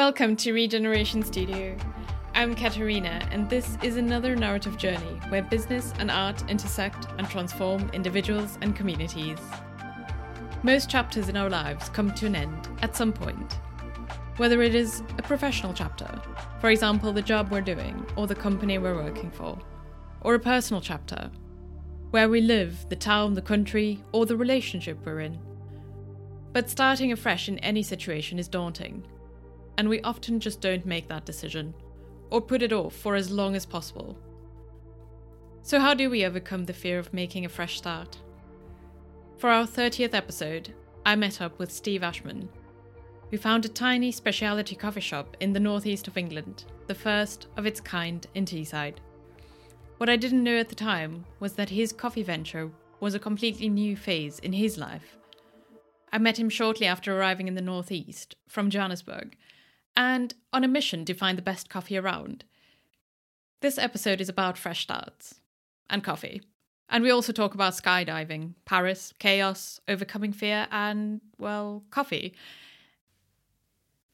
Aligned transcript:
Welcome 0.00 0.34
to 0.36 0.54
Regeneration 0.54 1.22
Studio. 1.22 1.76
I'm 2.34 2.54
Katerina, 2.54 3.28
and 3.30 3.50
this 3.50 3.76
is 3.82 3.98
another 3.98 4.34
narrative 4.34 4.78
journey 4.78 5.20
where 5.28 5.42
business 5.42 5.92
and 5.98 6.10
art 6.10 6.42
intersect 6.48 7.06
and 7.18 7.28
transform 7.28 7.90
individuals 7.92 8.56
and 8.62 8.74
communities. 8.74 9.38
Most 10.62 10.88
chapters 10.88 11.28
in 11.28 11.36
our 11.36 11.50
lives 11.50 11.90
come 11.90 12.14
to 12.14 12.24
an 12.24 12.34
end 12.34 12.68
at 12.80 12.96
some 12.96 13.12
point. 13.12 13.60
Whether 14.38 14.62
it 14.62 14.74
is 14.74 15.02
a 15.18 15.22
professional 15.22 15.74
chapter, 15.74 16.10
for 16.62 16.70
example, 16.70 17.12
the 17.12 17.20
job 17.20 17.50
we're 17.50 17.60
doing 17.60 18.06
or 18.16 18.26
the 18.26 18.34
company 18.34 18.78
we're 18.78 18.94
working 18.94 19.30
for, 19.30 19.58
or 20.22 20.34
a 20.34 20.40
personal 20.40 20.80
chapter, 20.80 21.30
where 22.10 22.30
we 22.30 22.40
live, 22.40 22.88
the 22.88 22.96
town, 22.96 23.34
the 23.34 23.42
country, 23.42 24.02
or 24.12 24.24
the 24.24 24.38
relationship 24.38 24.96
we're 25.04 25.20
in. 25.20 25.38
But 26.54 26.70
starting 26.70 27.12
afresh 27.12 27.50
in 27.50 27.58
any 27.58 27.82
situation 27.82 28.38
is 28.38 28.48
daunting, 28.48 29.04
and 29.78 29.88
we 29.88 30.00
often 30.02 30.40
just 30.40 30.60
don't 30.60 30.86
make 30.86 31.08
that 31.08 31.24
decision, 31.24 31.74
or 32.30 32.40
put 32.40 32.62
it 32.62 32.72
off 32.72 32.94
for 32.94 33.14
as 33.14 33.30
long 33.30 33.56
as 33.56 33.66
possible. 33.66 34.16
So, 35.62 35.78
how 35.78 35.94
do 35.94 36.08
we 36.08 36.24
overcome 36.24 36.64
the 36.64 36.72
fear 36.72 36.98
of 36.98 37.12
making 37.12 37.44
a 37.44 37.48
fresh 37.48 37.76
start? 37.78 38.18
For 39.36 39.50
our 39.50 39.66
30th 39.66 40.14
episode, 40.14 40.74
I 41.04 41.16
met 41.16 41.40
up 41.40 41.58
with 41.58 41.72
Steve 41.72 42.02
Ashman, 42.02 42.48
who 43.30 43.38
found 43.38 43.64
a 43.64 43.68
tiny 43.68 44.12
specialty 44.12 44.74
coffee 44.74 45.00
shop 45.00 45.36
in 45.40 45.52
the 45.52 45.60
northeast 45.60 46.08
of 46.08 46.16
England, 46.16 46.64
the 46.86 46.94
first 46.94 47.46
of 47.56 47.66
its 47.66 47.80
kind 47.80 48.26
in 48.34 48.44
Teesside. 48.44 48.96
What 49.98 50.08
I 50.08 50.16
didn't 50.16 50.44
know 50.44 50.58
at 50.58 50.68
the 50.68 50.74
time 50.74 51.24
was 51.38 51.54
that 51.54 51.70
his 51.70 51.92
coffee 51.92 52.22
venture 52.22 52.70
was 53.00 53.14
a 53.14 53.18
completely 53.18 53.68
new 53.68 53.96
phase 53.96 54.38
in 54.40 54.52
his 54.52 54.76
life. 54.76 55.16
I 56.12 56.18
met 56.18 56.38
him 56.38 56.50
shortly 56.50 56.86
after 56.86 57.16
arriving 57.16 57.48
in 57.48 57.54
the 57.54 57.62
northeast 57.62 58.34
from 58.48 58.68
Johannesburg 58.68 59.36
and 60.00 60.32
on 60.50 60.64
a 60.64 60.68
mission 60.68 61.04
to 61.04 61.12
find 61.12 61.36
the 61.36 61.42
best 61.42 61.68
coffee 61.68 61.98
around. 61.98 62.42
This 63.60 63.76
episode 63.76 64.18
is 64.18 64.30
about 64.30 64.56
fresh 64.56 64.84
starts 64.84 65.42
and 65.90 66.02
coffee. 66.02 66.40
And 66.88 67.04
we 67.04 67.10
also 67.10 67.34
talk 67.34 67.52
about 67.52 67.74
skydiving, 67.74 68.54
Paris, 68.64 69.12
chaos, 69.18 69.78
overcoming 69.86 70.32
fear, 70.32 70.66
and, 70.70 71.20
well, 71.38 71.84
coffee. 71.90 72.34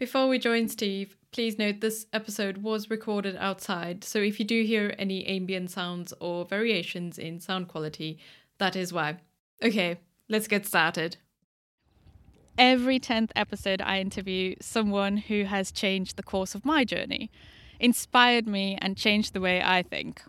Before 0.00 0.26
we 0.26 0.40
join 0.40 0.68
Steve, 0.68 1.16
please 1.30 1.56
note 1.56 1.80
this 1.80 2.06
episode 2.12 2.58
was 2.58 2.90
recorded 2.90 3.36
outside, 3.36 4.02
so 4.02 4.18
if 4.18 4.40
you 4.40 4.44
do 4.44 4.64
hear 4.64 4.92
any 4.98 5.24
ambient 5.24 5.70
sounds 5.70 6.12
or 6.18 6.44
variations 6.44 7.16
in 7.16 7.38
sound 7.38 7.68
quality, 7.68 8.18
that 8.58 8.74
is 8.74 8.92
why. 8.92 9.18
Okay, 9.62 10.00
let's 10.28 10.48
get 10.48 10.66
started. 10.66 11.16
Every 12.58 12.98
10th 12.98 13.32
episode, 13.36 13.82
I 13.82 14.00
interview 14.00 14.54
someone 14.62 15.18
who 15.18 15.44
has 15.44 15.70
changed 15.70 16.16
the 16.16 16.22
course 16.22 16.54
of 16.54 16.64
my 16.64 16.84
journey, 16.84 17.30
inspired 17.78 18.46
me, 18.46 18.78
and 18.80 18.96
changed 18.96 19.34
the 19.34 19.42
way 19.42 19.62
I 19.62 19.82
think. 19.82 20.22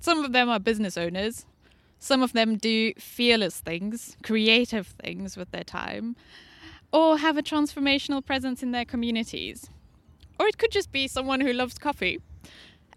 Some 0.00 0.24
of 0.24 0.32
them 0.32 0.48
are 0.48 0.58
business 0.58 0.96
owners, 0.96 1.44
some 1.98 2.22
of 2.22 2.32
them 2.32 2.56
do 2.56 2.94
fearless 2.94 3.60
things, 3.60 4.16
creative 4.22 4.86
things 4.86 5.36
with 5.36 5.50
their 5.50 5.62
time, 5.62 6.16
or 6.90 7.18
have 7.18 7.36
a 7.36 7.42
transformational 7.42 8.24
presence 8.24 8.62
in 8.62 8.70
their 8.70 8.86
communities. 8.86 9.68
Or 10.40 10.46
it 10.46 10.56
could 10.56 10.70
just 10.70 10.90
be 10.90 11.06
someone 11.06 11.42
who 11.42 11.52
loves 11.52 11.76
coffee 11.76 12.18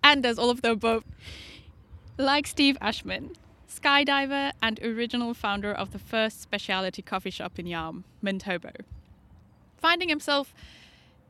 and 0.01 0.23
does 0.23 0.39
all 0.39 0.49
of 0.49 0.61
the 0.61 0.71
above. 0.71 1.03
Like 2.17 2.47
Steve 2.47 2.77
Ashman, 2.79 3.35
skydiver 3.81 4.51
and 4.61 4.79
original 4.83 5.33
founder 5.33 5.71
of 5.71 5.91
the 5.91 5.99
first 5.99 6.41
specialty 6.41 7.01
coffee 7.01 7.29
shop 7.29 7.59
in 7.59 7.65
Yarm, 7.65 8.03
Mint 8.21 8.43
Hobo. 8.43 8.71
Finding 9.77 10.09
himself 10.09 10.53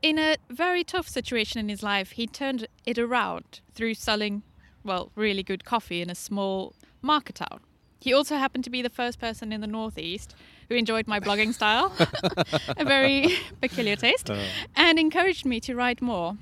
in 0.02 0.18
a 0.18 0.36
very 0.48 0.84
tough 0.84 1.08
situation 1.08 1.60
in 1.60 1.68
his 1.68 1.82
life, 1.82 2.12
he 2.12 2.26
turned 2.26 2.68
it 2.86 2.98
around 2.98 3.60
through 3.74 3.94
selling, 3.94 4.42
well, 4.84 5.10
really 5.14 5.42
good 5.42 5.64
coffee 5.64 6.00
in 6.00 6.10
a 6.10 6.14
small 6.14 6.74
market 7.02 7.36
town. 7.36 7.60
He 8.00 8.12
also 8.12 8.36
happened 8.36 8.64
to 8.64 8.70
be 8.70 8.80
the 8.80 8.90
first 8.90 9.18
person 9.18 9.52
in 9.52 9.60
the 9.60 9.66
Northeast 9.66 10.34
who 10.68 10.76
enjoyed 10.76 11.08
my 11.08 11.18
blogging 11.18 11.52
style, 11.52 11.92
a 12.76 12.84
very 12.84 13.34
peculiar 13.60 13.96
taste, 13.96 14.30
and 14.76 14.98
encouraged 14.98 15.44
me 15.44 15.58
to 15.60 15.74
write 15.74 16.00
more. 16.00 16.36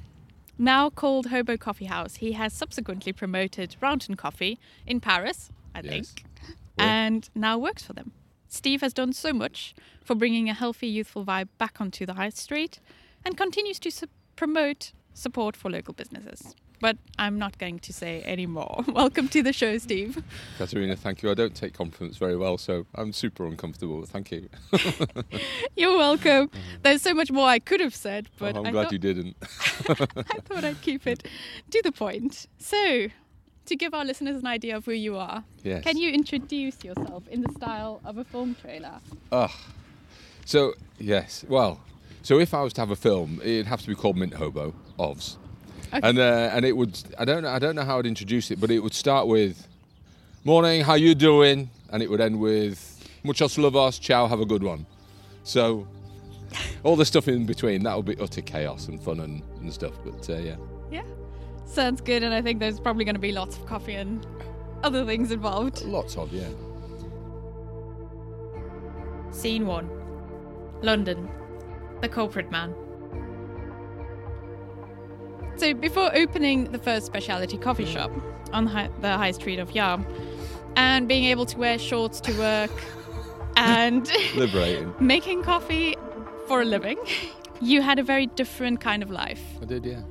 Now 0.59 0.91
called 0.91 1.27
Hobo 1.27 1.57
Coffee 1.57 1.87
House, 1.87 2.17
he 2.17 2.33
has 2.33 2.53
subsequently 2.53 3.13
promoted 3.13 3.77
Rounton 3.81 4.17
Coffee 4.17 4.59
in 4.87 5.01
Paris, 5.01 5.51
I 5.77 5.81
yes. 5.81 5.93
think, 5.93 6.25
and 6.79 7.29
now 7.35 7.59
works 7.59 7.83
for 7.83 7.93
them. 7.93 8.13
Steve 8.49 8.81
has 8.81 8.95
done 8.95 9.13
so 9.13 9.35
much 9.35 9.75
for 10.03 10.15
bringing 10.15 10.49
a 10.49 10.55
healthy, 10.55 10.87
youthful 10.87 11.25
vibe 11.25 11.49
back 11.59 11.81
onto 11.81 12.07
the 12.07 12.15
high 12.15 12.31
street 12.31 12.81
and 13.25 13.37
continues 13.37 13.79
to 13.81 13.91
su- 13.91 14.07
promote 14.37 14.93
support 15.13 15.55
for 15.55 15.71
local 15.71 15.93
businesses 15.93 16.55
but 16.81 16.97
I'm 17.19 17.39
not 17.39 17.59
going 17.59 17.79
to 17.81 17.93
say 17.93 18.23
any 18.23 18.47
more. 18.47 18.85
Welcome 18.89 19.29
to 19.29 19.43
the 19.43 19.53
show, 19.53 19.79
Steve. 19.79 20.23
Katerina, 20.59 20.97
thank 20.97 21.23
you. 21.23 21.31
I 21.31 21.35
don't 21.35 21.55
take 21.55 21.75
compliments 21.75 22.19
very 22.19 22.37
well, 22.37 22.59
so 22.59 22.87
I'm 22.95 23.13
super 23.13 23.47
uncomfortable. 23.47 24.05
Thank 24.05 24.31
you. 24.31 24.49
You're 25.77 25.97
welcome. 25.97 26.27
Um, 26.57 26.63
There's 26.83 27.03
so 27.03 27.15
much 27.15 27.31
more 27.31 27.47
I 27.47 27.59
could 27.59 27.81
have 27.81 27.95
said, 27.95 28.29
oh, 28.29 28.37
but 28.39 28.57
oh, 28.57 28.61
I'm 28.61 28.67
I 28.67 28.71
glad 28.71 28.83
thought, 28.85 28.93
you 28.93 28.99
didn't. 28.99 29.37
I 29.89 30.39
thought 30.41 30.65
I'd 30.65 30.81
keep 30.81 31.07
it 31.07 31.27
to 31.71 31.83
the 31.83 31.93
point. 31.93 32.47
So, 32.59 33.09
to 33.67 33.77
give 33.77 33.95
our 33.95 34.05
listeners 34.05 34.37
an 34.37 34.47
idea 34.47 34.77
of 34.77 34.85
who 34.85 34.93
you 34.93 35.17
are, 35.17 35.45
yes. 35.63 35.83
can 35.83 35.97
you 35.97 36.11
introduce 36.11 36.85
yourself 36.85 37.27
in 37.29 37.43
the 37.43 37.53
style 37.53 38.01
of 38.05 38.19
a 38.19 38.25
film 38.25 38.55
trailer? 38.61 39.01
Ah, 39.33 39.55
so 40.45 40.75
yes. 40.99 41.45
Well, 41.49 41.81
so 42.23 42.39
if 42.39 42.55
I 42.55 42.63
was 42.63 42.73
to 42.75 42.81
have 42.81 42.91
a 42.91 42.97
film, 42.97 43.41
it'd 43.43 43.67
have 43.67 43.83
to 43.83 43.89
be 43.89 43.95
called 43.95 44.17
Mint 44.17 44.35
Hobo, 44.35 44.75
OVS 44.99 45.37
Okay. 45.93 46.01
And 46.03 46.19
uh, 46.19 46.51
and 46.53 46.65
it 46.65 46.77
would 46.77 46.99
I 47.19 47.25
don't 47.25 47.43
know 47.43 47.51
I 47.51 47.59
don't 47.59 47.77
know 47.77 47.85
how 47.85 47.99
I'd 47.99 48.07
introduce 48.07 48.51
it, 48.51 48.61
but 48.61 48.71
it 48.71 48.81
would 48.81 48.95
start 48.95 49.29
with 49.29 49.67
morning, 50.45 50.83
how 50.83 50.95
you 50.95 51.15
doing, 51.15 51.71
and 51.91 52.03
it 52.03 52.11
would 52.11 52.21
end 52.21 52.41
with 52.41 53.09
muchos 53.23 53.57
lovos, 53.57 54.01
ciao, 54.01 54.27
have 54.27 54.41
a 54.41 54.47
good 54.47 54.63
one. 54.63 54.87
So 55.45 55.87
all 56.83 56.97
the 56.97 57.05
stuff 57.05 57.29
in 57.29 57.47
between 57.47 57.83
that 57.85 57.97
would 57.97 58.07
be 58.07 58.17
utter 58.19 58.41
chaos 58.41 58.89
and 58.89 59.01
fun 59.01 59.21
and, 59.21 59.43
and 59.61 59.73
stuff. 59.73 59.95
But 60.05 60.29
uh, 60.29 60.39
yeah. 60.39 60.57
Yeah, 60.91 61.03
sounds 61.67 62.01
good, 62.01 62.23
and 62.23 62.33
I 62.33 62.43
think 62.43 62.61
there's 62.61 62.81
probably 62.81 63.05
going 63.05 63.15
to 63.15 63.21
be 63.21 63.33
lots 63.33 63.57
of 63.57 63.67
coffee 63.67 63.95
and 63.95 64.27
other 64.83 65.05
things 65.05 65.31
involved. 65.31 65.83
Lots 65.85 66.17
of 66.17 66.33
yeah. 66.33 66.49
Scene 69.31 69.67
one, 69.67 69.91
London, 70.83 71.29
the 72.01 72.09
corporate 72.09 72.51
man. 72.51 72.75
So 75.57 75.75
before 75.75 76.15
opening 76.15 76.73
the 76.73 76.79
first 76.79 77.07
specialty 77.07 77.59
coffee 77.59 77.87
shop 77.87 78.11
on 78.53 78.65
the 79.01 79.17
high 79.17 79.33
street 79.33 79.59
of 79.59 79.71
Yarm, 79.71 80.07
and 80.77 81.09
being 81.09 81.25
able 81.25 81.47
to 81.47 81.59
wear 81.59 81.79
shorts 81.79 82.21
to 82.21 82.39
work 82.39 82.71
and 83.57 84.11
liberating 84.35 84.95
making 85.01 85.43
coffee 85.43 85.97
for 86.47 86.63
a 86.63 86.65
living, 86.65 86.99
you 87.61 87.83
had 87.83 87.99
a 87.99 88.03
very 88.03 88.27
different 88.27 88.81
kind 88.81 89.03
of 89.03 89.11
life. 89.11 89.43
I 89.61 89.65
did, 89.65 89.85
yeah. 89.85 90.03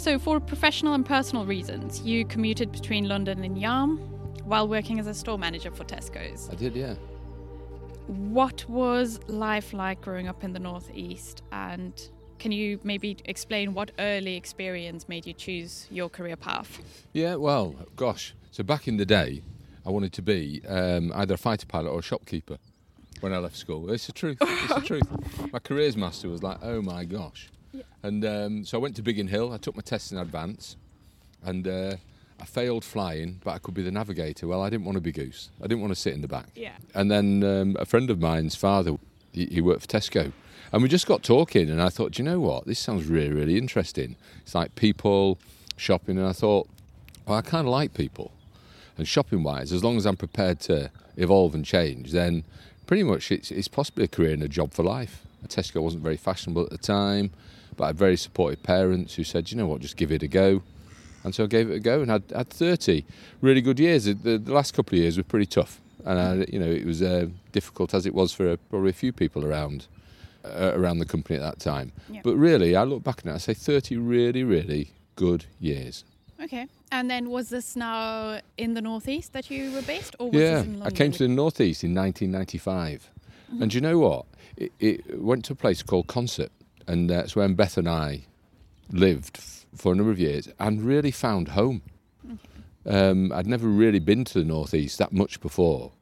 So 0.00 0.18
for 0.18 0.40
professional 0.40 0.94
and 0.94 1.04
personal 1.04 1.44
reasons, 1.44 2.00
you 2.00 2.24
commuted 2.24 2.72
between 2.72 3.06
London 3.06 3.44
and 3.44 3.54
Yarm 3.58 3.98
while 4.44 4.66
working 4.66 4.98
as 4.98 5.06
a 5.06 5.12
store 5.12 5.36
manager 5.36 5.70
for 5.70 5.84
Tesco's. 5.84 6.48
I 6.48 6.54
did, 6.54 6.74
yeah. 6.74 6.94
What 8.06 8.66
was 8.66 9.20
life 9.26 9.74
like 9.74 10.00
growing 10.00 10.26
up 10.26 10.42
in 10.42 10.54
the 10.54 10.58
Northeast 10.58 11.42
and 11.52 11.92
can 12.38 12.50
you 12.50 12.80
maybe 12.82 13.18
explain 13.26 13.74
what 13.74 13.90
early 13.98 14.36
experience 14.36 15.06
made 15.06 15.26
you 15.26 15.34
choose 15.34 15.86
your 15.90 16.08
career 16.08 16.36
path? 16.36 16.80
Yeah, 17.12 17.34
well, 17.34 17.74
gosh. 17.94 18.34
So 18.52 18.64
back 18.64 18.88
in 18.88 18.96
the 18.96 19.04
day, 19.04 19.42
I 19.84 19.90
wanted 19.90 20.14
to 20.14 20.22
be 20.22 20.62
um, 20.66 21.12
either 21.14 21.34
a 21.34 21.36
fighter 21.36 21.66
pilot 21.66 21.90
or 21.90 21.98
a 21.98 22.02
shopkeeper 22.02 22.56
when 23.20 23.34
I 23.34 23.36
left 23.36 23.58
school. 23.58 23.90
It's 23.90 24.06
the 24.06 24.14
truth. 24.14 24.38
It's 24.40 24.74
the 24.74 24.80
truth. 24.86 25.52
My 25.52 25.58
careers 25.58 25.94
master 25.94 26.30
was 26.30 26.42
like, 26.42 26.56
oh 26.62 26.80
my 26.80 27.04
gosh. 27.04 27.50
Yeah. 27.72 27.82
And 28.02 28.24
um, 28.24 28.64
so 28.64 28.78
I 28.78 28.80
went 28.80 28.96
to 28.96 29.02
Biggin 29.02 29.28
Hill. 29.28 29.52
I 29.52 29.58
took 29.58 29.76
my 29.76 29.82
test 29.82 30.12
in 30.12 30.18
advance, 30.18 30.76
and 31.44 31.66
uh, 31.66 31.96
I 32.40 32.44
failed 32.44 32.84
flying, 32.84 33.40
but 33.44 33.52
I 33.52 33.58
could 33.58 33.74
be 33.74 33.82
the 33.82 33.90
navigator. 33.90 34.46
Well, 34.48 34.62
I 34.62 34.70
didn't 34.70 34.86
want 34.86 34.96
to 34.96 35.02
be 35.02 35.12
goose. 35.12 35.50
I 35.60 35.66
didn't 35.66 35.80
want 35.80 35.92
to 35.92 36.00
sit 36.00 36.14
in 36.14 36.20
the 36.20 36.28
back. 36.28 36.48
Yeah. 36.54 36.72
And 36.94 37.10
then 37.10 37.44
um, 37.44 37.76
a 37.78 37.84
friend 37.84 38.10
of 38.10 38.18
mine's 38.18 38.54
father, 38.54 38.96
he, 39.32 39.46
he 39.46 39.60
worked 39.60 39.82
for 39.82 39.88
Tesco, 39.88 40.32
and 40.72 40.82
we 40.82 40.88
just 40.88 41.06
got 41.06 41.22
talking, 41.22 41.68
and 41.70 41.80
I 41.80 41.88
thought, 41.88 42.12
do 42.12 42.22
you 42.22 42.28
know 42.28 42.40
what? 42.40 42.66
This 42.66 42.78
sounds 42.78 43.06
really, 43.06 43.32
really 43.32 43.58
interesting. 43.58 44.16
It's 44.42 44.54
like 44.54 44.74
people 44.74 45.38
shopping, 45.76 46.18
and 46.18 46.26
I 46.26 46.32
thought, 46.32 46.68
well, 47.26 47.38
I 47.38 47.42
kind 47.42 47.66
of 47.66 47.72
like 47.72 47.94
people. 47.94 48.32
And 48.96 49.06
shopping 49.06 49.42
wise, 49.42 49.72
as 49.72 49.82
long 49.82 49.96
as 49.96 50.04
I'm 50.04 50.16
prepared 50.16 50.60
to 50.60 50.90
evolve 51.16 51.54
and 51.54 51.64
change, 51.64 52.12
then 52.12 52.44
pretty 52.86 53.02
much 53.02 53.30
it's, 53.30 53.50
it's 53.50 53.68
possibly 53.68 54.04
a 54.04 54.08
career 54.08 54.32
and 54.32 54.42
a 54.42 54.48
job 54.48 54.72
for 54.72 54.82
life. 54.82 55.22
Tesco 55.46 55.82
wasn't 55.82 56.02
very 56.02 56.16
fashionable 56.16 56.62
at 56.62 56.70
the 56.70 56.78
time, 56.78 57.30
but 57.80 57.84
I 57.84 57.88
had 57.88 57.96
very 57.96 58.18
supportive 58.18 58.62
parents 58.62 59.14
who 59.14 59.24
said, 59.24 59.50
you 59.50 59.56
know 59.56 59.66
what, 59.66 59.80
just 59.80 59.96
give 59.96 60.12
it 60.12 60.22
a 60.22 60.28
go. 60.28 60.62
And 61.24 61.34
so 61.34 61.44
I 61.44 61.46
gave 61.46 61.70
it 61.70 61.76
a 61.76 61.80
go 61.80 62.02
and 62.02 62.10
had, 62.10 62.24
had 62.30 62.50
30 62.50 63.06
really 63.40 63.62
good 63.62 63.80
years. 63.80 64.04
The, 64.04 64.12
the, 64.12 64.52
last 64.52 64.74
couple 64.74 64.98
of 64.98 65.02
years 65.02 65.16
were 65.16 65.22
pretty 65.22 65.46
tough. 65.46 65.80
And, 66.04 66.18
I, 66.18 66.46
you 66.52 66.58
know, 66.58 66.70
it 66.70 66.84
was 66.84 67.00
uh, 67.00 67.28
difficult 67.52 67.94
as 67.94 68.04
it 68.04 68.12
was 68.12 68.34
for 68.34 68.52
a, 68.52 68.58
probably 68.58 68.90
a 68.90 68.92
few 68.92 69.14
people 69.14 69.46
around 69.46 69.86
uh, 70.44 70.72
around 70.74 70.98
the 70.98 71.06
company 71.06 71.38
at 71.38 71.42
that 71.42 71.58
time. 71.58 71.92
Yeah. 72.10 72.20
But 72.22 72.36
really, 72.36 72.76
I 72.76 72.84
look 72.84 73.02
back 73.02 73.22
it, 73.24 73.30
I 73.30 73.38
say 73.38 73.54
30 73.54 73.96
really, 73.96 74.44
really 74.44 74.90
good 75.16 75.46
years. 75.58 76.04
Okay. 76.42 76.66
And 76.92 77.10
then 77.10 77.30
was 77.30 77.48
this 77.48 77.76
now 77.76 78.40
in 78.58 78.74
the 78.74 78.82
northeast 78.82 79.32
that 79.32 79.50
you 79.50 79.72
were 79.72 79.82
based, 79.82 80.16
or 80.18 80.30
was 80.30 80.38
yeah, 80.38 80.56
this 80.56 80.64
in 80.66 80.72
London? 80.80 80.86
I 80.86 80.90
came 80.90 81.12
to 81.12 81.18
the 81.18 81.28
northeast 81.28 81.82
in 81.82 81.94
1995, 81.94 83.08
and 83.58 83.70
do 83.70 83.76
you 83.78 83.80
know 83.80 83.98
what? 83.98 84.26
It, 84.58 84.72
it 84.78 85.18
went 85.18 85.46
to 85.46 85.54
a 85.54 85.56
place 85.56 85.82
called 85.82 86.06
Consett, 86.06 86.50
and 86.90 87.08
that's 87.08 87.36
when 87.36 87.54
Beth 87.54 87.76
and 87.78 87.88
I 87.88 88.24
lived 88.90 89.36
f- 89.38 89.66
for 89.74 89.92
a 89.92 89.96
number 89.96 90.10
of 90.12 90.18
years, 90.18 90.48
and 90.58 90.82
really 90.82 91.10
found 91.10 91.48
home. 91.48 91.82
Um, 92.86 93.30
I'd 93.32 93.46
never 93.46 93.68
really 93.68 93.98
been 93.98 94.24
to 94.24 94.38
the 94.38 94.44
northeast 94.44 94.98
that 94.98 95.12
much 95.12 95.40
before. 95.40 95.92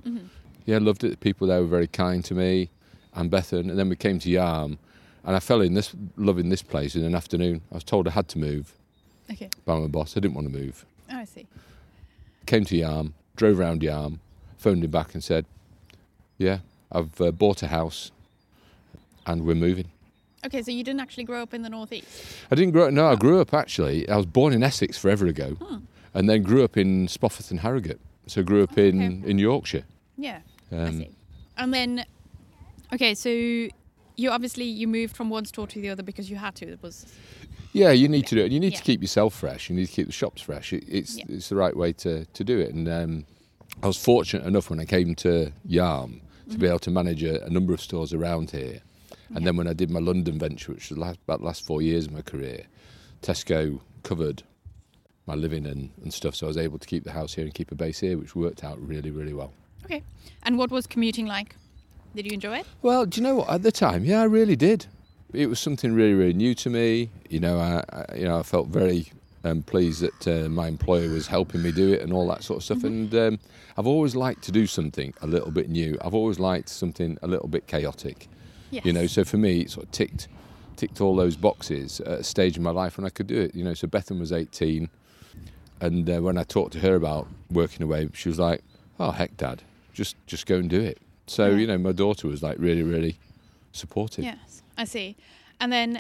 Yeah, 0.65 0.79
loved 0.79 1.03
it. 1.05 1.11
The 1.11 1.17
people 1.17 1.47
there 1.49 1.61
were 1.61 1.67
very 1.67 1.89
kind 1.89 2.25
to 2.27 2.35
me, 2.35 2.71
and 3.15 3.31
Bethan, 3.31 3.69
and 3.71 3.79
then 3.79 3.89
we 3.89 3.97
came 3.97 4.19
to 4.21 4.29
Yarm, 4.31 4.79
and 5.25 5.37
I 5.37 5.41
fell 5.41 5.61
in 5.61 5.75
this 5.75 5.95
loving 6.17 6.49
this 6.51 6.63
place 6.63 6.95
in 6.95 7.05
an 7.05 7.15
afternoon. 7.15 7.63
I 7.73 7.75
was 7.75 7.85
told 7.85 8.07
I 8.07 8.13
had 8.13 8.29
to 8.29 8.39
move 8.39 8.75
Okay. 9.31 9.51
by 9.65 9.79
my 9.79 9.89
boss. 9.89 10.17
I 10.17 10.21
didn't 10.21 10.35
want 10.35 10.47
to 10.53 10.59
move. 10.59 10.87
Oh, 11.11 11.17
I 11.17 11.25
see. 11.25 11.47
came 12.47 12.65
to 12.67 12.77
Yarm, 12.77 13.13
drove 13.37 13.59
round 13.59 13.83
Yarm, 13.83 14.21
phoned 14.57 14.85
him 14.85 14.91
back 14.91 15.15
and 15.15 15.23
said, 15.25 15.45
"Yeah, 16.39 16.59
I've 16.93 17.21
uh, 17.21 17.33
bought 17.33 17.63
a 17.63 17.67
house, 17.69 18.11
and 19.27 19.45
we're 19.45 19.55
moving." 19.55 19.91
Okay, 20.47 20.63
so 20.63 20.71
you 20.71 20.85
didn't 20.85 21.01
actually 21.01 21.25
grow 21.25 21.43
up 21.43 21.53
in 21.53 21.63
the 21.63 21.69
northeast. 21.69 22.07
I 22.51 22.55
didn't 22.55 22.73
grow 22.73 22.87
up. 22.87 22.93
No, 22.93 23.07
I 23.09 23.17
grew 23.17 23.41
up 23.41 23.53
actually. 23.53 24.09
I 24.09 24.17
was 24.17 24.27
born 24.27 24.53
in 24.53 24.63
Essex 24.63 24.97
forever 24.97 25.27
ago, 25.27 25.57
and 26.15 26.29
then 26.29 26.43
grew 26.43 26.63
up 26.65 26.77
in 26.77 27.07
Spofforth 27.09 27.51
and 27.51 27.61
Harrogate. 27.61 28.01
So 28.27 28.43
grew 28.43 28.63
up 28.63 28.77
in 28.79 29.21
Okay. 29.21 29.31
in 29.31 29.39
Yorkshire. 29.39 29.85
Yeah. 30.17 30.41
I 30.71 30.77
Um, 30.77 30.99
see. 30.99 31.11
And 31.57 31.75
then, 31.75 32.05
okay, 32.93 33.15
so 33.15 33.29
you 33.31 34.31
obviously 34.31 34.65
you 34.65 34.87
moved 34.87 35.17
from 35.17 35.29
one 35.31 35.45
store 35.45 35.67
to 35.67 35.81
the 35.81 35.89
other 35.89 36.03
because 36.03 36.31
you 36.31 36.37
had 36.37 36.55
to. 36.57 36.67
It 36.69 36.83
was 36.83 37.07
yeah, 37.73 37.91
you 37.91 38.09
need 38.09 38.27
to 38.29 38.35
do 38.35 38.45
it. 38.45 38.51
You 38.53 38.61
need 38.61 38.73
Yeah. 38.73 38.79
to 38.79 38.85
keep 38.85 39.03
yourself 39.03 39.35
fresh. 39.35 39.69
You 39.69 39.77
need 39.77 39.87
to 39.87 39.93
keep 39.93 40.07
the 40.07 40.13
shops 40.13 40.41
fresh. 40.43 40.73
It, 40.73 40.85
it's 40.89 41.19
Yeah. 41.19 41.25
it's 41.29 41.49
the 41.49 41.57
right 41.57 41.77
way 41.77 41.93
to, 41.95 42.25
to 42.27 42.45
do 42.45 42.59
it. 42.61 42.73
And 42.75 42.89
um, 42.89 43.25
I 43.83 43.87
was 43.89 43.97
fortunate 43.97 44.47
enough 44.47 44.71
when 44.71 44.79
I 44.81 44.85
came 44.85 45.15
to 45.17 45.53
Yarm 45.69 46.21
to 46.51 46.57
be 46.59 46.67
able 46.67 46.79
to 46.81 46.91
manage 46.91 47.23
a, 47.23 47.45
a 47.45 47.51
number 47.51 47.75
of 47.75 47.81
stores 47.81 48.13
around 48.15 48.51
here. 48.53 48.81
And 49.35 49.47
then 49.47 49.57
when 49.57 49.69
I 49.69 49.73
did 49.73 49.91
my 49.91 50.01
London 50.01 50.39
venture, 50.39 50.73
which 50.73 50.91
was 50.91 50.99
last, 50.99 51.19
about 51.25 51.41
the 51.41 51.47
last 51.47 51.65
four 51.65 51.83
years 51.83 52.07
of 52.07 52.13
my 52.13 52.23
career, 52.23 52.65
Tesco 53.23 53.81
covered 54.03 54.43
my 55.27 55.35
living 55.35 55.67
and, 55.67 55.91
and 56.03 56.13
stuff. 56.13 56.35
So 56.35 56.47
I 56.47 56.49
was 56.49 56.57
able 56.57 56.79
to 56.79 56.87
keep 56.87 57.05
the 57.05 57.13
house 57.13 57.35
here 57.35 57.45
and 57.45 57.53
keep 57.53 57.71
a 57.71 57.75
base 57.75 58.01
here, 58.01 58.17
which 58.17 58.35
worked 58.35 58.65
out 58.65 58.81
really, 58.81 59.11
really 59.11 59.35
well. 59.35 59.53
okay. 59.85 60.03
And 60.45 60.57
what 60.57 60.71
was 60.71 60.87
commuting 60.87 61.27
like? 61.27 61.57
Did 62.15 62.27
you 62.27 62.33
enjoy 62.33 62.59
it? 62.59 62.67
Well, 62.83 63.05
do 63.07 63.21
you 63.21 63.23
know 63.23 63.37
what? 63.37 63.51
At 63.51 63.63
the 63.63 63.71
time, 63.73 64.05
yeah, 64.05 64.23
I 64.23 64.25
really 64.25 64.57
did. 64.57 64.87
It 65.35 65.47
was 65.47 65.61
something 65.61 65.93
really, 65.93 66.15
really 66.15 66.33
new 66.33 66.55
to 66.55 66.71
me. 66.71 67.11
You 67.29 67.41
know, 67.41 67.59
I, 67.59 67.85
I 67.91 68.15
you 68.17 68.25
know, 68.25 68.39
I 68.39 68.43
felt 68.43 68.69
very 68.69 69.13
um, 69.45 69.63
pleased 69.63 70.01
that 70.01 70.27
uh, 70.27 70.49
my 70.49 70.69
employer 70.69 71.11
was 71.11 71.27
helping 71.27 71.63
me 71.63 71.71
do 71.71 71.93
it 71.93 72.01
and 72.01 72.13
all 72.13 72.27
that 72.29 72.43
sort 72.43 72.59
of 72.59 72.65
stuff. 72.65 72.83
And 72.85 73.15
um, 73.15 73.39
I've 73.77 73.87
always 73.87 74.17
liked 74.17 74.43
to 74.45 74.53
do 74.53 74.67
something 74.67 75.13
a 75.21 75.27
little 75.27 75.51
bit 75.51 75.69
new. 75.69 75.99
I've 76.01 76.15
always 76.15 76.39
liked 76.39 76.71
something 76.71 77.19
a 77.23 77.27
little 77.27 77.49
bit 77.49 77.67
chaotic. 77.67 78.29
Yes. 78.71 78.85
You 78.85 78.93
know, 78.93 79.07
so 79.07 79.25
for 79.25 79.37
me, 79.39 79.61
it 79.63 79.71
sort 79.71 79.87
of 79.87 79.93
ticked 79.93 80.29
ticked 80.77 81.01
all 81.01 81.17
those 81.17 81.37
boxes 81.37 82.01
at 82.01 82.21
a 82.21 82.25
stage 82.25 82.57
in 82.57 82.63
my 82.63 82.71
life 82.71 82.97
when 82.99 83.05
I 83.05 83.09
could 83.11 83.27
do 83.27 83.41
it. 83.41 83.55
You 83.55 83.65
know, 83.65 83.75
so 83.75 83.87
Bethan 83.89 84.21
was 84.21 84.31
18, 84.33 84.89
and 85.81 86.09
uh, 86.11 86.21
when 86.21 86.39
I 86.39 86.45
talked 86.45 86.73
to 86.75 86.81
her 86.81 86.95
about 86.95 87.27
working 87.51 87.83
away, 87.83 88.09
she 88.13 88.29
was 88.29 88.39
like, 88.39 88.63
"Oh 89.01 89.11
heck, 89.11 89.37
Dad, 89.37 89.63
just 89.93 90.17
just 90.27 90.47
go 90.47 90.57
and 90.57 90.69
do 90.71 90.81
it." 90.81 90.99
So 91.27 91.49
Yeah. 91.51 91.57
you 91.57 91.67
know, 91.67 91.79
my 91.79 91.93
daughter 91.93 92.29
was 92.29 92.43
like 92.43 92.57
really, 92.59 92.83
really 92.83 93.17
supportive. 93.73 94.25
Yes, 94.25 94.63
I 94.77 94.85
see. 94.85 95.17
And 95.61 95.73
then 95.73 95.95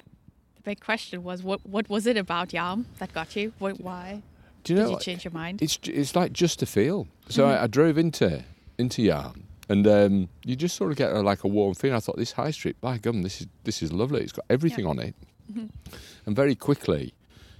the 0.56 0.62
big 0.62 0.80
question 0.80 1.22
was, 1.24 1.42
what 1.42 1.64
what 1.66 1.88
was 1.88 2.06
it 2.06 2.16
about 2.16 2.50
Yarm 2.50 2.84
that 2.98 3.12
got 3.12 3.34
you? 3.36 3.52
What, 3.58 3.80
why 3.80 4.22
Do 4.64 4.72
you 4.74 4.78
know? 4.80 4.86
did 4.86 4.92
you 4.94 5.00
change 5.00 5.24
your 5.24 5.32
mind? 5.32 5.62
It's 5.62 5.78
it's 5.84 6.14
like 6.16 6.32
just 6.32 6.62
a 6.62 6.66
feel. 6.66 7.06
So 7.28 7.46
I, 7.46 7.64
I 7.64 7.66
drove 7.66 7.98
into 7.98 8.44
into 8.78 9.02
Yarm, 9.02 9.42
and 9.68 9.86
um, 9.86 10.28
you 10.44 10.56
just 10.56 10.76
sort 10.76 10.90
of 10.90 10.96
get 10.96 11.12
a, 11.12 11.20
like 11.20 11.44
a 11.44 11.48
warm 11.48 11.74
feeling. 11.74 11.96
I 11.96 12.00
thought 12.00 12.16
this 12.16 12.32
high 12.32 12.50
street, 12.50 12.80
by 12.80 12.98
gum, 12.98 13.22
this 13.22 13.40
is 13.40 13.46
this 13.64 13.82
is 13.82 13.92
lovely. 13.92 14.22
It's 14.22 14.32
got 14.32 14.44
everything 14.50 14.86
on 14.86 14.98
it, 14.98 15.14
and 16.26 16.36
very 16.36 16.54
quickly, 16.54 17.14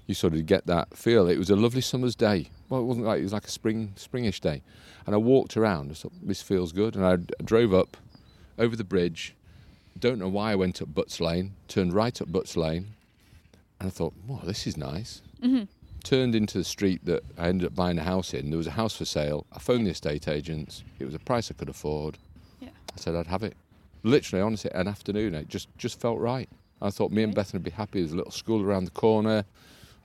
you 0.07 0.15
sort 0.15 0.35
of 0.35 0.47
get 0.47 0.67
that 0.67 0.97
feel. 0.97 1.29
It 1.29 1.39
was 1.39 1.51
a 1.51 1.57
lovely 1.57 1.81
summer's 1.81 2.17
day. 2.17 2.51
Well, 2.69 2.81
it 2.81 2.85
wasn't 2.85 3.07
like 3.07 3.21
it 3.21 3.25
was 3.25 3.33
like 3.33 3.47
a 3.47 3.51
spring 3.51 3.93
springish 3.97 4.41
day, 4.41 4.63
and 5.07 5.15
I 5.15 5.19
walked 5.19 5.57
around. 5.57 5.91
I 5.91 5.95
thought 5.95 6.13
this 6.23 6.43
feels 6.43 6.73
good, 6.73 6.97
and 6.97 7.05
I, 7.05 7.17
drove 7.43 7.73
up 7.75 7.97
over 8.59 8.75
the 8.77 8.85
bridge. 8.85 9.35
Don't 9.99 10.19
know 10.19 10.29
why 10.29 10.53
I 10.53 10.55
went 10.55 10.81
up 10.81 10.95
Butts 10.95 11.21
Lane. 11.21 11.55
Turned 11.67 11.93
right 11.93 12.21
up 12.23 12.31
Butts 12.31 12.57
Lane, 12.57 12.95
and 13.81 13.89
I 13.89 13.91
thought, 13.91 14.15
"Wow, 14.27 14.43
this 14.45 14.67
is 14.67 14.77
nice." 14.77 15.23
Turned 16.05 16.35
into 16.35 16.59
the 16.59 16.65
street 16.65 17.05
that 17.05 17.23
I 17.37 17.49
ended 17.49 17.67
up 17.67 17.75
buying 17.75 17.99
a 17.99 18.03
house 18.05 18.35
in. 18.35 18.51
There 18.51 18.59
was 18.59 18.67
a 18.67 18.73
house 18.73 18.97
for 18.97 19.05
sale. 19.05 19.47
I 19.53 19.59
phoned 19.59 19.87
the 19.87 19.91
estate 19.91 20.29
agents. 20.29 20.83
It 20.99 21.05
was 21.05 21.15
a 21.15 21.19
price 21.19 21.51
I 21.51 21.55
could 21.55 21.69
afford. 21.69 22.19
Yeah. 22.61 22.69
I 22.95 22.97
said 23.01 23.15
I'd 23.15 23.27
have 23.27 23.43
it. 23.43 23.57
Literally, 24.03 24.43
honestly, 24.43 24.71
an 24.75 24.89
afternoon. 24.89 25.35
It 25.35 25.49
just 25.49 25.69
just 25.77 26.01
felt 26.01 26.19
right. 26.19 26.49
I 26.81 26.91
thought 26.91 27.11
me 27.11 27.23
and. 27.25 27.35
Bethan 27.35 27.55
would 27.55 27.65
be 27.65 27.71
happy. 27.71 28.01
There's 28.01 28.13
a 28.13 28.17
little 28.17 28.31
school 28.33 28.63
around 28.63 28.85
the 28.85 28.93
corner. 28.93 29.45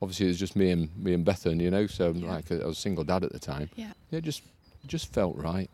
Obviously, 0.01 0.25
it 0.25 0.29
was 0.29 0.39
just 0.39 0.55
me 0.55 0.71
and 0.71 0.89
me 0.97 1.13
and 1.13 1.23
Bethan, 1.25 1.61
you 1.61 1.69
know. 1.71 1.87
So 1.87 2.11
Yeah. 2.11 2.31
like, 2.33 2.51
I 2.51 2.65
was 2.65 2.77
a 2.77 2.81
single 2.81 3.03
dad 3.03 3.23
at 3.23 3.31
the 3.31 3.39
time. 3.39 3.69
Yeah. 3.75 3.93
Yeah, 4.11 4.17
it 4.17 4.23
just 4.23 4.41
just 4.87 5.13
felt 5.13 5.35
right. 5.37 5.69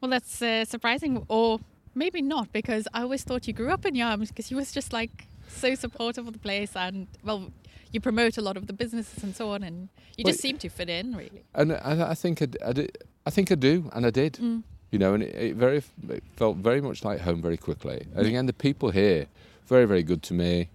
Well, 0.00 0.10
that's 0.10 0.42
uh, 0.42 0.64
surprising, 0.64 1.24
or 1.28 1.60
maybe 1.94 2.20
not, 2.20 2.52
because 2.52 2.86
I 2.92 3.00
always 3.02 3.22
thought 3.24 3.46
you 3.46 3.54
grew 3.54 3.70
up 3.70 3.86
in 3.86 3.94
Yarm 3.94 4.20
because 4.28 4.50
you 4.50 4.56
was 4.58 4.72
just 4.72 4.92
like 4.92 5.26
so 5.48 5.74
supportive 5.74 6.26
of 6.26 6.32
the 6.32 6.38
place, 6.38 6.76
and 6.76 7.06
well, 7.24 7.50
you 7.92 8.00
promote 8.00 8.36
a 8.38 8.42
lot 8.42 8.56
of 8.56 8.66
the 8.66 8.72
businesses 8.72 9.22
and 9.22 9.34
so 9.34 9.50
on, 9.50 9.62
and 9.62 9.88
you 10.16 10.22
Well, 10.24 10.32
just 10.32 10.42
seem 10.42 10.58
to 10.58 10.68
fit 10.68 10.88
in 10.88 11.14
really. 11.16 11.42
And 11.54 11.72
I, 11.72 12.10
I 12.10 12.14
think 12.14 12.42
I, 12.42 12.48
I 12.64 12.72
did, 12.72 12.98
I 13.24 13.30
think 13.30 13.50
I 13.52 13.54
do, 13.54 13.90
and 13.94 14.04
I 14.06 14.10
did. 14.10 14.34
Mm. 14.34 14.62
You 14.92 15.00
know, 15.00 15.14
and 15.14 15.22
it, 15.22 15.34
it 15.34 15.56
very 15.56 15.82
it 16.08 16.22
felt 16.36 16.58
very 16.58 16.80
much 16.80 17.04
like 17.04 17.20
home 17.20 17.42
very 17.42 17.56
quickly. 17.56 18.06
And 18.14 18.26
again, 18.26 18.46
the 18.46 18.52
people 18.52 18.90
here, 18.90 19.26
very 19.66 19.84
very 19.84 20.02
good 20.04 20.22
to 20.24 20.34
me. 20.34 20.68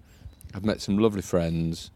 I've 0.54 0.66
met 0.66 0.82
some 0.82 0.98
lovely 0.98 1.22
friends. 1.22 1.92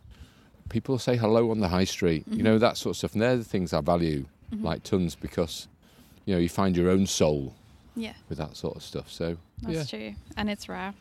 People 0.70 0.98
say 0.98 1.18
hello 1.18 1.52
on 1.52 1.60
the 1.60 1.68
high 1.68 1.84
street. 1.84 2.24
You 2.28 2.36
Mm-hmm. 2.38 2.44
know 2.44 2.58
that 2.58 2.78
sort 2.78 2.94
of 2.94 2.98
stuff, 2.98 3.14
and 3.14 3.22
they're 3.22 3.38
the 3.38 3.44
things 3.44 3.74
I 3.74 3.82
value 3.82 4.26
like 4.62 4.84
tons 4.84 5.16
because, 5.16 5.68
you 6.26 6.34
know, 6.34 6.40
you 6.40 6.48
find 6.48 6.78
your 6.78 6.90
own 6.90 7.06
soul 7.08 7.54
Yeah, 7.96 8.14
with 8.30 8.38
that 8.38 8.56
sort 8.56 8.78
of 8.78 8.84
stuff. 8.84 9.12
So 9.12 9.36
that's 9.62 9.92
yeah, 9.92 10.00
true, 10.00 10.16
and 10.38 10.50
it's 10.50 10.70
rare. 10.70 10.94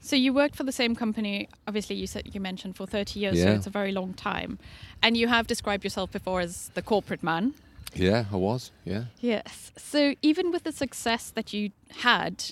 So 0.00 0.16
you 0.16 0.32
worked 0.32 0.56
for 0.56 0.64
the 0.64 0.72
same 0.72 0.94
company, 0.94 1.48
obviously 1.68 1.96
you 1.96 2.06
said 2.06 2.34
you 2.34 2.40
mentioned 2.40 2.74
for 2.76 2.86
30 2.86 3.20
years, 3.20 3.38
so 3.38 3.44
Yeah. 3.48 3.54
it's 3.56 3.66
a 3.66 3.70
very 3.70 3.92
long 3.92 4.14
time. 4.14 4.58
And 5.02 5.16
you 5.16 5.28
have 5.28 5.46
described 5.46 5.84
yourself 5.84 6.10
before 6.10 6.40
as 6.40 6.70
the 6.74 6.82
corporate 6.82 7.22
man. 7.22 7.54
yeah, 7.94 8.24
I 8.32 8.36
was. 8.36 8.70
Yeah. 8.84 9.04
Yes. 9.20 9.72
So 9.76 10.14
even 10.22 10.52
with 10.52 10.62
the 10.62 10.72
success 10.72 11.30
that 11.34 11.52
you 11.52 11.70
had, 11.98 12.44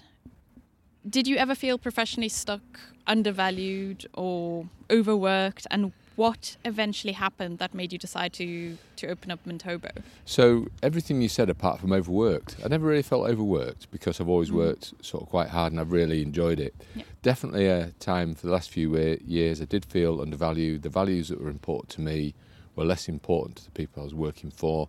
did 1.09 1.27
you 1.29 1.37
ever 1.37 1.55
feel 1.55 1.79
professionally 1.79 2.29
stuck, 2.29 2.81
undervalued, 3.07 4.07
or 4.15 4.69
overworked? 4.91 5.67
And 5.71 5.93
what 6.19 6.57
eventually 6.65 7.13
happened 7.13 7.59
that 7.61 7.73
made 7.73 7.93
you 7.93 7.99
decide 7.99 8.33
to 8.33 8.77
to 8.97 9.07
open 9.07 9.31
up 9.31 9.39
Mint 9.47 9.63
Hobo? 9.63 9.89
So 10.25 10.67
everything 10.83 11.23
you 11.23 11.29
said, 11.29 11.49
apart 11.49 11.79
from 11.81 11.93
overworked, 11.93 12.57
I 12.65 12.67
never 12.69 12.87
really 12.89 13.03
felt 13.13 13.29
overworked 13.31 13.89
because 13.93 14.21
I've 14.21 14.29
always 14.29 14.51
Mhm. 14.51 14.55
worked 14.65 14.87
sort 15.01 15.23
of 15.23 15.29
quite 15.29 15.51
hard 15.51 15.73
and 15.73 15.81
I've 15.81 15.93
really 15.93 16.21
enjoyed 16.23 16.59
it. 16.59 16.75
Yeah. 16.97 17.05
Definitely 17.23 17.67
a 17.67 17.93
time 18.01 18.35
for 18.35 18.47
the 18.49 18.53
last 18.53 18.69
few 18.69 18.97
years 19.25 19.63
I 19.63 19.65
did 19.67 19.85
feel 19.85 20.21
undervalued. 20.21 20.83
The 20.83 20.89
values 20.89 21.29
that 21.29 21.41
were 21.41 21.51
important 21.51 21.89
to 21.91 22.01
me 22.01 22.35
were 22.75 22.85
less 22.85 23.09
important 23.09 23.57
to 23.59 23.65
the 23.67 23.71
people 23.71 24.03
I 24.03 24.05
was 24.05 24.15
working 24.15 24.51
for. 24.51 24.89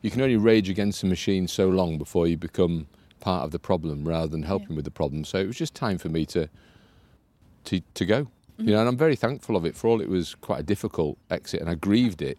You 0.00 0.10
can 0.10 0.22
only 0.22 0.36
rage 0.36 0.70
against 0.70 1.02
a 1.02 1.06
machine 1.06 1.46
so 1.46 1.68
long 1.68 1.98
before 1.98 2.26
you 2.26 2.38
become 2.38 2.86
part 3.20 3.44
of 3.44 3.50
the 3.50 3.58
problem 3.58 4.08
rather 4.08 4.28
than 4.28 4.44
helping 4.44 4.74
with 4.76 4.86
the 4.86 4.90
problem. 4.90 5.24
So 5.24 5.38
it 5.38 5.46
was 5.46 5.56
just 5.58 5.74
time 5.74 5.98
for 5.98 6.08
me 6.08 6.24
to 6.26 6.48
to 7.64 7.80
to 7.92 8.06
go. 8.06 8.28
You 8.60 8.72
know, 8.72 8.80
and 8.80 8.88
I'm 8.88 8.96
very 8.96 9.16
thankful 9.16 9.56
of 9.56 9.64
it. 9.64 9.74
For 9.76 9.88
all 9.88 10.00
it 10.00 10.08
was 10.08 10.34
quite 10.36 10.60
a 10.60 10.62
difficult 10.62 11.16
exit, 11.30 11.60
and 11.60 11.70
I 11.70 11.74
grieved 11.74 12.20
it 12.22 12.38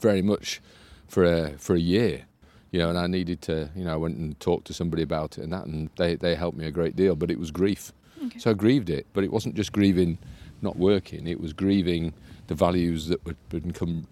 very 0.00 0.22
much 0.22 0.60
for 1.06 1.24
a 1.24 1.52
for 1.58 1.74
a 1.74 1.80
year. 1.80 2.24
You 2.70 2.80
know, 2.80 2.90
and 2.90 2.98
I 2.98 3.06
needed 3.06 3.40
to. 3.42 3.70
You 3.76 3.84
know, 3.84 3.92
I 3.94 3.96
went 3.96 4.16
and 4.18 4.38
talked 4.40 4.66
to 4.66 4.74
somebody 4.74 5.02
about 5.02 5.38
it 5.38 5.44
and 5.44 5.52
that, 5.52 5.66
and 5.66 5.90
they 5.96 6.16
they 6.16 6.34
helped 6.34 6.58
me 6.58 6.66
a 6.66 6.70
great 6.70 6.96
deal. 6.96 7.14
But 7.16 7.30
it 7.30 7.38
was 7.38 7.50
grief, 7.50 7.92
Okay. 8.26 8.38
so 8.38 8.50
I 8.50 8.54
grieved 8.54 8.90
it. 8.90 9.06
But 9.12 9.24
it 9.24 9.32
wasn't 9.32 9.54
just 9.54 9.72
grieving 9.72 10.18
not 10.60 10.76
working; 10.76 11.26
it 11.26 11.40
was 11.40 11.52
grieving 11.52 12.12
the 12.48 12.54
values 12.54 13.06
that 13.08 13.24
would 13.24 13.36
become 13.48 14.06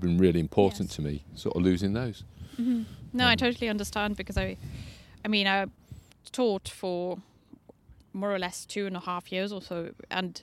been 0.00 0.18
really 0.18 0.40
important 0.40 0.88
Yes. 0.88 0.96
to 0.96 1.02
me. 1.02 1.22
Sort 1.34 1.54
of 1.56 1.62
losing 1.62 1.92
those. 1.92 2.24
No, 2.58 3.26
I 3.26 3.32
Um, 3.32 3.36
totally 3.36 3.68
understand 3.68 4.16
because 4.16 4.36
I, 4.36 4.56
I 5.24 5.28
mean, 5.28 5.46
I 5.46 5.66
taught 6.32 6.68
for 6.68 7.18
more 8.12 8.32
or 8.34 8.38
less 8.38 8.64
two 8.66 8.86
and 8.86 8.96
a 8.96 9.00
half 9.00 9.30
years 9.32 9.52
or 9.52 9.62
so, 9.62 9.90
and 10.10 10.42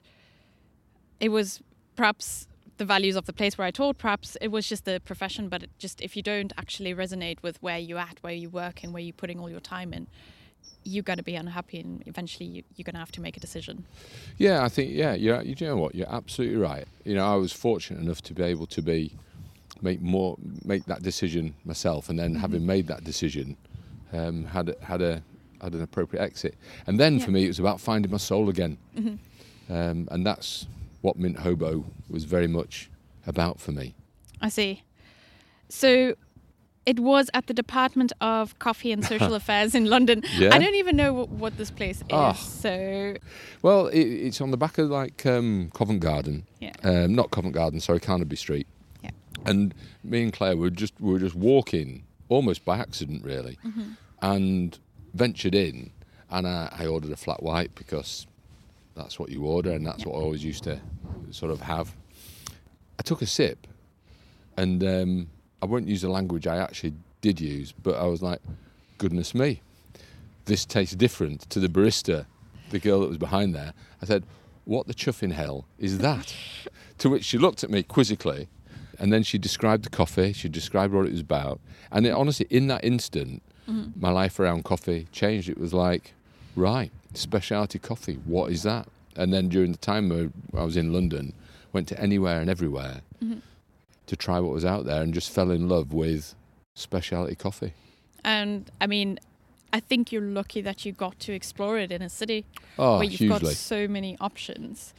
it 1.19 1.29
was 1.29 1.61
perhaps 1.95 2.47
the 2.77 2.85
values 2.85 3.15
of 3.17 3.25
the 3.25 3.33
place 3.33 3.57
where 3.57 3.67
I 3.67 3.71
taught. 3.71 3.97
Perhaps 3.97 4.38
it 4.41 4.49
was 4.49 4.67
just 4.67 4.85
the 4.85 5.01
profession, 5.03 5.49
but 5.49 5.63
it 5.63 5.69
just 5.79 6.01
if 6.01 6.15
you 6.15 6.23
don't 6.23 6.53
actually 6.57 6.93
resonate 6.95 7.41
with 7.41 7.61
where 7.61 7.77
you're 7.77 7.99
at, 7.99 8.17
where 8.21 8.33
you're 8.33 8.49
working, 8.49 8.93
where 8.93 9.03
you're 9.03 9.13
putting 9.13 9.39
all 9.39 9.49
your 9.49 9.59
time 9.59 9.93
in, 9.93 10.07
you're 10.85 11.03
going 11.03 11.17
to 11.17 11.23
be 11.23 11.35
unhappy 11.35 11.79
and 11.79 12.03
eventually 12.05 12.45
you, 12.45 12.63
you're 12.75 12.85
going 12.85 12.93
to 12.93 12.99
have 12.99 13.11
to 13.11 13.21
make 13.21 13.35
a 13.35 13.39
decision. 13.39 13.85
Yeah, 14.38 14.63
I 14.63 14.69
think 14.69 14.91
yeah, 14.93 15.13
you're, 15.13 15.41
you 15.41 15.55
know 15.59 15.75
what, 15.75 15.93
you're 15.93 16.09
absolutely 16.09 16.55
right. 16.57 16.85
You 17.03 17.15
know, 17.15 17.25
I 17.25 17.35
was 17.35 17.51
fortunate 17.51 17.99
enough 18.01 18.21
to 18.23 18.33
be 18.33 18.43
able 18.43 18.65
to 18.67 18.81
be 18.81 19.11
make 19.81 20.01
more 20.01 20.38
make 20.65 20.85
that 20.85 21.01
decision 21.03 21.55
myself, 21.65 22.09
and 22.09 22.17
then 22.17 22.31
Mm-hmm. 22.31 22.39
having 22.41 22.65
made 22.65 22.88
that 22.88 23.03
decision, 23.03 23.57
um, 24.13 24.45
had 24.45 24.75
had 24.81 25.01
a 25.01 25.21
had 25.61 25.73
an 25.73 25.81
appropriate 25.81 26.21
exit. 26.23 26.55
And 26.88 26.97
then 26.97 27.13
Yeah. 27.13 27.17
Mm-hmm. 27.19 27.25
for 27.25 27.31
me, 27.31 27.43
it 27.43 27.47
was 27.49 27.59
about 27.59 27.81
finding 27.81 28.09
my 28.11 28.17
soul 28.17 28.47
again, 28.49 28.77
um, 29.69 30.07
and 30.11 30.25
that's 30.25 30.65
what 31.01 31.18
Mint 31.18 31.39
Hobo 31.39 31.86
was 32.10 32.24
very 32.25 32.48
much 32.48 32.89
about 33.25 33.60
for 33.60 33.72
me. 33.72 33.96
I 34.41 34.50
see. 34.50 34.84
So 35.70 36.15
it 36.86 37.00
was 37.00 37.29
at 37.34 37.48
the 37.48 37.53
Department 37.53 38.12
of 38.22 38.58
Coffee 38.60 38.91
and 38.91 39.03
Social 39.06 39.34
Affairs 39.41 39.75
in 39.75 39.86
London. 39.86 40.24
Yeah. 40.38 40.53
I 40.56 40.60
don't 40.60 40.75
even 40.75 40.96
know 40.96 41.13
what, 41.13 41.29
what 41.29 41.58
this 41.58 41.70
place 41.72 41.98
is. 41.98 42.08
Ah. 42.12 42.34
So 42.34 43.15
Well, 43.62 43.88
it, 43.88 44.00
it's 44.01 44.41
on 44.41 44.51
the 44.51 44.58
back 44.58 44.77
of 44.77 44.89
like 44.89 45.25
um, 45.25 45.70
Covent 45.74 46.00
Garden, 46.01 46.48
yeah. 46.60 46.72
um, 46.84 47.13
not 47.13 47.32
Covent 47.32 47.53
Garden, 47.53 47.79
sorry, 47.79 48.00
Carnaby 48.00 48.36
Street. 48.38 48.68
Yeah. 49.03 49.12
And 49.46 49.74
me 50.03 50.24
and 50.24 50.34
Claire 50.34 50.58
were 50.58 50.70
just 50.70 50.94
we 51.00 51.12
were 51.13 51.20
just 51.20 51.36
walking, 51.36 52.06
almost 52.29 52.65
by 52.65 52.77
accident, 52.79 53.24
really, 53.24 53.58
Mm-hmm. 53.65 53.91
and 54.22 54.79
ventured 55.13 55.56
in, 55.56 55.91
and 56.29 56.48
I, 56.48 56.70
I 56.79 56.86
ordered 56.88 57.12
a 57.12 57.15
flat 57.18 57.44
white 57.44 57.74
because 57.75 58.25
that's 59.00 59.20
what 59.20 59.29
you 59.29 59.46
order, 59.46 59.72
and 59.72 59.86
that's 59.86 60.06
what 60.06 60.15
I 60.15 60.20
always 60.20 60.44
used 60.44 60.63
to 60.63 60.79
sort 61.32 61.51
of 61.51 61.62
have. 61.62 61.96
I 63.00 63.03
took 63.03 63.22
a 63.22 63.25
sip, 63.25 63.68
and 64.58 64.84
um, 64.84 65.29
I 65.62 65.65
won't 65.65 65.88
use 65.88 66.01
the 66.01 66.10
language 66.10 66.48
I 66.48 66.58
actually 66.58 66.94
did 67.22 67.39
use, 67.39 67.72
but 67.72 67.96
I 67.96 68.06
was 68.06 68.22
like, 68.22 68.41
"Goodness 68.98 69.34
me, 69.34 69.62
this 70.46 70.65
tastes 70.65 70.96
different." 70.96 71.50
To 71.50 71.60
the 71.60 71.68
barista, 71.68 72.25
the 72.72 72.79
girl 72.79 73.01
that 73.01 73.08
was 73.08 73.18
behind 73.18 73.56
there, 73.56 73.74
I 74.01 74.06
said, 74.06 74.24
"What 74.65 74.88
the 74.88 74.94
chuff 74.94 75.24
in 75.24 75.32
hell 75.32 75.65
is 75.77 76.00
that?" 76.00 76.34
to 77.00 77.10
which 77.10 77.24
she 77.24 77.38
looked 77.38 77.63
at 77.63 77.70
me 77.70 77.82
quizzically, 77.82 78.50
and 79.00 79.12
then 79.13 79.24
she 79.24 79.38
described 79.38 79.86
the 79.86 79.89
coffee. 79.89 80.34
She 80.34 80.50
described 80.50 80.94
what 80.94 81.06
it 81.06 81.12
was 81.12 81.22
about, 81.22 81.60
and 81.91 82.06
it, 82.06 82.12
honestly, 82.12 82.46
in 82.50 82.68
that 82.68 82.84
instant, 82.84 83.41
my 83.96 84.10
life 84.10 84.39
around 84.39 84.65
coffee 84.65 85.08
changed. 85.12 85.48
It 85.48 85.58
was 85.58 85.74
like, 85.74 86.13
right, 86.56 86.91
specialty 87.13 87.79
coffee. 87.79 88.20
What 88.25 88.51
is 88.51 88.63
that? 88.63 88.88
And 89.15 89.34
then 89.34 89.50
during 89.50 89.72
the 89.72 89.77
time 89.77 90.10
where 90.10 90.29
I 90.56 90.63
was 90.63 90.77
in 90.77 90.94
London, 90.94 91.34
went 91.74 91.88
to 91.89 92.00
anywhere 92.00 92.41
and 92.41 92.50
everywhere 92.50 93.01
mm-hmm. 93.24 93.39
to 94.08 94.15
try 94.15 94.39
what 94.39 94.53
was 94.53 94.65
out 94.65 94.86
there, 94.86 95.01
and 95.01 95.13
just 95.13 95.32
fell 95.32 95.51
in 95.51 95.68
love 95.68 95.94
with 95.94 96.36
specialty 96.75 97.36
coffee. 97.36 97.74
And 98.24 98.70
I 98.82 98.88
mean, 98.88 99.20
I 99.72 99.79
think 99.79 100.12
you're 100.12 100.22
lucky 100.22 100.62
that 100.62 100.86
you 100.86 100.91
got 100.91 101.20
to 101.22 101.34
explore 101.34 101.77
it 101.77 101.91
in 101.91 102.01
a 102.01 102.10
city 102.10 102.46
Oh, 102.77 102.96
where 102.96 103.03
you've 103.06 103.20
hugely. 103.20 103.39
got 103.39 103.53
so 103.53 103.88
many 103.88 104.18
options. 104.20 104.94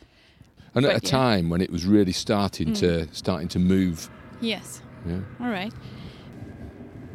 and 0.75 0.85
at 0.85 0.91
a 0.91 0.95
yeah. 0.95 1.11
time 1.11 1.51
when 1.51 1.61
it 1.61 1.71
was 1.71 1.85
really 1.85 2.13
starting 2.13 2.73
to 2.75 2.87
mm. 2.87 3.15
starting 3.15 3.49
to 3.49 3.59
move. 3.59 4.09
Yes. 4.41 4.83
Yeah. 5.07 5.21
All 5.41 5.51
right. 5.51 5.73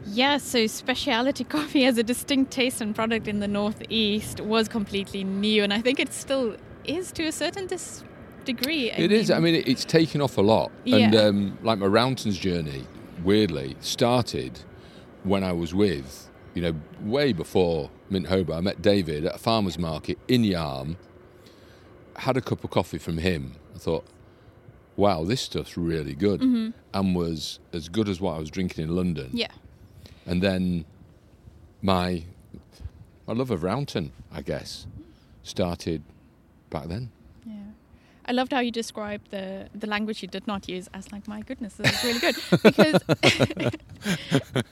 Yeah, 0.06 0.38
so 0.38 0.68
specialty 0.68 1.44
coffee 1.58 1.86
as 1.86 1.98
a 1.98 2.04
distinct 2.04 2.52
taste 2.52 2.82
and 2.82 2.94
product 2.96 3.28
in 3.28 3.40
the 3.40 3.48
Northeast 3.48 4.40
was 4.42 4.68
completely 4.68 5.24
new, 5.24 5.64
and 5.64 5.74
I 5.74 5.82
think 5.82 6.00
it 6.00 6.14
still 6.14 6.56
is 6.86 7.12
to 7.14 7.24
a 7.26 7.32
certain 7.32 7.68
dis- 7.68 8.04
degree. 8.46 8.92
It 8.92 9.12
is. 9.12 9.32
I 9.32 9.40
mean, 9.40 9.56
it's 9.66 9.84
taken 9.86 10.22
off 10.22 10.38
a 10.38 10.42
lot. 10.42 10.72
And 10.86 11.14
Yeah. 11.14 11.22
um, 11.22 11.58
like 11.64 11.80
my 11.80 11.88
Rounton's 11.88 12.38
journey, 12.38 12.84
weirdly, 13.24 13.76
started 13.80 14.60
when 15.24 15.44
I 15.44 15.52
was 15.52 15.74
with, 15.74 16.30
you 16.54 16.62
know, 16.62 16.76
way 17.02 17.34
before 17.34 17.90
Mint 18.12 18.28
Hobo. 18.28 18.54
I 18.54 18.62
met 18.62 18.84
David 18.84 19.26
at 19.26 19.36
a 19.36 19.40
farmer's 19.40 19.80
market 19.80 20.20
in 20.28 20.44
Yarm, 20.44 20.98
had 22.18 22.38
a 22.38 22.42
cup 22.42 22.64
of 22.64 22.70
coffee 22.70 23.00
from 23.00 23.18
him. 23.18 23.54
I 23.74 23.80
thought, 23.80 24.06
wow, 24.96 25.24
this 25.24 25.42
stuff's 25.42 25.76
really 25.76 26.14
good. 26.14 26.42
And 26.94 27.16
was 27.16 27.60
as 27.74 27.90
good 27.90 28.08
as 28.08 28.22
what 28.22 28.36
I 28.36 28.40
was 28.40 28.52
drinking 28.52 28.84
in 28.84 28.96
London. 28.96 29.32
yeah, 29.34 29.48
And 30.26 30.42
then 30.42 30.86
my, 31.82 32.24
my 33.28 33.34
love 33.34 33.52
of 33.52 33.64
Rounton, 33.64 34.12
I 34.32 34.42
guess, 34.42 34.88
started 35.44 36.02
back 36.70 36.88
then. 36.88 37.12
yeah. 37.46 37.54
I 38.28 38.32
loved 38.32 38.52
how 38.54 38.60
you 38.60 38.72
described 38.72 39.30
the 39.30 39.70
the 39.76 39.86
language 39.86 40.24
you 40.24 40.28
did 40.28 40.48
not 40.48 40.68
use 40.68 40.90
as 40.96 41.12
like, 41.12 41.28
my 41.28 41.42
goodness, 41.42 41.76
this 41.76 41.94
is 41.94 42.04
really 42.04 42.20
good. 42.20 42.36
Because, 42.64 43.00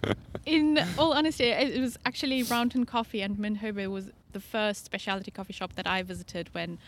in 0.48 0.80
all 0.98 1.14
honesty, 1.14 1.46
it 1.46 1.80
was 1.80 2.00
actually 2.04 2.42
Rounton 2.42 2.86
Coffee 2.86 3.22
and 3.22 3.38
Mint 3.38 3.60
Hobo 3.60 3.90
was 3.92 4.10
the 4.32 4.40
first 4.40 4.86
specialty 4.86 5.30
coffee 5.30 5.54
shop 5.54 5.74
that 5.76 5.86
I 5.86 6.02
visited 6.02 6.50
when 6.54 6.80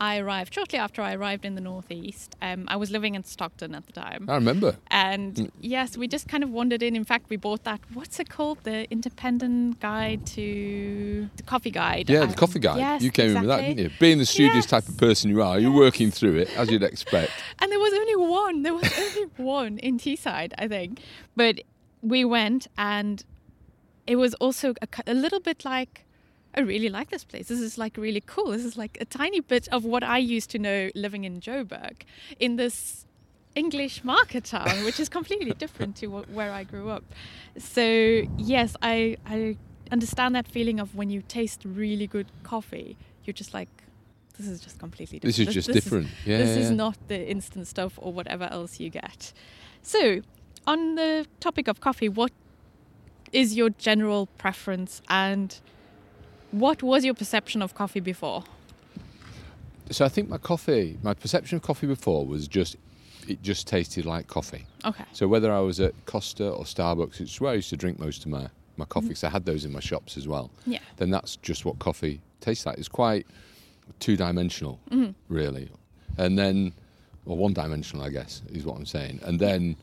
I 0.00 0.18
arrived. 0.18 0.54
Shortly 0.54 0.78
after 0.78 1.02
I 1.02 1.12
arrived 1.14 1.44
in 1.44 1.54
the 1.56 1.60
Northeast, 1.60 2.36
um, 2.40 2.64
I 2.68 2.76
was 2.76 2.90
living 2.90 3.14
in 3.16 3.24
Stockton 3.24 3.74
at 3.74 3.86
the 3.86 3.92
time. 3.92 4.26
I 4.28 4.34
remember. 4.34 4.76
And 4.90 5.34
Mm. 5.34 5.50
yes, 5.60 5.96
we 5.96 6.06
just 6.06 6.28
kind 6.28 6.44
of 6.44 6.50
wandered 6.50 6.82
in. 6.82 6.94
In 6.94 7.04
fact, 7.04 7.28
we 7.30 7.36
bought 7.36 7.64
that. 7.64 7.80
What's 7.92 8.20
it 8.20 8.28
called? 8.28 8.58
The 8.62 8.88
Independent 8.92 9.80
Guide 9.80 10.24
to 10.36 11.28
the 11.36 11.42
Coffee 11.42 11.70
Guide. 11.72 12.08
Yeah, 12.08 12.20
the 12.20 12.26
Um, 12.28 12.34
coffee 12.34 12.60
guide. 12.60 12.78
Yes, 12.78 13.02
you 13.02 13.10
came 13.10 13.30
in 13.30 13.40
with 13.40 13.48
that, 13.48 13.60
didn't 13.62 13.78
you? 13.78 13.90
Being 13.98 14.18
the 14.18 14.26
studious 14.26 14.54
Yes. 14.54 14.66
type 14.66 14.88
of 14.88 14.96
person 14.96 15.30
you 15.30 15.42
are, 15.42 15.58
you're 15.58 15.72
working 15.86 16.10
through 16.12 16.36
it 16.36 16.48
as 16.56 16.70
you'd 16.70 16.82
expect. 16.82 17.32
And 17.60 17.72
there 17.72 17.80
was 17.80 17.92
only 17.92 18.16
one. 18.16 18.62
There 18.62 18.74
was 18.74 18.88
only 18.98 19.28
one 19.36 19.78
in 19.78 19.98
Teesside, 19.98 20.52
I 20.58 20.68
think. 20.68 21.00
But 21.34 21.60
we 22.02 22.24
went, 22.24 22.68
and 22.78 23.24
it 24.06 24.16
was 24.16 24.34
also 24.34 24.74
a, 24.80 24.88
a 25.08 25.14
little 25.14 25.40
bit 25.40 25.64
like. 25.64 26.04
I 26.58 26.62
really 26.62 26.88
like 26.88 27.10
this 27.10 27.22
place. 27.22 27.46
This 27.46 27.60
is 27.60 27.78
like 27.78 27.96
really 27.96 28.20
cool. 28.26 28.50
This 28.50 28.64
is 28.64 28.76
like 28.76 28.98
a 29.00 29.04
tiny 29.04 29.38
bit 29.38 29.68
of 29.68 29.84
what 29.84 30.02
I 30.02 30.18
used 30.18 30.50
to 30.50 30.58
know 30.58 30.90
living 30.96 31.22
in 31.22 31.40
Joburg, 31.40 32.02
in 32.40 32.56
this 32.56 33.06
English 33.54 34.02
market 34.02 34.44
town, 34.46 34.82
which 34.84 34.98
is 34.98 35.08
completely 35.08 35.52
different 35.64 35.94
to 35.98 36.06
wh- 36.08 36.34
where 36.34 36.50
I 36.50 36.64
grew 36.64 36.90
up. 36.90 37.04
So 37.58 38.22
yes, 38.38 38.74
I 38.82 39.16
I 39.24 39.56
understand 39.92 40.34
that 40.34 40.48
feeling 40.48 40.80
of 40.80 40.96
when 40.96 41.10
you 41.10 41.22
taste 41.22 41.62
really 41.64 42.08
good 42.08 42.26
coffee, 42.42 42.96
you're 43.24 43.38
just 43.42 43.54
like, 43.54 43.68
this 44.36 44.48
is 44.48 44.60
just 44.60 44.80
completely 44.80 45.20
different. 45.20 45.36
This 45.36 45.56
is 45.56 45.66
just 45.66 45.84
different. 45.84 46.08
Yeah, 46.26 46.38
this 46.38 46.56
yeah, 46.56 46.62
is 46.64 46.70
not 46.72 46.96
the 47.06 47.30
instant 47.30 47.68
stuff 47.68 48.00
or 48.02 48.12
whatever 48.12 48.48
else 48.50 48.80
you 48.80 48.90
get. 48.90 49.32
So, 49.82 50.22
on 50.66 50.96
the 50.96 51.24
topic 51.38 51.68
of 51.68 51.80
coffee, 51.80 52.08
what 52.08 52.32
is 53.32 53.54
your 53.54 53.70
general 53.70 54.26
preference 54.38 55.02
and 55.08 55.60
what 56.50 56.82
was 56.82 57.04
your 57.04 57.14
perception 57.14 57.62
of 57.62 57.74
coffee 57.74 58.00
before? 58.00 58.44
So 59.90 60.04
I 60.04 60.08
think 60.08 60.28
my 60.28 60.38
coffee, 60.38 60.98
my 61.02 61.14
perception 61.14 61.56
of 61.56 61.62
coffee 61.62 61.86
before 61.86 62.26
was 62.26 62.46
just, 62.48 62.76
it 63.26 63.42
just 63.42 63.66
tasted 63.66 64.04
like 64.04 64.26
coffee. 64.26 64.66
Okay. 64.84 65.04
So 65.12 65.26
whether 65.28 65.52
I 65.52 65.60
was 65.60 65.80
at 65.80 65.94
Costa 66.06 66.48
or 66.50 66.64
Starbucks, 66.64 67.20
it's 67.20 67.40
where 67.40 67.52
I 67.52 67.54
used 67.54 67.70
to 67.70 67.76
drink 67.76 67.98
most 67.98 68.24
of 68.24 68.30
my, 68.30 68.48
my 68.76 68.84
coffee 68.84 69.04
Mm-hmm. 69.04 69.08
because 69.08 69.24
I 69.24 69.30
had 69.30 69.44
those 69.46 69.64
in 69.64 69.72
my 69.72 69.80
shops 69.80 70.16
as 70.16 70.28
well. 70.28 70.50
Yeah. 70.66 70.80
Then 70.96 71.10
that's 71.10 71.36
just 71.36 71.64
what 71.64 71.78
coffee 71.78 72.20
tastes 72.40 72.66
like. 72.66 72.78
It's 72.78 72.88
quite 72.88 73.26
two 73.98 74.16
dimensional, 74.16 74.78
Mm-hmm. 74.90 75.12
really. 75.32 75.70
And 76.18 76.38
then, 76.38 76.72
or 77.26 77.36
one 77.36 77.52
dimensional, 77.54 78.04
I 78.04 78.10
guess, 78.10 78.42
is 78.50 78.64
what 78.64 78.76
I'm 78.76 78.86
saying. 78.86 79.20
And 79.22 79.38
then 79.40 79.76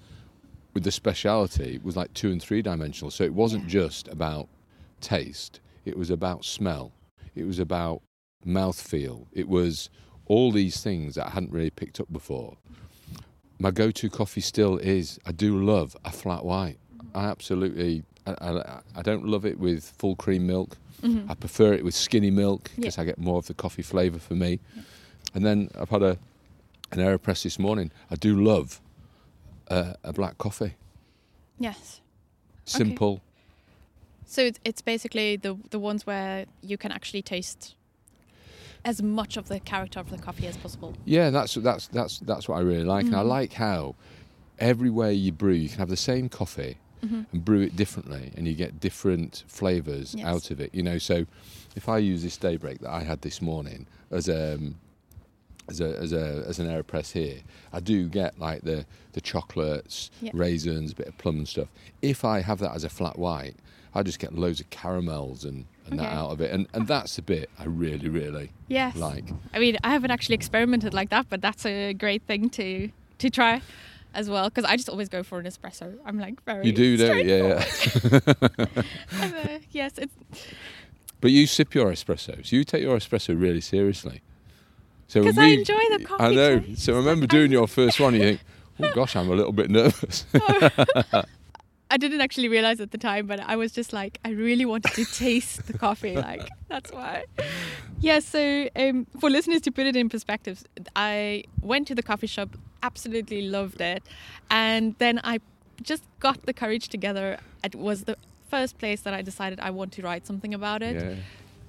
with 0.73 0.83
the 0.83 0.91
speciality, 0.91 1.75
it 1.75 1.83
was 1.83 1.95
like 1.95 2.13
two 2.13 2.31
and 2.31 2.41
three 2.41 2.61
dimensional. 2.61 3.09
So 3.09 3.23
it 3.23 3.33
wasn't 3.33 3.63
Yeah. 3.63 3.69
just 3.69 4.07
about 4.09 4.47
taste, 5.01 5.61
it 5.85 5.97
was 5.97 6.09
about 6.09 6.43
smell, 6.45 6.91
it 7.35 7.45
was 7.45 7.59
about 7.59 8.01
mouthfeel, 8.45 9.27
it 9.33 9.47
was 9.47 9.89
all 10.27 10.51
these 10.51 10.81
things 10.81 11.15
that 11.15 11.27
I 11.27 11.29
hadn't 11.31 11.51
really 11.51 11.69
picked 11.69 11.99
up 11.99 12.11
before. 12.11 12.57
My 13.59 13.71
go 13.71 13.91
to 13.91 14.09
coffee 14.09 14.41
still 14.41 14.77
is 14.77 15.19
I 15.25 15.31
do 15.31 15.57
love 15.63 15.95
a 16.03 16.11
flat 16.11 16.43
white. 16.43 16.77
I 17.13 17.25
absolutely, 17.25 18.03
I, 18.27 18.31
I, 18.41 18.81
I 18.97 19.01
don't 19.01 19.25
love 19.25 19.45
it 19.45 19.57
with 19.59 19.93
full 19.97 20.15
cream 20.15 20.45
milk. 20.47 20.77
Mhm. 21.01 21.29
I 21.29 21.35
prefer 21.35 21.73
it 21.73 21.83
with 21.83 21.93
skinny 21.95 22.31
milk 22.31 22.69
Yeah. 22.75 22.81
because 22.81 22.97
I 22.97 23.05
get 23.05 23.17
more 23.17 23.37
of 23.37 23.47
the 23.47 23.53
coffee 23.53 23.81
flavour 23.83 24.19
for 24.19 24.33
me. 24.35 24.59
And 25.33 25.45
then 25.45 25.69
I've 25.79 25.89
had 25.89 26.03
a 26.03 26.17
an 26.91 26.99
Aeropress 26.99 27.43
this 27.43 27.57
morning. 27.59 27.91
I 28.11 28.15
do 28.15 28.39
love 28.41 28.79
a, 29.67 29.95
a 30.03 30.13
black 30.13 30.37
coffee. 30.37 30.75
Yes. 31.59 32.01
Simple. 32.65 33.21
So 34.25 34.41
it's, 34.41 34.59
it's 34.63 34.81
basically 34.81 35.35
the 35.37 35.57
the 35.69 35.79
ones 35.79 36.05
where 36.05 36.45
you 36.61 36.77
can 36.77 36.91
actually 36.91 37.21
taste 37.21 37.75
as 38.83 39.01
much 39.01 39.37
of 39.37 39.47
the 39.47 39.59
character 39.59 39.99
of 39.99 40.09
the 40.09 40.17
coffee 40.17 40.47
as 40.47 40.57
possible. 40.57 40.95
Yeah, 41.05 41.29
that's 41.29 41.53
that's 41.55 41.87
that's 41.87 42.19
that's 42.19 42.47
what 42.49 42.57
I 42.57 42.61
really 42.61 42.83
like. 42.83 43.05
And 43.05 43.15
I 43.15 43.23
Mhm. 43.23 43.27
like 43.27 43.53
how 43.53 43.95
everywhere 44.59 45.11
you 45.11 45.31
brew, 45.31 45.53
you 45.53 45.69
can 45.69 45.79
have 45.79 45.89
the 45.89 45.97
same 45.97 46.29
coffee 46.29 46.77
Mhm. 47.03 47.25
and 47.31 47.45
brew 47.45 47.61
it 47.61 47.75
differently, 47.75 48.31
and 48.35 48.47
you 48.47 48.53
get 48.53 48.79
different 48.79 49.43
flavours 49.47 50.15
Yes. 50.15 50.25
out 50.25 50.51
of 50.51 50.59
it. 50.59 50.73
You 50.73 50.81
know, 50.83 50.97
so 50.97 51.25
if 51.75 51.87
I 51.89 51.97
use 51.99 52.23
this 52.23 52.37
daybreak 52.37 52.79
that 52.79 52.89
I 52.91 53.03
had 53.03 53.21
this 53.21 53.41
morning 53.41 53.85
as 54.11 54.27
a 54.29 54.59
as 55.67 55.81
a 55.81 55.97
as 55.97 56.13
a 56.13 56.43
as 56.47 56.59
an 56.59 56.67
Aeropress 56.67 57.11
here, 57.13 57.41
I 57.73 57.79
do 57.79 58.07
get 58.07 58.39
like 58.39 58.61
the 58.61 58.85
the 59.13 59.21
chocolates, 59.21 60.11
Yeah. 60.21 60.31
raisins, 60.33 60.91
a 60.91 60.95
bit 60.95 61.07
of 61.07 61.17
plum 61.17 61.37
and 61.37 61.47
stuff. 61.47 61.69
If 62.01 62.23
I 62.23 62.41
have 62.41 62.59
that 62.59 62.73
as 62.75 62.83
a 62.83 62.89
flat 62.89 63.17
white, 63.17 63.55
I 63.95 64.03
just 64.03 64.19
get 64.19 64.33
loads 64.33 64.59
of 64.59 64.69
caramels 64.69 65.45
and, 65.45 65.65
and 65.87 65.97
that 65.99 66.11
out 66.11 66.31
of 66.31 66.41
it, 66.41 66.51
and 66.51 66.67
and 66.73 66.85
that's 66.87 67.17
a 67.17 67.21
bit 67.21 67.49
I 67.57 67.63
really 67.63 68.09
really 68.09 68.51
Yes. 68.67 68.95
like. 68.95 69.23
I 69.53 69.59
mean, 69.59 69.77
I 69.83 69.89
haven't 69.91 70.11
actually 70.11 70.35
experimented 70.35 70.93
like 70.93 71.09
that, 71.09 71.27
but 71.29 71.41
that's 71.41 71.65
a 71.65 71.93
great 71.93 72.23
thing 72.23 72.49
to 72.51 72.89
to 73.19 73.29
try 73.29 73.61
as 74.13 74.29
well. 74.29 74.49
Because 74.49 74.65
I 74.65 74.75
just 74.75 74.89
always 74.89 75.07
go 75.09 75.23
for 75.23 75.39
an 75.39 75.45
espresso. 75.45 75.95
I'm 76.05 76.19
like 76.19 76.43
very 76.43 76.65
You 76.65 76.73
do, 76.73 76.97
don't 76.97 77.25
you? 77.25 77.35
Yeah, 77.35 77.63
uh, 79.21 79.59
yes, 79.71 79.93
it's 79.97 80.13
But 81.21 81.31
you 81.31 81.47
sip 81.47 81.73
your 81.73 81.91
espressos. 81.91 82.51
You 82.51 82.63
take 82.63 82.81
your 82.83 82.97
espresso 82.97 83.39
really 83.39 83.61
seriously. 83.61 84.21
So 85.07 85.23
'Cause 85.23 85.35
when 85.35 85.45
I 85.45 85.49
enjoy 85.53 85.81
the 85.97 86.03
coffee. 86.03 86.23
I 86.23 86.31
know. 86.33 86.59
taste. 86.59 86.81
So 86.83 86.93
I 86.93 86.97
remember 86.97 87.27
doing 87.27 87.51
your 87.51 87.67
first 87.67 87.99
one. 87.99 88.13
You 88.15 88.19
think, 88.23 88.39
oh 88.81 88.91
gosh, 88.93 89.15
I'm 89.15 89.29
a 89.29 89.35
little 89.35 89.53
bit 89.53 89.69
nervous. 89.69 90.25
I 91.91 91.97
didn't 91.97 92.21
actually 92.21 92.49
realize 92.49 92.79
at 92.79 92.91
the 92.91 92.97
time, 92.97 93.27
but 93.27 93.39
I 93.39 93.55
was 93.55 93.71
just 93.71 93.93
like, 93.93 94.19
I 94.25 94.29
really 94.29 94.65
wanted 94.65 94.93
to 94.93 95.05
taste 95.05 95.67
the 95.67 95.77
coffee. 95.77 96.15
Like, 96.25 96.49
that's 96.69 96.91
why. 96.91 97.25
Yeah, 97.99 98.19
so 98.19 98.67
um, 98.75 99.05
for 99.19 99.29
listeners 99.29 99.61
to 99.61 99.71
put 99.71 99.85
it 99.85 99.95
in 99.95 100.09
perspective, 100.09 100.63
I 100.95 101.43
went 101.61 101.87
to 101.89 101.95
the 101.95 102.01
coffee 102.01 102.27
shop, 102.27 102.57
absolutely 102.81 103.43
loved 103.43 103.81
it. 103.81 104.01
And 104.49 104.95
then 104.97 105.19
I 105.23 105.39
just 105.83 106.03
got 106.19 106.45
the 106.45 106.53
courage 106.53 106.89
together. 106.89 107.37
It 107.63 107.75
was 107.75 108.05
the 108.05 108.17
first 108.49 108.77
place 108.77 109.01
that 109.01 109.13
I 109.13 109.21
decided 109.21 109.59
I 109.59 109.69
want 109.69 109.91
to 109.93 110.01
write 110.01 110.25
something 110.25 110.53
about 110.53 110.81
it 110.81 111.21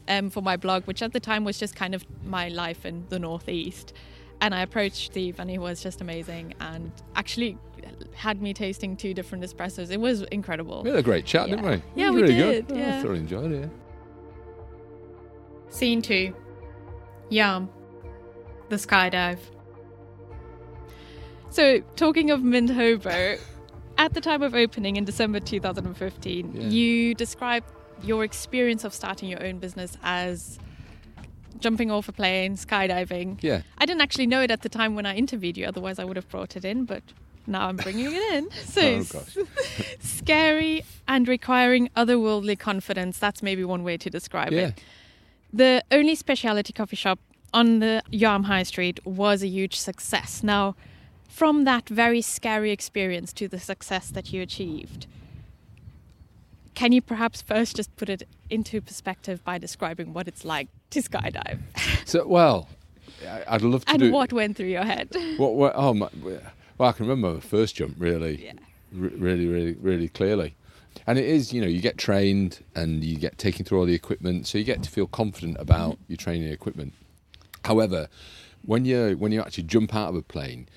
yeah. 0.09 0.19
um, 0.19 0.31
for 0.31 0.43
my 0.43 0.57
blog, 0.57 0.85
which 0.85 1.03
at 1.03 1.13
the 1.13 1.21
time 1.21 1.45
was 1.45 1.59
just 1.59 1.75
kind 1.75 1.95
of 1.95 2.05
my 2.25 2.49
life 2.49 2.87
in 2.87 3.05
the 3.09 3.19
Northeast. 3.19 3.93
And 4.41 4.55
I 4.55 4.61
approached 4.61 5.07
Steve, 5.07 5.41
and 5.41 5.49
he 5.51 5.59
was 5.59 5.83
just 5.83 6.01
amazing, 6.01 6.55
and 6.61 6.93
actually 7.15 7.57
had 8.15 8.43
me 8.43 8.53
tasting 8.53 8.97
two 8.97 9.15
different 9.15 9.43
espressos. 9.45 9.91
It 9.91 9.99
was 10.01 10.23
incredible. 10.25 10.83
We 10.83 10.91
had 10.91 10.99
a 10.99 11.03
great 11.03 11.25
chat, 11.25 11.49
Yeah. 11.49 11.57
didn't 11.57 11.71
we? 11.71 11.83
Yeah, 12.03 12.11
we 12.11 12.23
really 12.23 12.35
did, 12.35 12.69
Good. 12.69 12.77
Yeah. 12.77 12.99
I 12.99 13.03
thoroughly 13.03 13.21
enjoyed 13.21 13.53
it. 13.53 13.71
Scene 15.69 16.03
two 16.03 16.35
Yarm. 17.31 17.69
The 18.69 18.77
skydive. 18.77 19.39
So, 21.51 21.81
talking 21.97 22.31
of 22.31 22.43
Mint 22.43 22.71
Hobo, 22.71 23.37
at 23.99 24.13
the 24.15 24.21
time 24.21 24.43
of 24.43 24.55
opening 24.55 24.97
in 24.97 25.05
December 25.05 25.41
2015, 25.41 26.53
Yeah. 26.53 26.63
you 26.69 27.15
described 27.15 27.71
your 28.03 28.25
experience 28.25 28.85
of 28.85 28.93
starting 28.93 29.29
your 29.29 29.43
own 29.43 29.59
business 29.59 29.97
as 30.03 30.59
jumping 31.61 31.91
off 31.91 32.09
a 32.09 32.13
plane, 32.13 32.57
skydiving. 32.57 33.43
Yeah. 33.43 33.63
I 33.79 33.87
didn't 33.87 34.01
actually 34.03 34.27
know 34.27 34.43
it 34.43 34.51
at 34.51 34.63
the 34.63 34.69
time 34.69 34.95
when 34.95 35.07
I 35.07 35.15
interviewed 35.17 35.57
you, 35.57 35.67
otherwise, 35.67 35.99
I 35.99 36.05
would 36.05 36.17
have 36.17 36.29
brought 36.29 36.57
it 36.57 36.65
in, 36.65 36.85
but 36.85 37.03
now 37.47 37.69
I'm 37.69 37.77
bringing 37.77 38.07
it 38.13 38.35
in. 38.35 38.49
So, 38.65 38.81
Oh, 38.83 39.05
gosh. 39.05 39.37
scary 40.01 40.85
and 41.07 41.29
requiring 41.29 41.89
otherworldly 41.97 42.59
confidence. 42.59 43.19
That's 43.19 43.43
maybe 43.43 43.65
one 43.65 43.83
way 43.85 43.97
to 43.97 44.11
describe 44.11 44.53
Yeah. 44.53 44.69
it. 44.69 44.81
The 45.53 45.85
only 45.91 46.15
specialty 46.15 46.73
coffee 46.73 46.97
shop 46.97 47.19
on 47.55 47.79
the 47.79 48.03
Yarm 48.13 48.45
High 48.47 48.65
Street 48.65 48.99
was 49.07 49.43
a 49.43 49.47
huge 49.49 49.77
success. 49.79 50.43
Now, 50.43 50.75
from 51.29 51.65
that 51.65 51.89
very 51.89 52.21
scary 52.21 52.71
experience 52.73 53.33
to 53.35 53.47
the 53.49 53.59
success 53.61 54.11
that 54.11 54.33
you 54.33 54.43
achieved, 54.43 55.07
can 56.75 56.93
you 56.93 57.01
perhaps 57.01 57.41
first 57.41 57.77
just 57.77 57.95
put 57.97 58.09
it 58.11 58.25
into 58.51 58.81
perspective 58.81 59.43
by 59.45 59.57
describing 59.59 60.13
what 60.13 60.29
it's 60.29 60.45
like 60.45 60.69
to 61.03 61.09
skydive 61.11 61.59
So, 62.05 62.27
well, 62.27 62.69
I'd 63.49 63.63
love 63.63 63.85
to 63.85 63.93
and 63.93 64.01
do. 64.01 64.11
what 64.13 64.33
went 64.33 64.57
through 64.57 64.69
your 64.69 64.85
head? 64.85 65.09
What, 65.37 65.55
what, 65.55 65.73
oh, 65.77 65.95
my, 65.95 66.09
well, 66.23 66.89
I 66.89 66.93
can 66.93 67.07
remember 67.07 67.35
the 67.35 67.41
first 67.47 67.75
jump 67.77 67.95
really, 67.99 68.45
Yeah. 68.45 68.53
r- 68.95 69.11
really, 69.27 69.47
really, 69.47 69.73
really 69.75 70.09
clearly. 70.09 70.55
And 71.07 71.19
it 71.19 71.25
is, 71.27 71.53
you 71.53 71.61
know, 71.61 71.67
you 71.67 71.81
get 71.81 71.99
trained 71.99 72.61
and 72.75 73.05
you 73.05 73.17
get 73.17 73.39
taken 73.39 73.65
through 73.65 73.79
all 73.81 73.87
the 73.87 73.95
equipment, 73.95 74.47
so 74.47 74.59
you 74.59 74.65
get 74.65 74.83
to 74.83 74.91
feel 74.91 75.07
confident 75.07 75.57
about 75.59 75.93
Mm-hmm. 75.93 76.03
your 76.13 76.17
training 76.17 76.49
equipment. 76.53 76.93
However, 77.65 78.09
when 78.65 78.85
you 78.85 79.17
when 79.19 79.33
you 79.33 79.41
actually 79.41 79.65
jump 79.65 79.95
out 79.95 80.09
of 80.11 80.17
a 80.17 80.23
plane, 80.23 80.69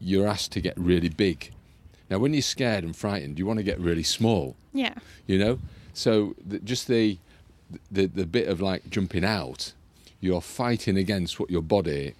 you're 0.00 0.26
asked 0.26 0.52
to 0.52 0.60
get 0.60 0.74
really 0.78 1.08
big. 1.08 1.52
Now, 2.10 2.18
when 2.18 2.32
you're 2.34 2.42
scared 2.42 2.84
and 2.84 2.94
frightened, 2.94 3.38
you 3.38 3.46
want 3.46 3.58
to 3.58 3.62
get 3.62 3.78
really 3.80 4.02
small 4.02 4.56
Yeah. 4.74 4.94
you 5.26 5.38
know 5.38 5.58
so 5.94 6.34
the, 6.46 6.58
just 6.58 6.88
the, 6.88 7.18
the 7.90 8.06
the 8.06 8.26
bit 8.26 8.48
of 8.48 8.60
like 8.60 8.88
jumping 8.90 9.24
out 9.24 9.72
you're 10.20 10.40
fighting 10.40 10.96
against 10.96 11.40
what 11.40 11.50
your 11.50 11.62
body 11.62 12.14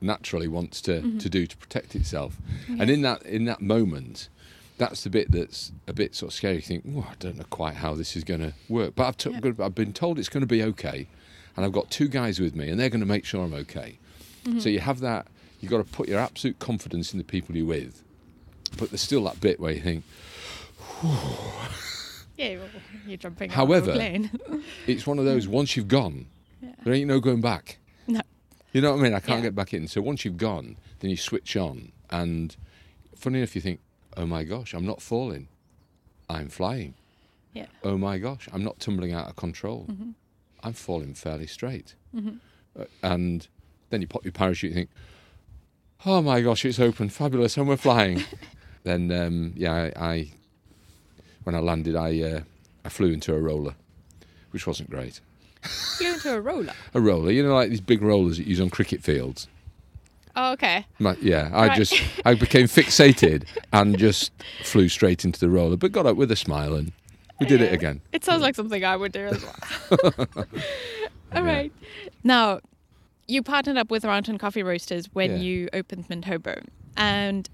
naturally 0.00 0.48
wants 0.48 0.80
to, 0.82 1.00
Mm-hmm. 1.00 1.18
to 1.18 1.28
do 1.30 1.46
to 1.46 1.56
protect 1.56 1.94
itself. 1.94 2.36
And 2.68 2.90
in 2.90 3.02
that 3.02 3.22
in 3.24 3.44
that 3.46 3.60
moment 3.62 4.28
that's 4.78 5.04
the 5.04 5.10
bit 5.10 5.30
that's 5.30 5.72
a 5.88 5.92
bit 5.94 6.14
sort 6.14 6.30
of 6.32 6.34
scary. 6.34 6.56
You 6.56 6.60
think 6.60 6.84
oh, 6.96 7.06
I 7.10 7.14
don't 7.18 7.38
know 7.38 7.44
quite 7.48 7.74
how 7.76 7.94
this 7.94 8.14
is 8.16 8.24
going 8.24 8.40
to 8.40 8.52
work. 8.68 8.94
But 8.94 9.04
I've, 9.06 9.16
t- 9.16 9.30
Yeah. 9.30 9.52
I've 9.64 9.74
been 9.74 9.92
told 9.94 10.18
it's 10.18 10.28
going 10.28 10.42
to 10.42 10.46
be 10.46 10.62
okay 10.64 11.06
and 11.56 11.64
I've 11.64 11.72
got 11.72 11.90
two 11.90 12.08
guys 12.08 12.38
with 12.40 12.54
me 12.54 12.68
and 12.68 12.78
they're 12.78 12.90
going 12.90 13.00
to 13.00 13.06
make 13.06 13.24
sure 13.24 13.42
I'm 13.42 13.54
okay. 13.54 13.98
Mm-hmm. 14.44 14.58
so 14.58 14.68
you 14.68 14.80
have 14.80 15.00
that 15.00 15.28
you've 15.60 15.70
got 15.70 15.78
to 15.78 15.84
put 15.90 16.08
your 16.08 16.18
absolute 16.20 16.58
confidence 16.58 17.12
in 17.12 17.18
the 17.18 17.24
people 17.24 17.56
you're 17.56 17.66
with. 17.66 18.02
But 18.76 18.90
there's 18.90 19.00
still 19.00 19.24
that 19.24 19.40
bit 19.40 19.58
where 19.60 19.72
you 19.72 19.80
think 19.80 20.04
Yeah, 22.36 22.56
well, 22.58 22.68
you're 23.06 23.16
jumping 23.16 23.50
However- 23.50 23.92
it's 24.86 25.06
one 25.06 25.18
of 25.18 25.24
those 25.24 25.48
once 25.48 25.76
you've 25.76 25.88
gone 25.88 26.26
Yeah. 26.62 26.70
there 26.84 26.94
ain't 26.94 27.08
no 27.08 27.20
going 27.20 27.40
back. 27.40 27.78
No. 28.06 28.20
you 28.72 28.80
know 28.80 28.92
what 28.92 29.00
i 29.00 29.02
mean? 29.02 29.14
I 29.14 29.20
can't 29.20 29.38
Yeah. 29.38 29.46
get 29.48 29.54
back 29.54 29.72
in. 29.74 29.88
So 29.88 30.00
once 30.00 30.24
you've 30.24 30.36
gone 30.36 30.76
then 31.00 31.10
you 31.10 31.16
switch 31.16 31.56
on. 31.56 31.92
And 32.10 32.56
funny 33.16 33.38
enough 33.38 33.54
you 33.54 33.60
think 33.62 33.80
oh 34.16 34.26
my 34.26 34.44
gosh 34.44 34.74
i'm 34.74 34.86
not 34.86 35.00
falling. 35.02 35.48
I'm 36.28 36.48
flying. 36.48 36.94
Yeah. 37.54 37.66
oh 37.82 37.96
my 37.96 38.18
gosh 38.18 38.48
i'm 38.52 38.62
not 38.64 38.78
tumbling 38.80 39.12
out 39.12 39.28
of 39.28 39.36
control. 39.36 39.86
Mm-hmm. 39.90 40.10
i'm 40.62 40.72
falling 40.74 41.14
fairly 41.14 41.46
straight. 41.46 41.94
Uh, 42.78 42.84
and 43.02 43.48
then 43.90 44.00
you 44.02 44.06
pop 44.06 44.24
your 44.24 44.32
parachute 44.32 44.72
and 44.72 44.76
think 44.80 44.90
oh 46.04 46.20
my 46.20 46.40
gosh 46.42 46.64
it's 46.64 46.78
open. 46.78 47.08
Fabulous 47.08 47.56
and 47.56 47.66
we're 47.68 47.76
flying. 47.76 48.22
Then 48.84 49.10
um, 49.10 49.52
yeah 49.56 49.90
I, 49.96 50.06
I 50.10 50.30
when 51.46 51.54
i 51.54 51.58
landed 51.60 51.94
i 51.96 52.20
uh, 52.22 52.40
i 52.84 52.88
flew 52.88 53.12
into 53.12 53.32
a 53.34 53.38
roller 53.40 53.74
which 54.50 54.66
wasn't 54.66 54.90
great 54.90 55.20
Flew 55.62 56.12
into 56.14 56.32
a 56.34 56.40
roller. 56.40 56.72
a 56.94 57.00
roller, 57.00 57.30
you 57.32 57.42
know, 57.42 57.52
like 57.54 57.70
these 57.70 57.80
big 57.80 58.00
rollers 58.02 58.36
that 58.36 58.44
you 58.44 58.50
use 58.50 58.60
on 58.60 58.70
cricket 58.70 59.02
fields. 59.02 59.48
Oh, 60.36 60.52
okay. 60.52 60.86
My, 61.00 61.16
yeah, 61.20 61.50
I 61.52 61.68
Right. 61.68 61.76
just 61.76 61.94
I 62.24 62.34
became 62.34 62.66
fixated 62.66 63.46
and 63.72 63.98
just 63.98 64.30
flew 64.62 64.88
straight 64.88 65.24
into 65.24 65.40
the 65.40 65.48
roller, 65.48 65.76
but 65.76 65.90
got 65.90 66.06
up 66.06 66.16
with 66.16 66.30
a 66.30 66.36
smile 66.36 66.74
and 66.74 66.92
we 67.40 67.46
did 67.46 67.60
it 67.62 67.72
again. 67.72 68.00
It 68.12 68.24
sounds 68.24 68.42
like 68.42 68.54
something 68.54 68.84
I 68.84 68.96
would 68.96 69.10
do 69.10 69.26
as 69.26 69.42
well. 69.42 69.98
All 71.34 71.44
Yeah. 71.44 71.52
right. 71.52 71.72
Now, 72.22 72.60
you 73.26 73.42
partnered 73.42 73.76
up 73.76 73.90
with 73.90 74.04
Rounton 74.04 74.38
Coffee 74.38 74.62
Roasters 74.62 75.06
when 75.14 75.32
Yeah. 75.32 75.36
you 75.38 75.68
opened 75.72 76.08
Mint 76.08 76.26
Hobo. 76.26 76.60
And 76.96 77.48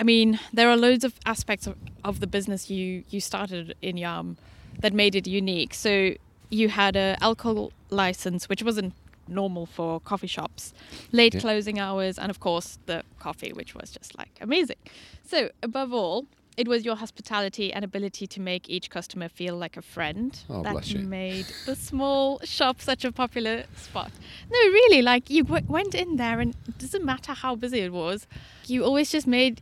I 0.00 0.02
mean, 0.02 0.40
there 0.50 0.70
are 0.70 0.78
loads 0.78 1.04
of 1.04 1.12
aspects 1.26 1.66
of, 1.66 1.76
of 2.04 2.20
the 2.20 2.26
business 2.26 2.70
you, 2.70 3.04
you 3.10 3.20
started 3.20 3.74
in 3.82 3.96
Yarm 3.96 4.36
that 4.80 4.94
made 4.94 5.14
it 5.14 5.26
unique. 5.26 5.74
So 5.74 6.14
you 6.48 6.70
had 6.70 6.96
a 6.96 7.18
alcohol 7.20 7.70
license, 7.90 8.48
which 8.48 8.62
wasn't 8.62 8.94
normal 9.28 9.66
for 9.66 10.00
coffee 10.00 10.26
shops, 10.26 10.72
late 11.12 11.34
Yeah. 11.34 11.40
closing 11.40 11.78
hours, 11.78 12.18
and 12.18 12.30
of 12.30 12.40
course 12.40 12.78
the 12.86 13.02
coffee, 13.18 13.52
which 13.52 13.74
was 13.74 13.90
just 13.90 14.16
like 14.16 14.30
amazing. 14.40 14.78
So 15.22 15.50
above 15.62 15.92
all, 15.92 16.24
it 16.56 16.66
was 16.66 16.84
your 16.84 16.96
hospitality 16.96 17.70
and 17.72 17.84
ability 17.84 18.26
to 18.26 18.40
make 18.40 18.68
each 18.70 18.88
customer 18.88 19.28
feel 19.28 19.54
like 19.56 19.76
a 19.76 19.82
friend 19.82 20.36
Oh, 20.48 20.62
that 20.62 20.94
made 20.94 21.46
the 21.66 21.76
small 21.76 22.40
shop 22.42 22.80
such 22.80 23.04
a 23.04 23.12
popular 23.12 23.64
spot. 23.76 24.10
No, 24.50 24.58
really, 24.58 25.02
like 25.02 25.28
you 25.28 25.44
w- 25.44 25.66
went 25.68 25.94
in 25.94 26.16
there, 26.16 26.40
and 26.40 26.54
it 26.66 26.78
doesn't 26.78 27.04
matter 27.04 27.34
how 27.34 27.54
busy 27.54 27.80
it 27.80 27.92
was, 27.92 28.26
you 28.66 28.82
always 28.82 29.10
just 29.12 29.26
made. 29.26 29.60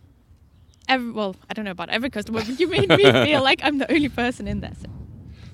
Every, 0.89 1.11
well, 1.13 1.37
I 1.51 1.55
don't 1.55 1.65
know 1.65 1.71
about 1.71 1.91
every 1.91 2.11
customer, 2.11 2.41
but 2.41 2.59
you 2.59 2.67
made 2.69 2.89
me 2.89 2.97
feel 3.27 3.43
like 3.43 3.61
I'm 3.63 3.79
the 3.79 3.91
only 3.93 4.09
person 4.09 4.49
in 4.49 4.61
there. 4.61 4.73
So, 4.81 4.89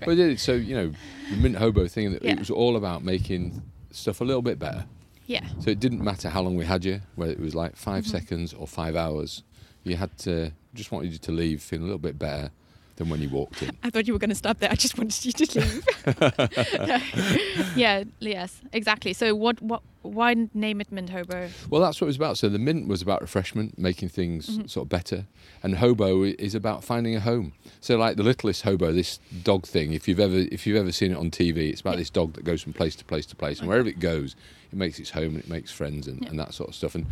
But 0.01 0.11
it 0.11 0.15
did. 0.17 0.41
So 0.41 0.53
you 0.53 0.75
know, 0.77 0.93
the 1.31 1.37
mint 1.37 1.57
hobo 1.57 1.87
thing. 1.89 2.13
That 2.13 2.23
Yeah. 2.23 2.33
It 2.33 2.39
was 2.39 2.51
all 2.51 2.77
about 2.77 3.03
making 3.05 3.63
stuff 3.91 4.21
a 4.21 4.25
little 4.25 4.43
bit 4.43 4.59
better. 4.59 4.85
yeah, 5.27 5.47
So 5.61 5.71
it 5.71 5.81
didn't 5.81 6.03
matter 6.03 6.29
how 6.31 6.43
long 6.43 6.57
we 6.57 6.65
had 6.65 6.85
you, 6.85 7.01
whether 7.17 7.33
it 7.33 7.41
was 7.41 7.55
like 7.55 7.73
Mm-hmm. 7.73 7.91
5 8.03 8.07
seconds 8.07 8.53
or 8.55 8.67
five 8.67 8.95
hours. 8.97 9.43
You 9.83 9.97
had 9.97 10.17
to 10.19 10.53
just 10.75 10.91
wanted 10.93 11.13
you 11.13 11.19
to 11.19 11.33
leave 11.33 11.63
feeling 11.63 11.83
a 11.85 11.87
little 11.87 11.99
bit 11.99 12.19
better 12.19 12.51
than 12.97 13.09
when 13.09 13.21
you 13.21 13.29
walked 13.29 13.63
in. 13.63 13.77
I 13.83 13.91
thought 13.91 14.07
you 14.07 14.13
were 14.13 14.19
going 14.19 14.31
to 14.31 14.37
stop 14.37 14.59
there. 14.61 14.71
I 14.71 14.75
just 14.77 14.97
wanted 14.97 15.25
you 15.25 15.33
to 15.33 15.61
leave. 15.61 15.85
yeah, 17.77 18.05
yes, 18.21 18.61
exactly. 18.73 19.13
So, 19.13 19.35
what, 19.35 19.61
what, 19.61 19.83
why 20.03 20.35
name 20.55 20.81
it 20.81 20.93
Mint 20.93 21.11
Hobo? 21.11 21.49
Well, 21.71 21.81
that's 21.81 22.01
what 22.01 22.07
it 22.07 22.09
was 22.09 22.17
about. 22.17 22.39
So 22.39 22.49
the 22.49 22.59
mint 22.59 22.87
was 22.89 23.03
about 23.03 23.21
refreshment, 23.21 23.79
making 23.79 24.11
things 24.11 24.49
Mm-hmm. 24.49 24.67
sort 24.67 24.85
of 24.85 24.89
better, 24.91 25.27
and 25.63 25.77
hobo 25.77 26.23
is 26.25 26.55
about 26.55 26.85
finding 26.85 27.17
a 27.17 27.21
home. 27.21 27.53
So 27.81 27.97
like 27.97 28.17
the 28.17 28.23
littlest 28.23 28.63
hobo, 28.63 28.93
this 28.93 29.19
dog 29.43 29.67
thing. 29.67 29.93
If 29.93 30.07
you've 30.07 30.21
ever 30.21 30.37
if 30.53 30.67
you've 30.67 30.77
ever 30.77 30.93
seen 30.93 31.11
it 31.13 31.17
on 31.17 31.31
TV, 31.31 31.71
it's 31.71 31.81
about 31.81 31.93
Yeah. 31.95 31.99
this 32.01 32.11
dog 32.11 32.35
that 32.35 32.45
goes 32.45 32.63
from 32.63 32.75
place 32.75 32.95
to 32.97 33.05
place 33.05 33.27
to 33.27 33.37
place, 33.37 33.61
and 33.61 33.69
wherever 33.69 33.89
it 33.89 33.99
goes, 33.99 34.37
it 34.71 34.77
makes 34.77 34.99
its 35.01 35.11
home 35.11 35.35
and 35.35 35.39
it 35.39 35.49
makes 35.49 35.71
friends 35.73 36.07
and, 36.07 36.23
Yeah. 36.23 36.29
and 36.31 36.39
that 36.39 36.53
sort 36.55 36.69
of 36.69 36.75
stuff. 36.75 36.95
And 36.95 37.07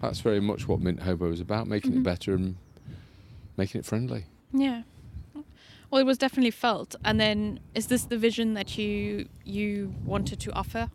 that's 0.00 0.20
very 0.20 0.40
much 0.40 0.68
what 0.68 0.80
mint 0.80 1.00
hobo 1.02 1.32
is 1.32 1.40
about: 1.40 1.66
making 1.66 1.92
Mm-hmm. 1.92 2.00
it 2.00 2.04
better 2.04 2.34
and 2.34 2.56
making 3.56 3.78
it 3.80 3.86
friendly. 3.86 4.26
Yeah. 4.52 4.82
Well, 5.96 6.02
it 6.02 6.06
was 6.06 6.18
definitely 6.18 6.50
felt. 6.50 6.94
And 7.06 7.18
then, 7.18 7.58
is 7.74 7.86
this 7.86 8.04
the 8.04 8.18
vision 8.18 8.52
that 8.52 8.76
you 8.76 9.30
you 9.46 9.94
wanted 10.04 10.38
to 10.40 10.52
offer? 10.52 10.90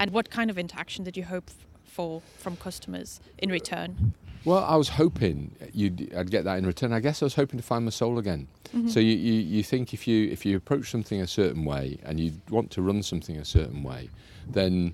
And 0.00 0.10
what 0.10 0.30
kind 0.30 0.50
of 0.50 0.58
interaction 0.58 1.04
did 1.04 1.16
you 1.16 1.22
hope 1.22 1.44
f- 1.46 1.64
for 1.84 2.22
from 2.36 2.56
customers 2.56 3.20
in 3.38 3.50
return? 3.50 4.14
Well, 4.44 4.64
I 4.64 4.74
was 4.74 4.88
hoping 4.88 5.54
you'd, 5.72 6.12
I'd 6.12 6.32
get 6.32 6.42
that 6.42 6.58
in 6.58 6.66
return. 6.66 6.92
I 6.92 6.98
guess 6.98 7.22
I 7.22 7.26
was 7.26 7.36
hoping 7.36 7.60
to 7.60 7.62
find 7.64 7.84
my 7.84 7.92
soul 7.92 8.18
again. 8.18 8.48
Mm-hmm. 8.74 8.88
So 8.88 8.98
you, 8.98 9.14
you, 9.14 9.34
you 9.34 9.62
think 9.62 9.94
if 9.94 10.08
you 10.08 10.28
if 10.28 10.44
you 10.44 10.56
approach 10.56 10.90
something 10.90 11.20
a 11.20 11.28
certain 11.28 11.64
way 11.64 12.00
and 12.02 12.18
you 12.18 12.32
want 12.50 12.72
to 12.72 12.82
run 12.82 13.04
something 13.04 13.36
a 13.36 13.44
certain 13.44 13.84
way, 13.84 14.10
then 14.48 14.92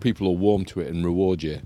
people 0.00 0.26
will 0.26 0.38
warm 0.38 0.64
to 0.72 0.80
it 0.80 0.86
and 0.86 1.04
reward 1.04 1.42
you, 1.42 1.60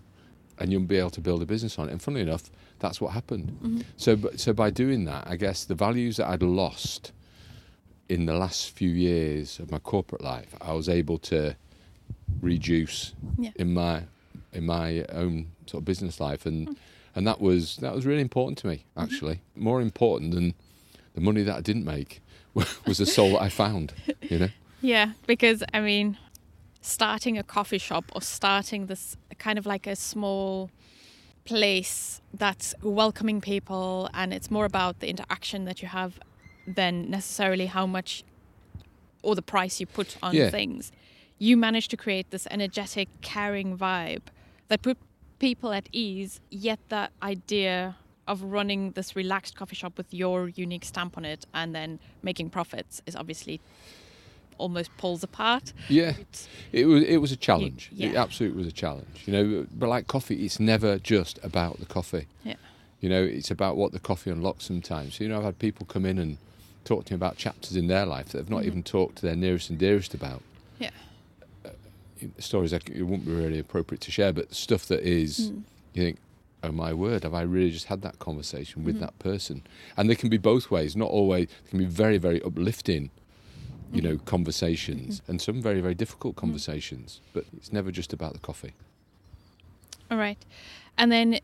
and 0.59 0.73
you'll 0.73 0.81
be 0.81 0.99
able 0.99 1.11
to 1.11 1.21
build 1.21 1.41
a 1.41 1.47
business 1.47 1.79
on 1.79 1.89
it. 1.89 1.93
And 1.93 2.03
funnily 2.03 2.23
enough, 2.23 2.51
that's 2.79 3.01
what 3.01 3.13
happened. 3.13 3.49
Mm-hmm. 3.63 3.81
So 3.97 4.19
so 4.37 4.53
by 4.53 4.71
doing 4.71 5.05
that, 5.07 5.27
I 5.27 5.37
guess 5.37 5.65
the 5.65 5.75
values 5.75 6.17
that 6.19 6.29
I'd 6.29 6.43
lost 6.43 7.13
in 8.09 8.27
the 8.27 8.35
last 8.35 8.71
few 8.71 8.91
years 8.91 9.59
of 9.59 9.71
my 9.71 9.79
corporate 9.79 10.23
life, 10.23 10.55
I 10.61 10.73
was 10.73 10.89
able 10.89 11.19
to 11.19 11.57
reduce 12.41 13.15
Yeah. 13.39 13.51
in 13.57 13.75
my 13.75 14.05
in 14.53 14.65
my 14.67 15.05
own 15.13 15.49
sort 15.67 15.81
of 15.83 15.85
business 15.85 16.21
life 16.21 16.47
and 16.47 16.77
and 17.15 17.27
that 17.27 17.41
was 17.41 17.77
that 17.79 17.95
was 17.95 18.07
really 18.07 18.21
important 18.23 18.59
to 18.59 18.67
me 18.67 18.77
Mm-hmm. 18.97 19.01
actually 19.03 19.41
more 19.55 19.81
important 19.81 20.35
than 20.35 20.55
the 21.15 21.21
money 21.21 21.43
that 21.43 21.57
I 21.57 21.61
didn't 21.61 21.85
make 21.85 22.21
was 22.87 22.99
the 22.99 23.07
soul 23.07 23.31
that 23.33 23.43
I 23.43 23.49
found 23.49 23.93
you 24.23 24.39
know 24.39 24.49
Yeah, 24.83 25.13
because 25.27 25.65
I 25.73 25.81
mean, 25.81 26.19
starting 26.83 27.39
a 27.39 27.43
coffee 27.43 27.79
shop 27.79 28.05
or 28.15 28.21
starting 28.21 28.87
this 28.87 29.17
kind 29.39 29.59
of 29.59 29.65
like 29.67 29.87
a 29.87 29.97
small 29.97 30.71
place 31.47 32.21
that's 32.35 32.75
welcoming 32.83 33.41
people 33.41 34.11
and 34.13 34.35
it's 34.35 34.51
more 34.51 34.65
about 34.65 35.01
the 35.01 35.09
interaction 35.09 35.65
that 35.65 35.81
you 35.83 35.89
have 35.89 36.19
than 36.67 37.09
necessarily 37.11 37.67
how 37.67 37.87
much 37.87 38.25
or 39.23 39.35
the 39.35 39.43
price 39.43 39.81
you 39.81 39.87
put 39.87 40.17
on 40.23 40.35
Yeah. 40.35 40.51
things. 40.51 40.93
You 41.39 41.57
manage 41.57 41.89
to 41.89 41.97
create 41.97 42.31
this 42.31 42.47
energetic, 42.51 43.09
caring 43.23 43.77
vibe 43.79 44.23
that 44.69 44.83
put 44.83 44.99
people 45.39 45.73
at 45.73 45.89
ease, 45.93 46.41
yet 46.51 46.81
that 46.89 47.13
idea 47.23 47.97
of 48.27 48.43
running 48.43 48.93
this 48.93 49.15
relaxed 49.15 49.55
coffee 49.55 49.77
shop 49.77 49.97
with 49.97 50.13
your 50.13 50.49
unique 50.49 50.85
stamp 50.85 51.17
on 51.17 51.25
it 51.25 51.47
and 51.55 51.75
then 51.75 51.99
making 52.23 52.51
profits 52.51 53.01
is 53.07 53.15
obviously 53.15 53.61
almost 54.59 54.91
pulls 54.97 55.23
apart. 55.23 55.73
yeah 55.89 56.15
It's, 56.19 56.49
it 56.73 56.87
was 56.87 57.03
it 57.05 57.19
was 57.19 57.33
a 57.33 57.37
challenge 57.37 57.91
it 57.93 58.13
yeah. 58.13 58.23
absolutely 58.23 58.59
was 58.59 58.67
a 58.67 58.73
challenge 58.73 59.23
you 59.27 59.33
know 59.33 59.67
but 59.73 59.89
like 59.89 60.07
coffee 60.07 60.45
it's 60.45 60.59
never 60.61 60.99
just 60.99 61.39
about 61.43 61.79
the 61.79 61.87
coffee 61.87 62.27
yeah. 62.45 62.55
you 63.01 63.09
know 63.09 63.23
it's 63.23 63.51
about 63.51 63.77
what 63.77 63.93
the 63.93 64.01
coffee 64.01 64.31
unlocks 64.31 64.65
sometimes 64.65 65.21
you 65.21 65.29
know 65.29 65.39
I've 65.39 65.45
had 65.45 65.59
people 65.59 65.87
come 65.87 66.05
in 66.07 66.19
and 66.19 66.39
talk 66.85 67.05
to 67.07 67.13
me 67.13 67.17
about 67.17 67.37
chapters 67.37 67.77
in 67.77 67.87
their 67.89 68.07
life 68.07 68.29
that 68.31 68.39
they've 68.39 68.51
not 68.51 68.63
Mhm. 68.63 68.67
even 68.67 68.83
talked 68.83 69.17
to 69.17 69.23
their 69.23 69.37
nearest 69.37 69.71
and 69.71 69.79
dearest 69.79 70.15
about 70.15 70.43
Yeah. 70.79 70.91
stories 72.39 72.71
that 72.71 72.89
it 72.89 73.03
wouldn't 73.03 73.27
be 73.27 73.33
really 73.33 73.59
appropriate 73.59 74.01
to 74.03 74.11
share, 74.11 74.33
but 74.33 74.55
stuff 74.55 74.87
that 74.87 75.03
is, 75.03 75.51
Mm. 75.51 75.63
you 75.95 76.03
think, 76.03 76.19
oh 76.63 76.73
my 76.73 76.93
word, 76.93 77.25
have 77.25 77.35
I 77.35 77.43
really 77.43 77.71
just 77.71 77.87
had 77.87 78.01
that 78.03 78.19
conversation 78.19 78.85
with 78.85 78.97
Mhm. 78.97 79.01
that 79.01 79.19
person? 79.19 79.63
And 79.97 80.09
they 80.09 80.15
can 80.15 80.29
be 80.31 80.39
both 80.39 80.71
ways, 80.71 80.97
not 80.97 81.11
always, 81.11 81.49
they 81.65 81.71
can 81.71 81.79
be 81.79 81.85
very, 81.85 82.19
very 82.19 82.41
uplifting, 82.43 83.11
you 83.93 84.03
know, 84.03 84.19
conversations 84.25 85.23
and 85.29 85.41
some 85.41 85.63
very, 85.63 85.81
very 85.81 85.95
difficult 85.95 86.37
conversations, 86.37 87.21
but 87.33 87.45
it's 87.57 87.73
never 87.73 87.91
just 87.91 88.13
about 88.13 88.33
the 88.33 88.39
coffee. 88.41 88.73
All 90.11 90.19
right. 90.19 90.39
And 90.99 91.11
then 91.11 91.41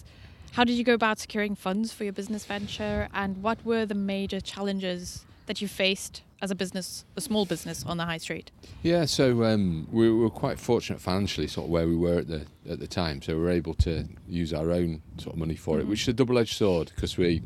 how 0.52 0.64
did 0.64 0.74
you 0.74 0.84
go 0.84 0.94
about 0.94 1.18
securing 1.18 1.54
funds 1.54 1.92
for 1.92 2.04
your 2.04 2.12
business 2.12 2.44
venture 2.44 3.08
and 3.14 3.42
what 3.42 3.64
were 3.64 3.86
the 3.86 3.94
major 3.94 4.40
challenges 4.40 5.24
that 5.46 5.60
you 5.60 5.68
faced 5.68 6.22
as 6.40 6.50
a 6.50 6.54
business, 6.54 7.04
a 7.16 7.20
small 7.20 7.44
business 7.46 7.84
on 7.86 7.96
the 7.96 8.04
high 8.04 8.18
street? 8.18 8.50
Yeah, 8.82 9.04
so 9.04 9.44
um, 9.44 9.86
we 9.90 10.10
were 10.12 10.30
quite 10.30 10.58
fortunate 10.58 11.00
financially, 11.00 11.46
sort 11.46 11.66
of 11.66 11.70
where 11.70 11.86
we 11.86 11.96
were 11.96 12.18
at 12.18 12.28
the 12.28 12.46
at 12.68 12.78
the 12.80 12.86
time. 12.86 13.22
So 13.22 13.34
we 13.36 13.42
were 13.42 13.50
able 13.50 13.74
to 13.74 14.04
use 14.28 14.52
our 14.52 14.70
own 14.70 15.02
sort 15.18 15.34
of 15.34 15.38
money 15.38 15.56
for 15.56 15.78
it, 15.80 15.86
Mhm. 15.86 15.88
which 15.88 16.02
is 16.02 16.08
a 16.08 16.12
double-edged 16.12 16.56
sword 16.56 16.92
because 16.94 17.16
we, 17.16 17.42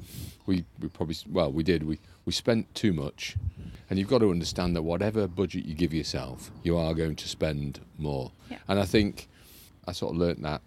we 0.47 0.65
we 0.81 0.89
probably 0.89 1.17
well 1.31 1.53
we 1.53 1.63
did 1.63 1.83
we 1.85 1.99
we 2.27 2.33
spent 2.33 2.75
too 2.75 2.93
much, 2.93 3.37
and 3.89 3.99
you've 3.99 4.09
got 4.09 4.19
to 4.19 4.31
understand 4.31 4.77
that 4.77 4.83
whatever 4.83 5.27
budget 5.27 5.65
you 5.65 5.75
give 5.75 5.95
yourself, 5.95 6.51
you 6.62 6.77
are 6.77 6.93
going 6.93 7.17
to 7.17 7.29
spend 7.29 7.81
more. 7.97 8.33
Yeah. 8.51 8.59
And 8.69 8.79
I 8.79 8.85
think 8.85 9.29
I 9.89 9.93
sort 9.93 10.12
of 10.12 10.19
learnt 10.19 10.43
that 10.43 10.61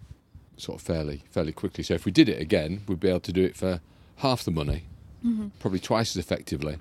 sort 0.57 0.79
of 0.79 0.85
fairly 0.87 1.23
fairly 1.29 1.51
quickly. 1.51 1.83
So 1.83 1.93
if 1.93 2.05
we 2.05 2.11
did 2.11 2.27
it 2.29 2.41
again, 2.41 2.81
we'd 2.87 2.99
be 2.99 3.09
able 3.09 3.19
to 3.21 3.33
do 3.33 3.43
it 3.43 3.55
for 3.55 3.81
half 4.17 4.43
the 4.43 4.51
money, 4.51 4.83
Mm-hmm. 5.25 5.49
probably 5.59 5.79
twice 5.79 6.11
as 6.15 6.17
effectively, 6.17 6.77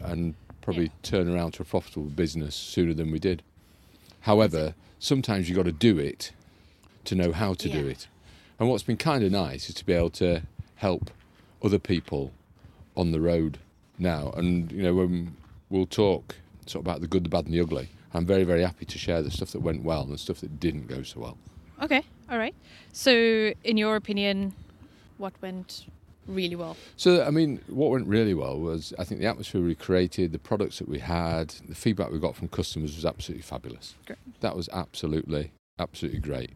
and 0.00 0.34
probably 0.60 0.84
Yeah. 0.84 0.90
turn 1.02 1.28
around 1.28 1.54
to 1.54 1.62
a 1.62 1.64
profitable 1.64 2.06
business 2.10 2.54
sooner 2.54 2.94
than 2.94 3.10
we 3.10 3.18
did. 3.18 3.42
However, 4.20 4.74
sometimes 5.00 5.48
you've 5.48 5.56
got 5.56 5.64
to 5.66 5.72
do 5.72 5.98
it 5.98 6.30
to 7.06 7.14
know 7.16 7.32
how 7.32 7.54
to 7.54 7.68
do 7.68 7.86
it. 7.88 8.06
And 8.60 8.68
what's 8.68 8.82
been 8.84 8.96
kind 8.96 9.22
of 9.24 9.32
nice 9.32 9.68
is 9.68 9.74
to 9.76 9.84
be 9.84 9.92
able 9.92 10.10
to 10.10 10.42
help 10.76 11.10
other 11.62 11.78
people 11.80 12.32
on 12.96 13.10
the 13.12 13.20
road 13.20 13.58
now. 13.98 14.32
And, 14.36 14.70
you 14.72 14.82
know, 14.82 14.94
when 14.94 15.36
we'll 15.70 15.86
talk 15.86 16.36
sort 16.66 16.82
of 16.82 16.86
about 16.86 17.00
the 17.00 17.06
good, 17.06 17.24
the 17.24 17.28
bad, 17.28 17.46
and 17.46 17.54
the 17.54 17.60
ugly, 17.60 17.88
I'm 18.14 18.26
very, 18.26 18.44
very 18.44 18.62
happy 18.62 18.84
to 18.86 18.98
share 18.98 19.22
the 19.22 19.30
stuff 19.30 19.50
that 19.52 19.60
went 19.60 19.84
well 19.84 20.02
and 20.02 20.12
the 20.12 20.18
stuff 20.18 20.40
that 20.40 20.58
didn't 20.58 20.86
go 20.88 21.02
so 21.02 21.20
well. 21.20 21.38
Okay. 21.82 22.02
All 22.30 22.38
right. 22.38 22.54
So, 22.92 23.52
in 23.62 23.76
your 23.76 23.96
opinion, 23.96 24.54
what 25.18 25.34
went 25.42 25.86
really 26.26 26.56
well? 26.56 26.76
So, 26.96 27.22
I 27.24 27.30
mean, 27.30 27.60
what 27.68 27.90
went 27.90 28.06
really 28.08 28.34
well 28.34 28.58
was 28.58 28.92
I 28.98 29.04
think 29.04 29.20
the 29.20 29.26
atmosphere 29.26 29.60
we 29.60 29.74
created, 29.74 30.32
the 30.32 30.38
products 30.38 30.78
that 30.78 30.88
we 30.88 30.98
had, 30.98 31.50
the 31.68 31.74
feedback 31.74 32.10
we 32.10 32.18
got 32.18 32.34
from 32.34 32.48
customers 32.48 32.96
was 32.96 33.04
absolutely 33.04 33.42
fabulous. 33.42 33.94
Great. 34.06 34.18
That 34.40 34.56
was 34.56 34.68
absolutely, 34.72 35.52
absolutely 35.78 36.20
great. 36.20 36.50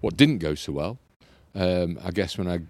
What 0.00 0.16
didn't 0.16 0.38
go 0.38 0.54
so 0.54 0.72
well, 0.72 0.98
um, 1.54 1.98
I 2.04 2.10
guess 2.10 2.36
when 2.36 2.48
I 2.48 2.60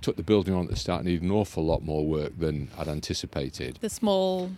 took 0.00 0.16
the 0.16 0.22
building 0.22 0.54
on 0.54 0.64
at 0.64 0.70
the 0.70 0.76
start, 0.76 1.04
needed 1.04 1.22
an 1.22 1.30
awful 1.30 1.64
lot 1.64 1.82
more 1.84 2.06
work 2.06 2.38
than 2.38 2.68
I'd 2.78 2.88
anticipated. 2.88 3.78
The 3.80 3.90
small. 3.90 4.50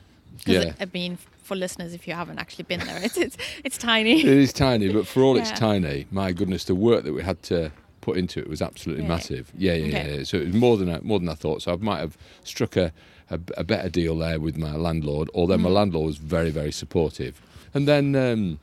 Yeah. 0.46 0.72
I 0.81 0.87
mean, 0.92 1.18
for 1.42 1.57
listeners, 1.57 1.92
if 1.94 2.07
you 2.09 2.14
haven't 2.14 2.38
actually 2.38 2.64
been 2.64 2.81
there, 2.81 3.00
it's 3.02 3.16
it's, 3.16 3.37
it's 3.64 3.76
tiny. 3.78 4.20
It 4.20 4.26
is 4.26 4.52
tiny, 4.52 4.92
but 4.92 5.07
for 5.07 5.22
all 5.22 5.37
it's 5.37 5.50
tiny, 5.52 6.07
my 6.11 6.33
goodness, 6.33 6.64
the 6.64 6.74
work 6.74 7.05
that 7.05 7.12
we 7.12 7.22
had 7.22 7.42
to 7.44 7.70
put 8.00 8.16
into 8.16 8.40
it 8.40 8.48
was 8.48 8.61
absolutely 8.62 9.05
Yeah. 9.05 9.09
massive. 9.11 9.52
Yeah, 9.57 9.74
yeah, 9.74 9.87
Okay. 9.87 10.11
yeah, 10.11 10.16
yeah. 10.18 10.24
So 10.24 10.37
it 10.38 10.46
was 10.46 10.55
more 10.57 10.76
than 10.76 10.88
I, 10.90 10.98
more 11.00 11.18
than 11.20 11.28
I 11.28 11.35
thought. 11.35 11.62
So 11.62 11.72
I 11.72 11.76
might 11.76 11.98
have 12.00 12.16
struck 12.44 12.76
a, 12.76 12.92
a, 13.31 13.38
a 13.59 13.64
better 13.64 13.88
deal 13.88 14.16
there 14.18 14.40
with 14.40 14.57
my 14.57 14.74
landlord, 14.74 15.28
although 15.35 15.59
my 15.59 15.68
Mhm. 15.68 15.74
landlord 15.74 16.07
was 16.07 16.16
very, 16.16 16.50
very 16.50 16.72
supportive. 16.72 17.40
And 17.74 17.87
then 17.87 18.16
um, 18.16 18.59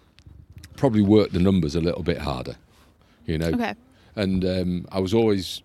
probably 0.76 1.02
worked 1.02 1.34
the 1.34 1.40
numbers 1.40 1.76
a 1.76 1.82
little 1.82 2.04
bit 2.04 2.18
harder, 2.20 2.56
you 3.26 3.38
know. 3.38 3.48
Okay. 3.50 3.74
And 4.16 4.44
um, 4.44 4.88
I 4.92 5.00
was 5.00 5.14
always 5.14 5.62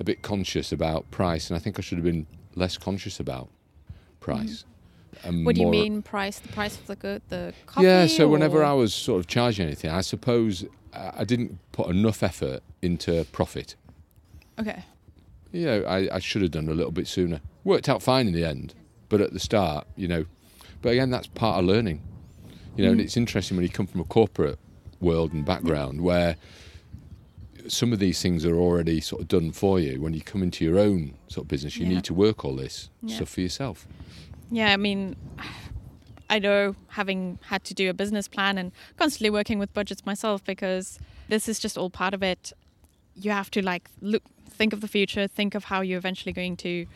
a 0.00 0.04
bit 0.04 0.22
conscious 0.22 0.72
about 0.72 1.10
price, 1.10 1.50
and 1.50 1.56
I 1.56 1.60
think 1.60 1.78
I 1.78 1.82
should 1.82 1.98
have 1.98 2.04
been 2.04 2.26
less 2.54 2.76
conscious 2.78 3.20
about 3.20 3.48
price. 4.20 4.64
Mm-hmm. 5.24 5.44
What 5.44 5.54
do 5.54 5.60
you 5.62 5.68
mean 5.68 6.02
price? 6.02 6.38
The 6.40 6.48
price 6.48 6.76
of 6.76 6.86
the 6.86 6.96
good, 6.96 7.22
the 7.28 7.54
coffee? 7.66 7.86
yeah, 7.86 8.06
so 8.06 8.28
whenever 8.28 8.64
I 8.64 8.72
was 8.72 8.92
sort 8.92 9.20
of 9.20 9.26
charging 9.26 9.66
anything, 9.66 9.90
I 9.90 10.00
suppose 10.00 10.64
I 10.92 11.24
didn't 11.24 11.58
put 11.72 11.88
enough 11.88 12.22
effort 12.22 12.62
into 12.82 13.24
profit. 13.32 13.76
Okay. 14.58 14.84
You 15.52 15.66
know, 15.66 15.82
I, 15.84 16.16
I 16.16 16.18
should 16.18 16.42
have 16.42 16.50
done 16.50 16.68
a 16.68 16.74
little 16.74 16.90
bit 16.92 17.06
sooner. 17.06 17.40
Worked 17.62 17.88
out 17.88 18.02
fine 18.02 18.26
in 18.26 18.32
the 18.34 18.44
end, 18.44 18.74
but 19.08 19.20
at 19.20 19.32
the 19.32 19.40
start, 19.40 19.86
you 19.96 20.08
know, 20.08 20.24
but 20.82 20.90
again, 20.90 21.10
that's 21.10 21.28
part 21.28 21.58
of 21.60 21.64
learning. 21.64 22.02
You 22.76 22.84
know, 22.84 22.90
and 22.90 23.00
Mm. 23.00 23.04
it's 23.04 23.16
interesting 23.16 23.56
when 23.56 23.62
you 23.64 23.70
come 23.70 23.86
from 23.86 24.00
a 24.00 24.04
corporate 24.04 24.58
world 25.00 25.32
and 25.32 25.44
background 25.44 26.00
where 26.00 26.36
some 27.68 27.92
of 27.92 27.98
these 27.98 28.20
things 28.20 28.44
are 28.44 28.56
already 28.56 29.00
sort 29.00 29.22
of 29.22 29.28
done 29.28 29.50
for 29.52 29.80
you. 29.80 30.00
When 30.00 30.14
you 30.14 30.20
come 30.20 30.42
into 30.42 30.64
your 30.64 30.78
own 30.78 31.14
sort 31.28 31.44
of 31.44 31.48
business, 31.48 31.76
you 31.76 31.86
Yeah. 31.86 31.94
need 31.94 32.04
to 32.04 32.14
work 32.14 32.44
all 32.44 32.54
this 32.56 32.90
Yeah. 33.02 33.16
stuff 33.16 33.30
for 33.30 33.40
yourself. 33.40 33.86
Yeah, 34.50 34.72
I 34.72 34.76
mean, 34.76 35.16
I 36.28 36.38
know 36.38 36.74
having 36.88 37.38
had 37.42 37.64
to 37.64 37.74
do 37.74 37.88
a 37.90 37.94
business 37.94 38.28
plan 38.28 38.58
and 38.58 38.72
constantly 38.96 39.30
working 39.30 39.58
with 39.58 39.72
budgets 39.72 40.04
myself 40.06 40.44
because 40.44 40.98
this 41.28 41.48
is 41.48 41.58
just 41.58 41.76
all 41.78 41.90
part 41.90 42.14
of 42.14 42.22
it. 42.22 42.52
You 43.14 43.30
have 43.30 43.50
to 43.52 43.62
like 43.62 43.88
look, 44.00 44.22
think 44.50 44.72
of 44.72 44.80
the 44.80 44.88
future, 44.88 45.26
think 45.26 45.54
of 45.54 45.64
how 45.64 45.80
you're 45.80 45.98
eventually 45.98 46.32
going 46.32 46.56
to 46.58 46.86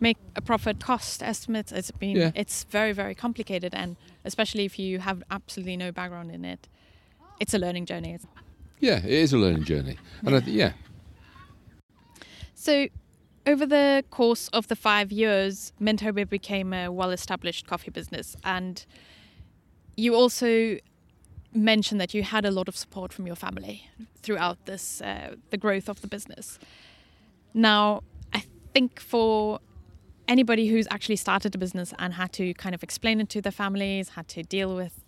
make 0.00 0.16
a 0.36 0.40
profit, 0.42 0.80
cost 0.80 1.22
estimates. 1.22 1.70
It's 1.72 1.90
been, 1.92 2.16
Yeah. 2.16 2.32
it's 2.34 2.64
very, 2.64 2.92
very 2.92 3.14
complicated, 3.14 3.72
and 3.74 3.96
especially 4.24 4.64
if 4.64 4.78
you 4.78 4.98
have 4.98 5.22
absolutely 5.30 5.76
no 5.76 5.92
background 5.92 6.30
in 6.32 6.44
it, 6.44 6.68
it's 7.40 7.54
a 7.54 7.58
learning 7.58 7.86
journey. 7.86 8.18
Yeah, 8.82 8.98
it 8.98 9.04
is 9.04 9.32
a 9.32 9.38
learning 9.38 9.62
journey, 9.62 9.96
and 10.26 10.34
I 10.34 10.40
th- 10.40 10.56
yeah, 10.56 10.72
So, 12.54 12.88
over 13.46 13.64
the 13.64 14.04
course 14.10 14.48
of 14.48 14.66
the 14.66 14.74
five 14.74 15.12
years, 15.12 15.72
Mint 15.78 16.00
Hobo 16.00 16.24
became 16.24 16.72
a 16.72 16.88
well 16.88 17.10
established 17.10 17.66
coffee 17.68 17.92
business. 17.92 18.36
And 18.42 18.84
you 19.96 20.16
also 20.16 20.78
mentioned 21.54 22.00
that 22.00 22.12
you 22.12 22.24
had 22.24 22.44
a 22.44 22.50
lot 22.50 22.66
of 22.66 22.76
support 22.76 23.12
from 23.12 23.24
your 23.26 23.36
family 23.36 23.88
throughout 24.20 24.66
this, 24.66 25.00
uh, 25.00 25.36
the 25.50 25.56
growth 25.56 25.88
of 25.88 26.00
the 26.00 26.08
business. 26.08 26.58
Now, 27.54 28.02
I 28.32 28.42
think 28.74 28.98
for 28.98 29.60
anybody 30.26 30.66
who's 30.66 30.88
actually 30.90 31.16
started 31.16 31.54
a 31.54 31.58
business 31.58 31.94
and 32.00 32.14
had 32.14 32.32
to 32.32 32.52
kind 32.54 32.74
of 32.74 32.82
explain 32.82 33.20
it 33.20 33.28
to 33.28 33.40
their 33.40 33.52
families, 33.52 34.10
had 34.10 34.26
to 34.28 34.42
deal 34.42 34.74
with 34.74 35.01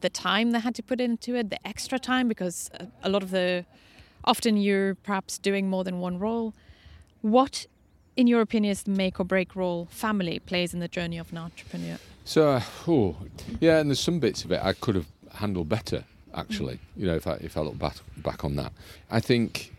the 0.00 0.10
time 0.10 0.52
they 0.52 0.60
had 0.60 0.74
to 0.76 0.82
put 0.82 1.00
into 1.00 1.34
it, 1.34 1.50
the 1.50 1.66
extra 1.66 1.98
time, 1.98 2.28
because 2.28 2.70
a- 2.74 2.86
a 3.02 3.08
lot 3.08 3.22
of 3.22 3.30
the 3.30 3.64
often 4.24 4.56
you're 4.56 4.94
perhaps 4.94 5.38
doing 5.38 5.68
more 5.70 5.84
than 5.84 5.98
one 6.00 6.18
role. 6.18 6.54
What, 7.22 7.66
in 8.16 8.26
your 8.26 8.40
opinion, 8.40 8.72
is 8.72 8.82
the 8.82 8.90
make 8.90 9.18
or 9.20 9.24
break 9.24 9.56
role 9.56 9.86
family 9.90 10.38
plays 10.38 10.74
in 10.74 10.80
the 10.80 10.88
journey 10.88 11.18
of 11.18 11.30
an 11.32 11.38
entrepreneur? 11.38 11.98
So, 12.24 12.50
uh, 12.50 12.62
oh, 12.86 13.16
yeah, 13.60 13.78
and 13.80 13.88
there's 13.90 14.00
some 14.00 14.20
bits 14.20 14.44
of 14.44 14.52
it 14.52 14.60
I 14.62 14.72
could 14.74 14.94
have 14.94 15.06
handled 15.34 15.68
better, 15.68 16.04
actually. 16.34 16.78
You 16.96 17.06
know, 17.06 17.14
if 17.16 17.26
I 17.26 17.34
if 17.40 17.56
I 17.56 17.60
look 17.60 17.78
back 17.78 17.96
back 18.18 18.44
on 18.44 18.56
that, 18.56 18.72
I 19.10 19.20
think 19.20 19.72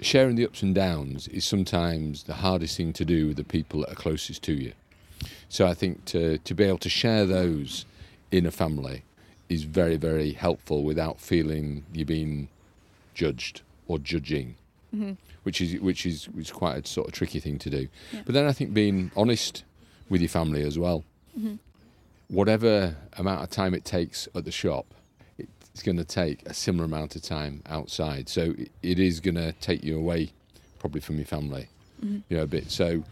sharing 0.00 0.34
the 0.36 0.44
ups 0.44 0.62
and 0.62 0.74
downs 0.74 1.28
is 1.28 1.44
sometimes 1.44 2.24
the 2.24 2.34
hardest 2.34 2.76
thing 2.76 2.92
to 2.92 3.04
do 3.04 3.28
with 3.28 3.36
the 3.36 3.44
people 3.44 3.80
that 3.80 3.90
are 3.92 3.94
closest 3.94 4.42
to 4.42 4.52
you. 4.52 4.72
So 5.48 5.66
I 5.66 5.74
think 5.74 6.04
to 6.06 6.38
to 6.38 6.54
be 6.54 6.64
able 6.64 6.78
to 6.78 6.88
share 6.88 7.26
those 7.26 7.84
in 8.30 8.46
a 8.46 8.50
family 8.50 9.02
is 9.48 9.64
very 9.64 9.96
very 9.96 10.32
helpful 10.32 10.82
without 10.82 11.20
feeling 11.20 11.84
you're 11.92 12.06
being 12.06 12.48
judged 13.14 13.60
or 13.86 13.98
judging 13.98 14.56
mm-hmm. 14.94 15.12
which 15.42 15.60
is 15.60 15.80
which 15.80 16.06
is 16.06 16.28
which 16.30 16.46
is 16.46 16.52
quite 16.52 16.84
a 16.84 16.88
sort 16.88 17.08
of 17.08 17.14
tricky 17.14 17.40
thing 17.40 17.58
to 17.58 17.70
do. 17.70 17.88
Yeah. 18.12 18.22
But 18.24 18.34
then 18.34 18.46
I 18.46 18.52
think 18.52 18.74
being 18.74 19.10
honest 19.16 19.64
with 20.08 20.20
your 20.20 20.28
family 20.28 20.62
as 20.62 20.78
well. 20.78 21.04
Mm-hmm. 21.38 21.54
Whatever 22.28 22.96
amount 23.18 23.42
of 23.42 23.50
time 23.50 23.74
it 23.74 23.84
takes 23.84 24.28
at 24.34 24.44
the 24.44 24.50
shop, 24.50 24.86
it's 25.38 25.82
going 25.82 25.98
to 25.98 26.04
take 26.04 26.46
a 26.46 26.54
similar 26.54 26.84
amount 26.84 27.14
of 27.14 27.22
time 27.22 27.62
outside. 27.66 28.28
So 28.28 28.54
it, 28.58 28.70
it 28.82 28.98
is 28.98 29.20
going 29.20 29.34
to 29.34 29.52
take 29.52 29.84
you 29.84 29.98
away, 29.98 30.32
probably 30.78 31.00
from 31.00 31.16
your 31.16 31.26
family, 31.26 31.68
mm-hmm. 32.02 32.18
you 32.28 32.36
know, 32.36 32.42
a 32.44 32.46
bit. 32.46 32.70
So 32.70 33.04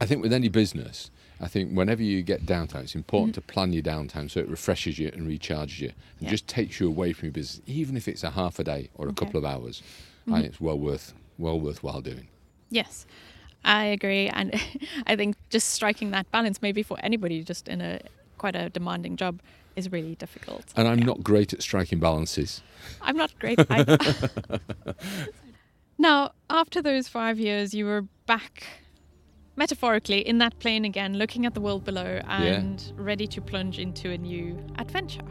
I 0.00 0.06
think 0.06 0.22
with 0.22 0.32
any 0.32 0.48
business, 0.48 1.10
I 1.40 1.48
think 1.48 1.72
whenever 1.72 2.02
you 2.02 2.22
get 2.22 2.46
downtime, 2.46 2.84
it's 2.84 2.94
important 2.94 3.34
to 3.34 3.40
plan 3.42 3.72
your 3.72 3.82
downtime 3.82 4.30
so 4.30 4.40
it 4.40 4.48
refreshes 4.48 4.98
you 4.98 5.10
and 5.12 5.26
recharges 5.28 5.80
you, 5.80 5.88
and 5.88 5.96
Mm-hmm. 5.96 6.24
Yeah. 6.24 6.30
just 6.30 6.48
takes 6.48 6.80
you 6.80 6.88
away 6.88 7.12
from 7.12 7.26
your 7.26 7.32
business, 7.34 7.60
even 7.66 7.96
if 7.96 8.08
it's 8.08 8.24
a 8.24 8.30
half 8.30 8.58
a 8.58 8.64
day 8.64 8.88
or 8.94 9.06
a 9.06 9.10
Okay. 9.10 9.26
couple 9.26 9.38
of 9.38 9.44
hours. 9.44 9.82
Mm-hmm. 9.82 10.34
I 10.34 10.40
think 10.40 10.52
it's 10.52 10.60
well 10.60 10.78
worth 10.78 11.12
well 11.38 11.60
worthwhile 11.60 12.00
doing. 12.00 12.28
Yes, 12.70 13.06
I 13.64 13.84
agree, 13.84 14.28
and 14.28 14.54
I 15.06 15.14
think 15.16 15.36
just 15.50 15.68
striking 15.70 16.10
that 16.12 16.30
balance, 16.32 16.60
maybe 16.62 16.82
for 16.82 16.98
anybody 17.02 17.42
just 17.44 17.68
in 17.68 17.80
a 17.80 18.00
quite 18.38 18.56
a 18.56 18.70
demanding 18.70 19.16
job, 19.16 19.40
is 19.76 19.92
really 19.92 20.14
difficult. 20.16 20.64
And 20.76 20.88
I'm 20.88 20.98
Yeah. 21.00 21.06
not 21.06 21.22
great 21.22 21.52
at 21.52 21.62
striking 21.62 22.00
balances. 22.00 22.62
I'm 23.02 23.16
not 23.16 23.38
great. 23.38 23.58
now, 25.98 26.30
after 26.50 26.82
those 26.82 27.08
five 27.08 27.38
years, 27.38 27.72
you 27.74 27.84
were 27.86 28.04
back, 28.26 28.64
metaphorically, 29.56 30.20
in 30.20 30.38
that 30.38 30.58
plane 30.58 30.84
again, 30.84 31.16
looking 31.18 31.46
at 31.46 31.54
the 31.54 31.60
world 31.60 31.84
below 31.84 32.20
and 32.28 32.92
ready 32.96 33.26
to 33.26 33.40
plunge 33.40 33.78
into 33.78 34.10
a 34.10 34.18
new 34.18 34.62
adventure. 34.78 35.22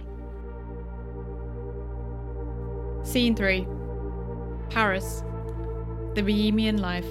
Scene 3.03 3.35
3 3.35 3.67
Paris. 4.69 5.23
The 6.15 6.21
Bohemian 6.23 6.77
Life. 6.77 7.05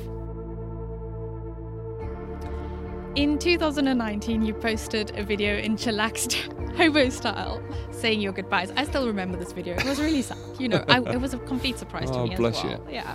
In 3.16 3.38
2019, 3.38 4.44
you 4.44 4.52
posted 4.54 5.16
a 5.16 5.22
video 5.22 5.56
in 5.56 5.76
chillaxed 5.76 6.34
hobo 6.76 7.08
style 7.10 7.62
saying 7.92 8.20
your 8.20 8.32
goodbyes. 8.32 8.72
I 8.76 8.84
still 8.84 9.06
remember 9.06 9.36
this 9.38 9.52
video. 9.52 9.76
It 9.76 9.84
was 9.84 10.00
really 10.00 10.22
sad. 10.22 10.38
You 10.58 10.68
know, 10.68 10.84
I, 10.88 10.98
it 10.98 11.20
was 11.20 11.32
a 11.32 11.38
complete 11.38 11.78
surprise 11.78 12.10
to 12.10 12.18
Oh, 12.18 12.26
me 12.26 12.34
bless 12.34 12.64
as 12.64 12.72
you. 12.72 12.86
Yeah. 12.90 13.14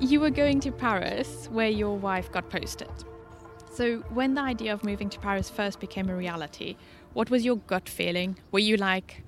You 0.00 0.20
were 0.20 0.30
going 0.30 0.60
to 0.60 0.72
Paris 0.72 1.48
where 1.50 1.68
your 1.68 1.96
wife 1.96 2.30
got 2.30 2.50
posted. 2.50 2.88
So, 3.72 3.98
when 4.10 4.34
the 4.34 4.40
idea 4.42 4.72
of 4.72 4.84
moving 4.84 5.10
to 5.10 5.18
Paris 5.18 5.50
first 5.50 5.80
became 5.80 6.08
a 6.08 6.16
reality, 6.16 6.76
what 7.12 7.30
was 7.30 7.44
your 7.44 7.56
gut 7.56 7.88
feeling? 7.88 8.38
Were 8.52 8.58
you 8.58 8.76
like, 8.76 9.22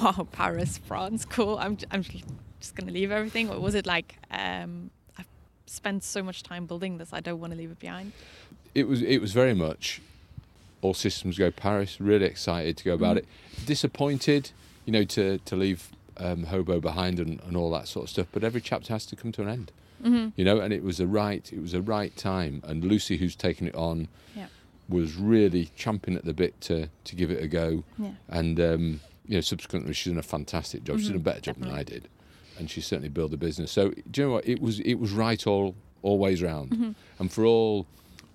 wow, 0.00 0.26
Paris, 0.32 0.78
France, 0.78 1.24
cool, 1.24 1.58
I'm, 1.58 1.78
I'm 1.90 2.02
just 2.02 2.74
going 2.74 2.86
to 2.88 2.92
leave 2.92 3.10
everything? 3.12 3.50
Or 3.50 3.60
was 3.60 3.74
it 3.74 3.86
like, 3.86 4.16
um, 4.30 4.90
I've 5.18 5.28
spent 5.66 6.02
so 6.04 6.22
much 6.22 6.42
time 6.42 6.66
building 6.66 6.98
this, 6.98 7.12
I 7.12 7.20
don't 7.20 7.40
want 7.40 7.52
to 7.52 7.58
leave 7.58 7.70
it 7.70 7.78
behind? 7.78 8.12
It 8.74 8.88
was 8.88 9.02
it 9.02 9.18
was 9.20 9.32
very 9.32 9.54
much 9.54 10.00
all 10.82 10.94
systems 10.94 11.38
go 11.38 11.52
Paris. 11.52 12.00
Really 12.00 12.26
excited 12.26 12.76
to 12.78 12.84
go 12.84 12.94
about 12.94 13.14
Mm. 13.16 13.20
it. 13.20 13.28
Disappointed, 13.66 14.50
you 14.86 14.92
know, 14.92 15.04
to 15.04 15.38
to 15.38 15.54
leave 15.56 15.90
um, 16.16 16.44
Hobo 16.44 16.80
behind 16.80 17.20
and, 17.20 17.40
and 17.46 17.56
all 17.56 17.70
that 17.70 17.86
sort 17.86 18.04
of 18.06 18.10
stuff. 18.10 18.26
But 18.32 18.42
every 18.42 18.60
chapter 18.60 18.92
has 18.92 19.06
to 19.06 19.14
come 19.16 19.30
to 19.32 19.42
an 19.42 19.48
end, 19.48 19.70
Mm-hmm. 20.04 20.28
you 20.36 20.44
know. 20.44 20.60
And 20.60 20.72
it 20.72 20.82
was 20.82 21.00
a 21.00 21.06
right 21.06 21.50
it 21.52 21.60
was 21.60 21.74
a 21.74 21.82
right 21.82 22.14
time. 22.16 22.62
And 22.64 22.84
Lucy, 22.84 23.16
who's 23.16 23.34
taken 23.36 23.66
it 23.66 23.74
on, 23.74 24.08
Yeah. 24.36 24.46
was 24.88 25.16
really 25.16 25.70
champing 25.76 26.14
at 26.16 26.24
the 26.24 26.34
bit 26.34 26.60
to 26.62 26.88
to 27.04 27.16
give 27.16 27.30
it 27.30 27.42
a 27.42 27.48
go. 27.48 27.84
Yeah. 27.98 28.10
And 28.28 28.60
um, 28.60 29.00
you 29.26 29.36
know, 29.36 29.40
subsequently, 29.40 29.94
she's 29.94 30.12
done 30.12 30.18
a 30.18 30.22
fantastic 30.22 30.84
job. 30.84 30.98
She's 30.98 31.08
done 31.08 31.16
a 31.16 31.20
Mhm, 31.20 31.24
better 31.24 31.40
job 31.40 31.56
than. 31.58 31.70
I 31.70 31.82
did, 31.82 32.08
and 32.58 32.70
she's 32.70 32.86
certainly 32.86 33.08
built 33.08 33.32
a 33.32 33.36
business. 33.38 33.72
So 33.72 33.90
do 34.10 34.20
you 34.20 34.26
know 34.28 34.32
what? 34.34 34.46
It 34.46 34.60
was 34.60 34.80
it 34.80 34.94
was 34.94 35.12
right 35.12 35.46
all 35.46 35.74
always 36.02 36.42
round, 36.42 36.70
Mm-hmm. 36.70 36.90
and 37.18 37.32
for 37.32 37.44
all 37.46 37.86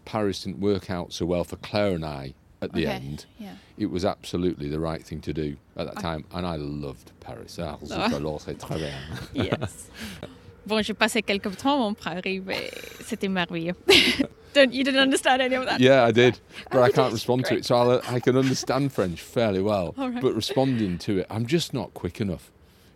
Paris 0.06 0.44
didn't 0.44 0.60
work 0.60 0.90
out 0.90 1.14
so 1.14 1.26
well 1.28 1.44
for 1.44 1.56
Claire 1.58 1.94
and 1.94 2.04
I 2.04 2.34
at 2.62 2.74
the 2.74 2.88
Okay, 2.88 2.96
end. 2.96 3.26
yeah. 3.38 3.54
It 3.78 3.86
was 3.92 4.04
absolutely 4.04 4.68
the 4.68 4.80
right 4.80 5.04
thing 5.06 5.22
to 5.22 5.32
do 5.32 5.56
at 5.78 5.86
that 5.86 5.98
I- 6.00 6.02
time, 6.02 6.26
and 6.34 6.46
I 6.48 6.56
loved 6.56 7.12
Paris. 7.20 7.60
Ah, 7.60 7.78
zut, 7.86 8.12
alors, 8.12 8.42
c'est 8.44 8.58
très 8.58 8.80
bien. 8.80 8.92
Yes. 9.34 9.90
bon, 10.70 10.82
j'ai 10.84 10.94
passé 10.94 11.22
quelques 11.22 11.58
temps 11.58 11.78
mon 11.78 11.94
Paris, 11.94 12.40
mais 12.46 12.70
c'était 13.04 13.28
merveilleux. 13.28 13.76
Don't, 14.54 14.74
you 14.74 14.84
didn't 14.84 15.00
understand 15.02 15.42
any 15.42 15.56
of 15.56 15.66
that? 15.66 15.80
Yeah, 15.80 16.04
I 16.06 16.12
did, 16.12 16.40
but 16.72 16.80
Oh, 16.80 16.84
I 16.84 16.90
can't 16.92 17.14
respond 17.14 17.46
to 17.46 17.56
it. 17.58 17.66
So 17.66 17.76
I'll, 17.76 18.02
I 18.10 18.20
can 18.20 18.36
understand 18.36 18.92
French 18.92 19.22
fairly 19.22 19.62
well, 19.62 19.94
right. 19.98 20.22
but 20.22 20.34
responding 20.34 20.98
to 21.00 21.20
it, 21.20 21.28
I'm 21.30 21.46
just 21.46 21.74
not 21.74 21.94
quick 21.94 22.20
enough. 22.22 22.50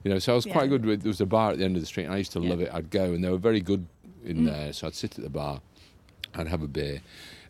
You 0.04 0.12
know, 0.12 0.20
so 0.20 0.34
I 0.34 0.36
was 0.36 0.46
quite 0.46 0.64
Yeah. 0.64 0.68
good 0.78 0.86
with. 0.86 1.04
There 1.04 1.10
was 1.10 1.22
a 1.22 1.26
bar 1.28 1.52
at 1.52 1.58
the 1.60 1.64
end 1.66 1.76
of 1.76 1.82
the 1.82 1.86
street, 1.86 2.06
and 2.06 2.14
I 2.14 2.18
used 2.18 2.32
to 2.34 2.40
Yeah. 2.42 2.50
love 2.50 2.60
it. 2.62 2.70
I'd 2.74 2.90
go, 2.90 3.04
and 3.14 3.24
they 3.24 3.30
were 3.30 3.38
very 3.38 3.62
good 3.62 3.86
in 4.26 4.38
Mm. 4.38 4.46
there. 4.46 4.74
So 4.74 4.88
I'd 4.88 4.96
sit 4.96 5.18
at 5.18 5.24
the 5.24 5.30
bar, 5.30 5.62
I'd 6.34 6.48
have 6.48 6.62
a 6.64 6.68
beer, 6.68 7.02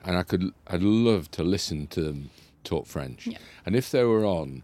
and 0.03 0.17
I 0.17 0.23
could. 0.23 0.51
I'd 0.67 0.83
love 0.83 1.31
to 1.31 1.43
listen 1.43 1.87
to 1.87 2.01
them 2.01 2.29
talk 2.65 2.85
French, 2.85 3.27
Yeah. 3.27 3.37
and 3.65 3.75
if 3.75 3.89
they 3.89 4.03
were 4.03 4.25
on 4.25 4.63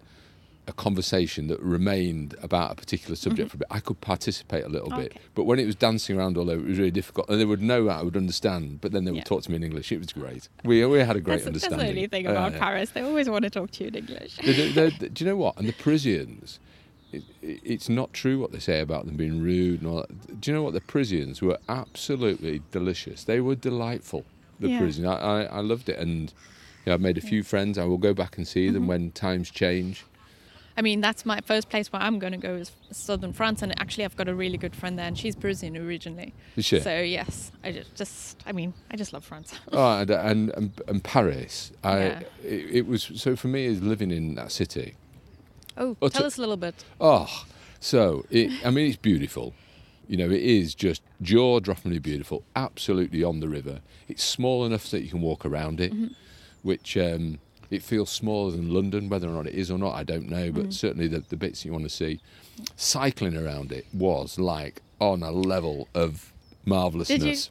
a 0.69 0.73
conversation 0.73 1.47
that 1.47 1.59
remained 1.59 2.35
about 2.41 2.71
a 2.71 2.75
particular 2.75 3.15
subject 3.15 3.47
Mhm. 3.47 3.51
for 3.51 3.57
a 3.57 3.59
bit, 3.59 3.67
I 3.71 3.79
could 3.79 3.99
participate 4.01 4.63
a 4.63 4.69
little 4.69 4.89
bit. 4.89 5.17
But 5.35 5.43
when 5.43 5.59
it 5.59 5.65
was 5.65 5.75
dancing 5.75 6.17
around 6.17 6.37
all 6.37 6.49
over, 6.49 6.61
it 6.65 6.69
was 6.69 6.77
really 6.77 6.91
difficult. 6.91 7.29
And 7.29 7.39
they 7.41 7.45
would 7.45 7.61
know 7.61 7.85
that 7.85 7.97
I 7.99 8.03
would 8.03 8.15
understand, 8.15 8.79
but 8.81 8.91
then 8.91 9.03
they 9.05 9.11
would 9.11 9.17
Yeah. 9.19 9.23
talk 9.23 9.41
to 9.43 9.51
me 9.51 9.57
in 9.57 9.63
English. 9.63 9.91
It 9.91 9.97
was 9.99 10.13
great. 10.13 10.47
We 10.63 10.85
we 10.85 10.99
had 10.99 11.15
a 11.15 11.19
great 11.21 11.43
That's, 11.43 11.45
that's 11.45 11.47
understanding. 11.65 11.79
the 11.79 11.89
only 11.89 12.07
thing 12.07 12.23
Yeah, 12.25 12.31
about 12.31 12.53
yeah. 12.53 12.59
Paris. 12.59 12.91
They 12.91 13.01
always 13.01 13.29
want 13.29 13.43
to 13.43 13.49
talk 13.49 13.71
to 13.71 13.83
you 13.83 13.87
in 13.89 13.95
English. 13.95 14.37
They- 14.37 14.53
they- 14.53 14.89
they- 14.91 15.09
do 15.15 15.23
you 15.23 15.29
know 15.29 15.37
what? 15.37 15.57
And 15.57 15.67
the 15.67 15.73
Parisians, 15.73 16.59
it, 17.11 17.23
it, 17.41 17.59
it's 17.63 17.89
not 17.89 18.13
true 18.13 18.39
what 18.39 18.51
they 18.51 18.59
say 18.59 18.79
about 18.79 19.05
them 19.07 19.15
being 19.17 19.41
rude 19.41 19.81
and 19.81 19.89
all 19.89 19.97
that. 20.01 20.39
Do 20.41 20.51
you 20.51 20.55
know 20.55 20.63
what? 20.63 20.73
The 20.73 20.81
Parisians 20.81 21.41
were 21.41 21.57
absolutely 21.67 22.61
delicious. 22.71 23.23
They 23.23 23.39
were 23.41 23.55
delightful. 23.55 24.25
The 24.59 24.69
Yeah. 24.69 24.79
Parisians, 24.79 25.07
I, 25.07 25.15
I, 25.15 25.41
I 25.43 25.59
loved 25.61 25.89
it, 25.89 25.97
and 25.97 26.31
you 26.85 26.91
know, 26.91 26.93
I've 26.93 27.01
made 27.01 27.17
a 27.17 27.21
few 27.21 27.43
friends. 27.43 27.77
I 27.77 27.85
will 27.85 27.97
go 27.97 28.13
back 28.13 28.37
and 28.37 28.47
see 28.47 28.69
them 28.69 28.83
Mhm. 28.83 28.87
when 28.87 29.11
times 29.11 29.49
change. 29.49 30.05
I 30.79 30.81
mean, 30.81 31.01
that's 31.01 31.25
my 31.25 31.41
first 31.41 31.67
place 31.67 31.91
where 31.91 32.01
I'm 32.01 32.19
going 32.19 32.31
to 32.31 32.37
go 32.37 32.53
is 32.55 32.71
southern 32.89 33.33
France, 33.33 33.61
and 33.61 33.77
actually, 33.81 34.05
I've 34.05 34.15
got 34.15 34.29
a 34.29 34.33
really 34.33 34.57
good 34.57 34.73
friend 34.73 34.97
there, 34.97 35.07
and 35.07 35.17
she's 35.17 35.35
Parisian 35.35 35.75
originally. 35.75 36.33
Is 36.55 36.63
she? 36.63 36.79
So 36.79 37.01
yes, 37.01 37.51
I 37.65 37.73
just, 37.73 37.95
just, 37.95 38.41
I 38.45 38.53
mean, 38.53 38.73
I 38.89 38.95
just 38.95 39.11
love 39.11 39.25
France. 39.25 39.51
oh, 39.73 39.99
and, 39.99 40.09
and 40.09 40.71
and 40.87 41.03
Paris. 41.03 41.73
I 41.83 41.97
Yeah. 41.99 42.19
it, 42.45 42.65
it 42.77 42.87
was 42.87 43.11
so 43.15 43.35
for 43.35 43.49
me 43.49 43.65
is 43.65 43.81
living 43.81 44.09
in 44.09 44.35
that 44.35 44.53
city. 44.53 44.95
Oh, 45.75 45.95
tell 45.99 46.09
to- 46.11 46.25
us 46.27 46.37
a 46.37 46.39
little 46.39 46.55
bit. 46.55 46.85
Oh, 47.01 47.27
so 47.81 48.25
it, 48.29 48.65
I 48.65 48.69
mean, 48.69 48.87
it's 48.87 48.95
beautiful. 48.95 49.53
You 50.07 50.15
know, 50.15 50.29
it 50.31 50.41
is 50.41 50.75
just 50.75 51.01
jaw-droppingly 51.21 52.01
beautiful. 52.01 52.43
Absolutely 52.55 53.21
on 53.21 53.41
the 53.41 53.49
river. 53.49 53.81
It's 54.07 54.23
small 54.23 54.65
enough 54.65 54.89
that 54.91 55.01
you 55.01 55.09
can 55.09 55.19
walk 55.19 55.45
around 55.45 55.81
it, 55.81 55.91
which 56.63 56.95
um, 56.95 57.39
it 57.69 57.83
feels 57.83 58.09
smaller 58.09 58.51
than 58.51 58.73
London. 58.73 59.09
Whether 59.09 59.27
or 59.27 59.33
not 59.33 59.47
it 59.47 59.53
is 59.55 59.69
or 59.71 59.77
not, 59.77 59.95
I 59.95 60.03
don't 60.03 60.29
know. 60.29 60.51
But 60.51 60.73
certainly 60.73 61.07
the, 61.07 61.19
the 61.19 61.37
bits 61.37 61.63
you 61.65 61.71
want 61.71 61.83
to 61.83 61.89
see, 61.89 62.19
cycling 62.75 63.35
around 63.37 63.71
it 63.71 63.85
was 63.93 64.39
like 64.39 64.81
on 64.99 65.23
a 65.23 65.31
level 65.31 65.87
of 65.93 66.33
marvellousness. 66.65 67.49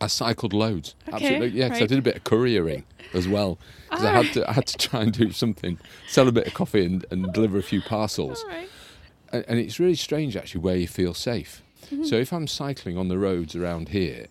I 0.00 0.06
cycled 0.06 0.52
loads. 0.52 0.94
Okay, 1.08 1.16
Absolutely, 1.26 1.58
yeah. 1.58 1.68
'cause 1.68 1.78
I 1.78 1.80
right. 1.80 1.88
did 1.88 1.98
a 1.98 2.02
bit 2.02 2.16
of 2.16 2.24
couriering 2.24 2.84
as 3.14 3.26
well 3.26 3.58
because 3.90 4.04
I 4.04 4.12
had 4.22 4.32
to. 4.34 4.48
I 4.48 4.52
had 4.52 4.66
to 4.68 4.78
try 4.78 5.02
and 5.02 5.12
do 5.12 5.32
something, 5.32 5.78
sell 6.06 6.28
a 6.28 6.32
bit 6.32 6.46
of 6.46 6.54
coffee 6.54 6.84
and, 6.84 7.04
and 7.10 7.32
deliver 7.32 7.58
a 7.58 7.62
few 7.62 7.80
parcels 7.82 8.44
right. 8.48 8.68
and, 9.32 9.44
and 9.48 9.58
it's 9.58 9.80
really 9.80 9.96
strange 9.96 10.36
actually 10.36 10.60
where 10.60 10.76
you 10.76 10.86
feel 10.86 11.14
safe. 11.14 11.62
Mhm. 11.90 12.06
So 12.06 12.14
if 12.16 12.32
I'm 12.32 12.46
cycling 12.46 12.96
on 12.96 13.08
the 13.08 13.18
roads 13.18 13.56
around 13.56 13.88
here, 13.88 14.26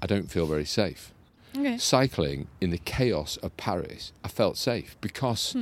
I 0.00 0.06
don't 0.06 0.30
feel 0.30 0.46
very 0.46 0.64
safe. 0.64 1.12
Okay. 1.56 1.78
Cycling 1.78 2.46
in 2.60 2.70
the 2.70 2.78
chaos 2.78 3.36
of 3.38 3.56
Paris, 3.56 4.12
I 4.24 4.28
felt 4.28 4.56
safe 4.56 4.96
because 5.00 5.56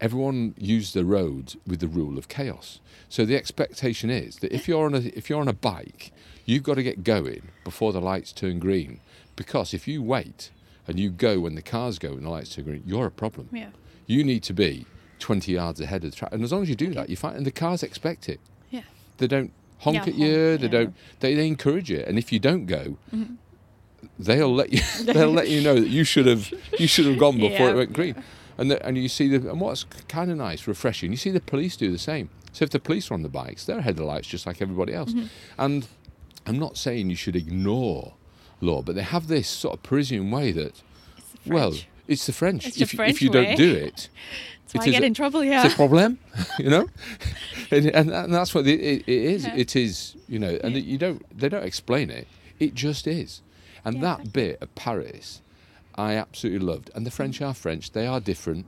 everyone 0.00 0.54
used 0.58 0.94
the 0.94 1.04
roads 1.04 1.56
with 1.66 1.80
the 1.80 1.88
rule 1.88 2.18
of 2.18 2.28
chaos. 2.28 2.80
So 3.08 3.24
the 3.24 3.36
expectation 3.36 4.10
is 4.10 4.36
that 4.36 4.52
if 4.52 4.68
you're 4.68 4.84
on 4.86 4.94
a 4.94 4.98
if 5.16 5.28
you're 5.30 5.40
on 5.40 5.48
a 5.48 5.52
bike, 5.52 6.12
you've 6.44 6.62
got 6.62 6.74
to 6.74 6.82
get 6.82 7.04
going 7.04 7.48
before 7.64 7.92
the 7.92 8.00
lights 8.00 8.32
turn 8.32 8.58
green. 8.58 9.00
because 9.36 9.72
if 9.72 9.86
you 9.86 10.02
wait 10.02 10.50
and 10.88 10.98
you 10.98 11.10
go 11.10 11.38
when 11.40 11.54
the 11.54 11.62
cars 11.62 11.98
go 11.98 12.12
and 12.12 12.24
the 12.24 12.30
lights 12.30 12.54
turn 12.54 12.64
green, 12.64 12.82
you're 12.84 13.06
a 13.06 13.10
problem. 13.10 13.48
Yeah. 13.52 13.70
You 14.06 14.24
need 14.24 14.42
to 14.44 14.52
be 14.54 14.86
20 15.20 15.52
yards 15.52 15.80
ahead 15.80 16.02
of 16.04 16.10
the 16.10 16.16
track. 16.16 16.32
And 16.32 16.42
as 16.42 16.50
long 16.52 16.62
as 16.62 16.68
you 16.68 16.74
do 16.74 16.92
that, 16.94 17.08
you 17.10 17.16
find, 17.16 17.36
and 17.36 17.46
the 17.46 17.50
cars 17.52 17.82
expect 17.82 18.28
it. 18.28 18.40
Yeah. 18.70 18.82
They 19.18 19.26
don't 19.28 19.52
honk 19.78 19.94
Yeah, 19.96 20.02
at 20.02 20.14
you. 20.14 20.56
they 20.56 20.64
yeah. 20.64 20.68
don't. 20.70 20.94
They, 21.20 21.34
they 21.34 21.46
encourage 21.46 21.90
it. 21.90 22.08
And 22.08 22.18
if 22.18 22.32
you 22.32 22.38
don't 22.40 22.66
go, 22.66 22.96
Mm-hmm. 23.14 23.34
They'll 24.18 24.54
let 24.54 24.72
you. 24.72 24.80
they'll 25.04 25.30
let 25.32 25.48
you 25.48 25.60
know 25.62 25.74
that 25.74 25.88
you 25.88 26.04
should 26.04 26.26
have. 26.26 26.52
You 26.78 26.86
should 26.86 27.06
have 27.06 27.18
gone 27.18 27.36
before 27.38 27.50
Yeah. 27.66 27.70
it 27.70 27.76
went 27.76 27.92
green. 27.92 28.22
And 28.56 28.70
the, 28.72 28.84
and 28.84 28.98
you 28.98 29.08
see 29.08 29.28
the 29.36 29.50
and 29.50 29.60
what's 29.60 29.84
kind 30.08 30.30
of 30.30 30.36
nice, 30.36 30.66
refreshing. 30.66 31.10
You 31.12 31.16
see 31.16 31.30
the 31.30 31.40
police 31.40 31.76
do 31.76 31.90
the 31.92 31.98
same. 31.98 32.30
So 32.52 32.64
if 32.64 32.70
the 32.70 32.80
police 32.80 33.10
are 33.10 33.14
on 33.14 33.22
the 33.22 33.28
bikes, 33.28 33.64
they're 33.66 33.78
ahead 33.78 33.90
of 33.92 33.96
the 33.98 34.04
lights 34.04 34.26
just 34.26 34.46
like 34.46 34.60
everybody 34.60 34.92
else. 34.94 35.12
Mm-hmm. 35.12 35.26
And 35.58 35.86
I'm 36.46 36.58
not 36.58 36.76
saying 36.76 37.08
you 37.10 37.14
should 37.16 37.36
ignore 37.36 38.14
law, 38.60 38.82
but 38.82 38.96
they 38.96 39.02
have 39.02 39.28
this 39.28 39.48
sort 39.48 39.74
of 39.74 39.82
Parisian 39.84 40.30
way 40.32 40.50
that, 40.52 40.82
It's 41.16 41.46
well, 41.46 41.74
it's 42.08 42.26
the 42.26 42.32
French. 42.32 42.66
It's 42.66 42.76
the 42.78 42.82
if, 42.84 42.90
French 42.90 43.10
if 43.16 43.22
you 43.22 43.30
way. 43.30 43.44
don't 43.44 43.56
do 43.56 43.72
it, 43.74 44.08
That's 44.72 44.74
why 44.74 44.82
it 44.84 44.88
I 44.88 44.90
get 44.92 45.02
a- 45.02 45.06
in 45.06 45.14
trouble. 45.14 45.44
Yeah, 45.44 45.64
it's 45.64 45.74
a 45.74 45.76
problem, 45.76 46.18
you 46.58 46.70
know, 46.70 46.88
and, 47.70 47.86
and, 47.86 48.10
and 48.10 48.34
that's 48.34 48.54
what 48.54 48.66
it, 48.66 48.80
it, 48.80 49.02
it 49.06 49.08
is. 49.08 49.44
Yeah. 49.44 49.54
It 49.56 49.76
is, 49.76 50.16
you 50.26 50.38
know, 50.40 50.58
and 50.64 50.74
Yeah. 50.74 50.80
you 50.80 50.98
don't 50.98 51.38
they 51.38 51.48
don't 51.48 51.64
explain 51.64 52.10
it. 52.10 52.26
It 52.58 52.74
just 52.74 53.06
is, 53.06 53.40
and 53.88 53.96
Yeah, 53.96 54.02
that 54.02 54.18
exactly. 54.20 54.42
bit 54.42 54.62
of 54.62 54.74
Paris, 54.74 55.40
I 55.96 56.14
absolutely 56.14 56.66
loved. 56.66 56.90
And 56.94 57.04
the 57.06 57.10
French 57.10 57.40
are 57.42 57.54
French; 57.54 57.90
they 57.92 58.06
are 58.06 58.20
different, 58.20 58.66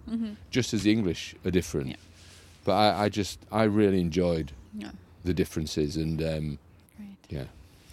just 0.50 0.74
as 0.74 0.82
the 0.82 0.92
English 0.92 1.34
are 1.44 1.50
different. 1.50 1.88
Yeah. 1.90 1.96
But 2.64 2.72
I, 2.72 3.04
I 3.04 3.08
just 3.08 3.38
I 3.52 3.64
really 3.64 4.00
enjoyed 4.00 4.52
Yeah. 4.76 4.90
the 5.24 5.34
differences, 5.34 5.96
and 5.96 6.20
um, 6.22 6.58
Great. 6.96 7.16
yeah, 7.28 7.44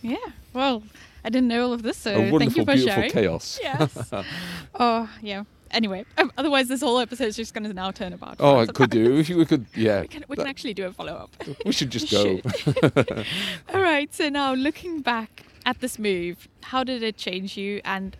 Yeah. 0.01 0.31
Well, 0.53 0.83
I 1.25 1.29
didn't 1.29 1.47
know 1.49 1.65
all 1.65 1.73
of 1.73 1.83
this, 1.83 1.97
so 1.97 2.11
a 2.13 2.39
thank 2.39 2.55
you 2.57 2.63
for 2.65 2.73
beautiful 2.73 2.87
sharing. 2.95 3.11
chaos. 3.11 3.59
Yes. 3.61 4.11
oh, 4.79 5.09
yeah. 5.21 5.43
Anyway, 5.71 6.05
um, 6.17 6.31
otherwise 6.37 6.69
this 6.69 6.79
whole 6.81 6.97
episode 6.99 7.25
is 7.25 7.35
just 7.35 7.53
going 7.53 7.65
to 7.65 7.73
now 7.73 7.91
turn 7.91 8.13
about. 8.13 8.37
Oh, 8.39 8.61
it 8.61 8.73
could 8.73 8.89
do. 8.89 9.15
We, 9.27 9.35
we 9.35 9.45
could, 9.45 9.65
yeah. 9.75 10.01
We 10.05 10.07
can, 10.07 10.23
we 10.29 10.35
can 10.37 10.47
actually 10.47 10.73
do 10.73 10.85
a 10.87 10.93
follow 10.93 11.13
up. 11.13 11.29
we 11.65 11.73
should 11.73 11.89
just 11.89 12.09
We 12.11 12.41
go. 12.41 12.49
should. 12.51 13.25
All 13.73 13.81
right. 13.81 14.13
So 14.15 14.29
now 14.29 14.53
looking 14.53 15.01
back 15.01 15.43
at 15.67 15.81
this 15.81 15.99
move, 15.99 16.47
how 16.63 16.83
did 16.83 17.03
it 17.03 17.17
change 17.17 17.57
you, 17.57 17.81
and 17.85 18.15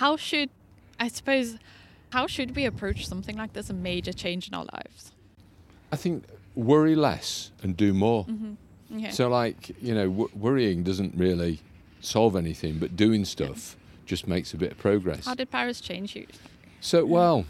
how 0.00 0.16
should, 0.16 0.50
I 1.00 1.08
suppose, 1.08 1.56
how 2.10 2.26
should 2.26 2.56
we 2.56 2.64
approach 2.66 3.06
something 3.06 3.36
like 3.36 3.52
this, 3.54 3.70
a 3.70 3.74
major 3.74 4.12
change 4.12 4.48
in 4.48 4.54
our 4.54 4.66
lives? 4.74 5.12
I 5.92 5.96
think 5.96 6.24
worry 6.54 6.96
less 6.96 7.52
and 7.62 7.76
do 7.76 7.94
more. 7.94 8.26
Okay. 8.94 9.10
So, 9.12 9.28
like, 9.28 9.70
you 9.80 9.94
know, 9.94 10.08
w- 10.08 10.30
worrying 10.34 10.82
doesn't 10.82 11.14
really 11.14 11.60
solve 12.00 12.34
anything, 12.36 12.78
but 12.78 12.96
doing 12.96 13.24
stuff 13.24 13.76
just 14.04 14.26
makes 14.26 14.52
a 14.52 14.56
bit 14.56 14.72
of 14.72 14.78
progress. 14.78 15.24
how 15.26 15.34
did 15.34 15.50
Paris 15.50 15.80
change 15.80 16.16
you? 16.16 16.26
So, 16.80 17.04
well, 17.04 17.44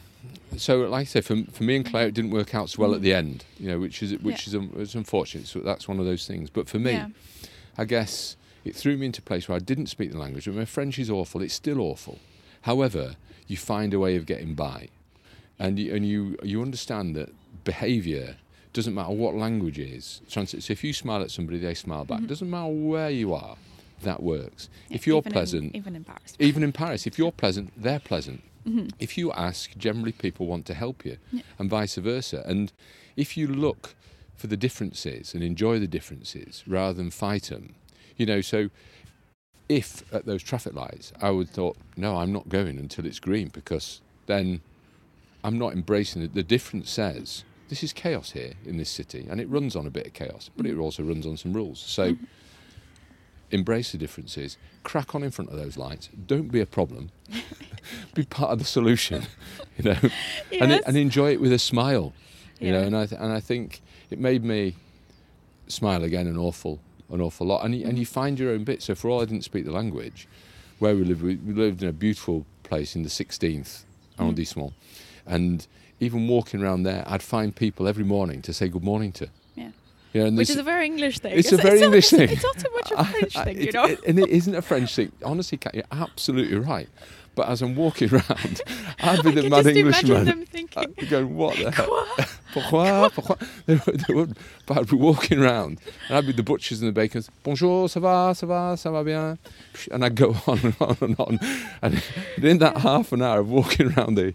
so 0.57 0.81
like 0.81 1.03
I 1.03 1.05
say, 1.05 1.21
for, 1.23 1.37
for 1.53 1.63
me 1.63 1.77
and 1.77 1.87
Claire, 1.87 2.09
it 2.09 2.15
didn't 2.15 2.33
work 2.33 2.55
out 2.55 2.69
so 2.71 2.83
well 2.83 2.95
at 2.95 3.01
the 3.03 3.15
end, 3.15 3.45
you 3.59 3.69
know, 3.71 3.79
which 3.79 4.03
is 4.03 4.13
which 4.19 4.47
Mm-hmm. 4.47 4.57
Yeah. 4.57 4.63
is 4.69 4.73
um, 4.75 4.81
it's 4.83 4.95
unfortunate. 4.95 5.47
So 5.47 5.61
that's 5.61 5.87
one 5.89 5.99
of 6.01 6.05
those 6.07 6.27
things. 6.27 6.51
But 6.51 6.69
for 6.69 6.79
me, 6.79 6.93
Yeah. 6.93 7.09
I 7.79 7.85
guess 7.85 8.37
it 8.69 8.77
threw 8.77 8.97
me 8.97 9.07
into 9.07 9.21
a 9.21 9.25
place 9.25 9.49
where 9.49 9.57
I 9.57 9.61
didn't 9.61 9.87
speak 9.87 10.13
the 10.13 10.19
language. 10.19 10.47
And 10.47 10.57
my 10.57 10.65
French 10.65 10.99
is 10.99 11.11
awful. 11.11 11.43
It's 11.43 11.55
still 11.55 11.81
awful. 11.81 12.19
However, 12.63 13.17
you 13.47 13.57
find 13.57 13.95
a 13.95 13.99
way 13.99 14.17
of 14.17 14.27
getting 14.27 14.55
by, 14.55 14.89
and 15.59 15.79
you, 15.79 15.95
and 15.95 16.07
you 16.07 16.37
you 16.43 16.61
understand 16.63 17.17
that 17.17 17.31
behaviour 17.65 18.37
doesn't 18.73 18.95
matter 18.95 19.13
what 19.13 19.35
language 19.35 19.79
is. 19.79 20.21
Trans- 20.31 20.65
So 20.65 20.73
if 20.73 20.85
you 20.85 20.93
smile 20.93 21.23
at 21.23 21.31
somebody, 21.31 21.59
they 21.59 21.75
smile 21.75 22.05
back. 22.05 22.27
Doesn't 22.27 22.51
matter 22.51 22.73
where 22.73 23.11
you 23.11 23.33
are, 23.35 23.57
that 24.03 24.23
works. 24.23 24.69
if 24.91 25.07
you're 25.07 25.23
Mm-hmm. 25.23 25.29
Even 25.29 25.31
in- 25.31 25.33
pleasant, 25.33 25.77
even 25.77 25.97
in 25.97 26.05
Paris. 26.05 26.37
even 26.39 26.63
in 26.63 26.73
Paris, 26.73 27.07
if 27.07 27.19
you're 27.19 27.33
pleasant, 27.33 27.73
they're 27.77 27.99
pleasant. 28.13 28.43
Mm-hmm. 28.67 28.89
If 28.99 29.17
you 29.19 29.33
ask, 29.33 29.77
generally 29.79 30.13
people 30.13 30.47
want 30.47 30.67
to 30.67 30.75
help 30.75 31.05
you, 31.05 31.17
Yeah. 31.33 31.43
and 31.59 31.71
vice 31.71 31.97
versa. 31.97 32.43
And 32.47 32.71
if 33.17 33.37
you 33.37 33.47
look 33.49 33.95
for 34.37 34.47
the 34.47 34.57
differences 34.57 35.35
and 35.35 35.43
enjoy 35.43 35.79
the 35.81 35.87
differences 35.89 36.63
rather 36.67 36.93
than 36.95 37.11
fight 37.11 37.45
them, 37.45 37.75
you 38.19 38.27
know, 38.27 38.43
so 38.43 38.69
if 39.69 40.03
at 40.13 40.27
those 40.27 40.43
traffic 40.43 40.75
lights 40.75 41.13
I 41.23 41.31
would 41.31 41.49
thought, 41.49 41.77
no, 41.97 42.17
I'm 42.19 42.33
not 42.33 42.49
going 42.49 42.79
until 42.79 43.07
it's 43.07 43.21
green 43.21 43.49
because 43.49 44.01
then 44.27 44.61
I'm 45.43 45.59
not 45.59 45.73
embracing 45.73 46.23
it. 46.23 46.35
The 46.35 46.43
difference 46.43 46.91
says 46.91 47.45
this 47.69 47.83
is 47.83 47.93
chaos 47.93 48.33
here 48.33 48.55
in 48.65 48.77
this 48.77 48.91
city, 48.91 49.27
and 49.31 49.41
it 49.41 49.49
runs 49.49 49.77
on 49.77 49.87
a 49.87 49.91
bit 49.91 50.07
of 50.07 50.13
chaos, 50.13 50.51
but 50.57 50.67
it 50.67 50.77
also 50.77 51.03
runs 51.03 51.27
on 51.27 51.37
some 51.37 51.53
rules. 51.53 51.79
So 51.81 52.13
mm-hmm. 52.13 52.25
embrace 53.51 53.93
the 53.93 53.99
differences, 53.99 54.57
crack 54.83 55.15
on 55.15 55.23
in 55.23 55.31
front 55.31 55.51
of 55.51 55.57
those 55.57 55.77
lights. 55.77 56.09
Don't 56.27 56.51
be 56.51 56.61
a 56.61 56.67
problem. 56.67 57.11
be 58.15 58.25
part 58.25 58.51
of 58.51 58.59
the 58.59 58.65
solution, 58.65 59.25
you 59.77 59.85
know, 59.85 59.99
and 60.61 60.71
Yes. 60.71 60.83
and 60.87 60.97
enjoy 60.97 61.33
it 61.33 61.41
with 61.41 61.53
a 61.53 61.59
smile, 61.59 62.13
you 62.59 62.73
know. 62.73 62.83
And 62.83 62.97
I 62.97 63.07
th- 63.07 63.21
and 63.21 63.33
I 63.33 63.41
think 63.41 63.83
it 64.11 64.19
made 64.19 64.45
me 64.45 64.75
smile 65.69 66.03
again 66.03 66.27
an 66.27 66.39
awful 66.39 66.81
an 67.11 67.21
awful 67.21 67.47
lot. 67.47 67.65
And 67.65 67.75
you, 67.75 67.87
and 67.87 67.99
you 67.99 68.07
mm. 68.07 68.09
find 68.11 68.39
your 68.39 68.51
own 68.53 68.65
bit. 68.65 68.83
So 68.83 68.95
for 68.95 69.09
all 69.11 69.21
I 69.21 69.25
didn't 69.25 69.45
speak 69.45 69.65
the 69.65 69.73
language, 69.73 70.29
where 70.79 70.95
we 70.95 71.05
lived, 71.05 71.23
we, 71.23 71.37
we 71.37 71.53
lived 71.55 71.83
in 71.83 71.89
a 71.89 71.93
beautiful 71.93 72.47
place 72.63 72.95
in 72.95 73.03
the 73.03 73.09
16th 73.09 73.39
mm. 73.39 73.85
arrondissement, 74.19 74.73
and 75.27 75.67
even 76.01 76.29
walking 76.29 76.63
around 76.63 76.85
there, 76.85 77.05
I'd 77.07 77.23
find 77.23 77.55
people 77.55 77.89
every 77.89 78.05
morning 78.05 78.43
to 78.43 78.53
say 78.53 78.69
good 78.69 78.85
morning 78.85 79.13
to. 79.13 79.29
Yeah. 79.55 79.71
You 80.13 80.21
know, 80.21 80.27
and 80.29 80.37
Which 80.37 80.51
is 80.51 80.57
a 80.57 80.63
very 80.63 80.87
English 80.87 81.19
thing. 81.19 81.37
It's 81.37 81.53
a 81.53 81.57
very 81.57 81.81
not- 81.81 81.87
English 81.87 82.13
it's- 82.13 82.29
thing. 82.29 82.37
It's 82.37 82.45
not 82.45 82.61
so 82.61 82.71
much 82.75 82.91
a 82.93 83.01
I- 83.01 83.05
French 83.05 83.37
I- 83.37 83.45
thing, 83.45 83.61
you 83.61 83.73
know. 83.73 83.85
it- 83.85 84.05
and 84.07 84.19
it 84.19 84.29
isn't 84.29 84.55
a 84.55 84.63
French 84.63 84.95
thing. 84.95 85.13
Honestly, 85.25 85.59
Kat, 85.59 85.75
you're 85.75 85.85
absolutely 85.91 86.57
right. 86.59 86.89
But 87.39 87.51
as 87.51 87.63
I'm 87.63 87.77
walking 87.77 88.11
around, 88.13 88.63
I'd 88.99 89.23
be 89.23 89.29
I 89.29 89.33
the 89.33 89.49
mad 89.49 89.63
just 89.63 89.77
Englishman. 89.77 90.11
imagine 90.11 90.25
them 90.25 90.45
thinking, 90.47 90.83
I'd 90.83 90.97
be 90.97 91.07
going, 91.07 91.37
what 91.37 91.57
the 91.57 91.71
hell? 91.79 92.07
Pourquoi? 92.53 93.11
Pourquoi? 93.11 93.37
They 93.67 93.77
would, 93.87 94.01
they 94.01 94.15
would, 94.15 94.37
but 94.67 94.79
I'd 94.79 94.89
be 94.91 94.97
walking 94.97 95.39
around 95.39 95.79
and 96.09 96.19
I'd 96.19 96.27
be 96.27 96.33
the 96.33 96.43
butchers 96.43 96.81
and 96.83 96.89
the 96.89 96.93
bakers. 96.93 97.31
Bonjour, 97.45 97.89
ça 97.89 98.01
va, 98.01 98.35
ça 98.35 98.45
va, 98.49 98.75
ça 98.77 98.91
va 98.91 99.05
bien? 99.05 99.39
And 99.93 100.05
I'd 100.05 100.17
go 100.17 100.35
on 100.49 100.59
and 100.65 100.75
on 100.81 100.97
and 101.01 101.15
on. 101.21 101.39
And 101.81 102.03
in 102.43 102.59
that 102.59 102.79
half 102.79 103.13
an 103.13 103.23
hour 103.23 103.39
of 103.39 103.49
walking 103.53 103.93
around 103.93 104.17
the 104.17 104.35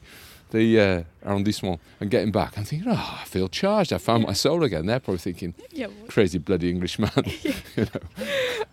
the 0.53 0.79
uh, 0.79 1.03
arrondissement 1.25 1.79
and 1.99 2.09
getting 2.09 2.31
back, 2.31 2.57
I'm 2.57 2.63
thinking, 2.63 2.87
oh, 2.89 3.17
I 3.21 3.25
feel 3.25 3.49
charged. 3.49 3.91
I 3.91 3.97
found 3.97 4.23
my 4.25 4.33
soul 4.33 4.63
again. 4.63 4.85
They're 4.85 4.99
probably 5.01 5.17
thinking, 5.19 5.53
yeah, 5.71 5.87
well, 5.87 6.07
crazy 6.07 6.37
bloody 6.37 6.69
Englishman. 6.69 7.11
you 7.25 7.53
know, 7.77 7.85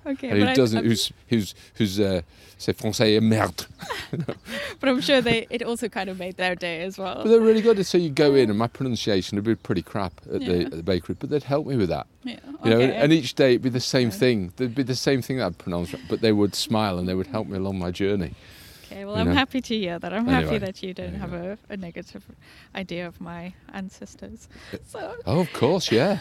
okay. 0.07 0.29
and 0.31 0.41
but 0.41 0.49
who 0.51 0.55
doesn't, 0.55 0.79
I'm- 0.79 0.87
who's 0.87 1.13
who's 1.29 1.55
who's 1.75 1.99
uh, 1.99 2.21
c'est 2.59 2.77
français 2.77 3.17
et 3.17 3.21
merde. 3.23 3.67
but 4.81 4.89
I'm 4.89 5.01
sure 5.01 5.21
they 5.21 5.47
it 5.51 5.63
also 5.63 5.89
kind 5.89 6.09
of 6.11 6.19
made 6.19 6.37
their 6.37 6.55
day 6.55 6.83
as 6.83 6.99
well. 6.99 7.23
But 7.23 7.31
they're 7.31 7.41
really 7.41 7.63
good. 7.63 7.85
So 7.87 7.99
you 7.99 8.11
go 8.11 8.35
in, 8.35 8.51
and 8.51 8.59
my 8.59 8.69
pronunciation 8.69 9.37
would 9.37 9.45
be 9.45 9.55
pretty 9.57 9.83
crap 9.83 10.13
at, 10.33 10.41
the, 10.41 10.65
at 10.67 10.71
the 10.71 10.83
bakery, 10.83 11.17
but 11.19 11.31
they'd 11.31 11.43
help 11.43 11.67
me 11.67 11.77
with 11.77 11.89
that. 11.89 12.07
yeah. 12.23 12.39
You 12.63 12.71
know, 12.71 12.77
okay. 12.77 12.95
and 12.95 13.13
each 13.13 13.35
day 13.35 13.53
it'd 13.53 13.63
be 13.63 13.71
the 13.71 13.81
same 13.81 14.09
Okay. 14.09 14.19
thing. 14.19 14.53
There'd 14.57 14.75
be 14.75 14.83
the 14.83 14.95
same 14.95 15.23
thing 15.23 15.39
that 15.39 15.47
I'd 15.47 15.59
pronounce, 15.59 15.95
but 16.11 16.21
they 16.21 16.33
would 16.33 16.55
smile 16.55 16.99
and 16.99 17.09
they 17.09 17.15
would 17.15 17.29
help 17.29 17.47
me 17.49 17.57
along 17.57 17.79
my 17.79 17.91
journey. 17.91 18.35
Okay, 18.91 19.05
well, 19.05 19.15
you 19.15 19.21
I'm 19.21 19.29
know. 19.29 19.35
happy 19.35 19.61
to 19.61 19.79
hear 19.79 19.99
that. 19.99 20.13
I'm 20.13 20.27
happy 20.27 20.59
that 20.59 20.83
you 20.83 20.93
don't 20.95 21.15
have 21.15 21.33
a, 21.33 21.59
a 21.69 21.77
negative 21.77 22.25
idea 22.75 23.07
of 23.07 23.21
my 23.21 23.55
ancestors. 23.73 24.49
So, 24.87 25.15
Oh, 25.27 25.41
of 25.41 25.53
course, 25.53 25.93
yeah. 25.93 26.19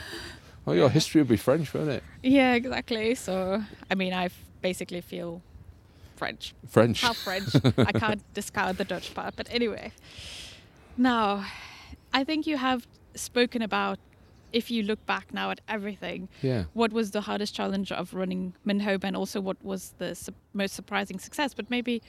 Well, 0.65 0.75
your 0.75 0.89
history 0.89 1.21
would 1.21 1.29
be 1.29 1.37
French, 1.37 1.73
wouldn't 1.73 1.91
it? 1.91 2.03
yeah, 2.21 2.53
exactly. 2.53 3.15
So, 3.15 3.63
I 3.89 3.95
mean, 3.95 4.13
I 4.13 4.29
basically 4.61 5.01
feel 5.01 5.41
French, 6.15 6.53
French. 6.67 7.01
half 7.01 7.17
French. 7.17 7.55
I 7.77 7.91
can't 7.93 8.21
discard 8.33 8.77
the 8.77 8.83
Dutch 8.85 9.13
part, 9.15 9.35
but 9.35 9.47
anyway. 9.49 9.91
Now, 10.97 11.45
I 12.13 12.23
think 12.23 12.45
you 12.45 12.57
have 12.57 12.85
spoken 13.15 13.61
about 13.61 13.99
if 14.51 14.69
you 14.71 14.83
look 14.83 15.03
back 15.05 15.33
now 15.33 15.51
at 15.51 15.61
everything, 15.67 16.27
Yeah. 16.41 16.63
what 16.73 16.91
was 16.91 17.11
the 17.11 17.21
hardest 17.21 17.55
challenge 17.55 17.91
of 17.91 18.13
running 18.13 18.53
Mint 18.65 18.81
Hobo 18.81 19.07
and 19.07 19.15
also 19.15 19.39
what 19.39 19.57
was 19.63 19.93
the 19.97 20.13
su- 20.15 20.33
most 20.53 20.73
surprising 20.75 21.19
success? 21.19 21.53
But 21.53 21.69
maybe 21.69 22.01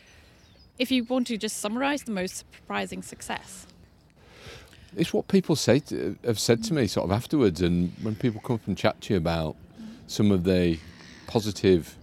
if 0.80 0.90
you 0.90 1.04
want 1.04 1.26
to 1.26 1.36
just 1.36 1.58
summarize 1.58 2.04
the 2.04 2.10
most 2.10 2.38
surprising 2.38 3.02
success. 3.02 3.66
It's 4.96 5.12
what 5.12 5.28
people 5.28 5.54
say 5.54 5.78
to, 5.80 6.16
have 6.24 6.38
said 6.38 6.64
to 6.64 6.74
me 6.74 6.86
sort 6.86 7.04
of 7.04 7.12
afterwards, 7.12 7.60
and 7.60 7.92
when 8.00 8.14
people 8.16 8.40
come 8.40 8.54
up 8.54 8.66
and 8.66 8.76
chat 8.76 8.98
to 9.02 9.14
you 9.14 9.18
about 9.18 9.56
some 10.06 10.32
of 10.32 10.42
the 10.44 10.78
positive 11.26 11.96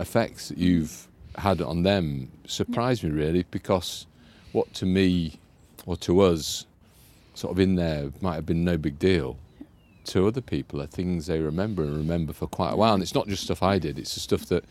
effects 0.00 0.48
that 0.48 0.58
you've 0.58 1.06
had 1.36 1.62
on 1.62 1.84
them, 1.84 2.30
surprised 2.44 3.04
me 3.04 3.10
really 3.10 3.44
because 3.52 4.06
what 4.50 4.74
to 4.74 4.84
me 4.84 5.38
or 5.86 5.96
to 5.98 6.20
us, 6.20 6.66
sort 7.34 7.52
of 7.52 7.60
in 7.60 7.76
there, 7.76 8.10
might 8.20 8.34
have 8.34 8.46
been 8.46 8.64
no 8.64 8.76
big 8.76 8.98
deal. 8.98 9.38
To 10.06 10.26
other 10.26 10.42
people, 10.42 10.82
are 10.82 10.86
things 10.86 11.26
they 11.28 11.38
remember 11.38 11.82
and 11.82 11.96
remember 11.96 12.32
for 12.34 12.46
quite 12.46 12.72
a 12.72 12.76
while. 12.76 12.94
And 12.94 13.02
it's 13.02 13.14
not 13.14 13.26
just 13.28 13.44
stuff 13.44 13.62
I 13.62 13.78
did; 13.78 13.98
it's 13.98 14.12
the 14.12 14.20
stuff 14.20 14.44
that 14.46 14.64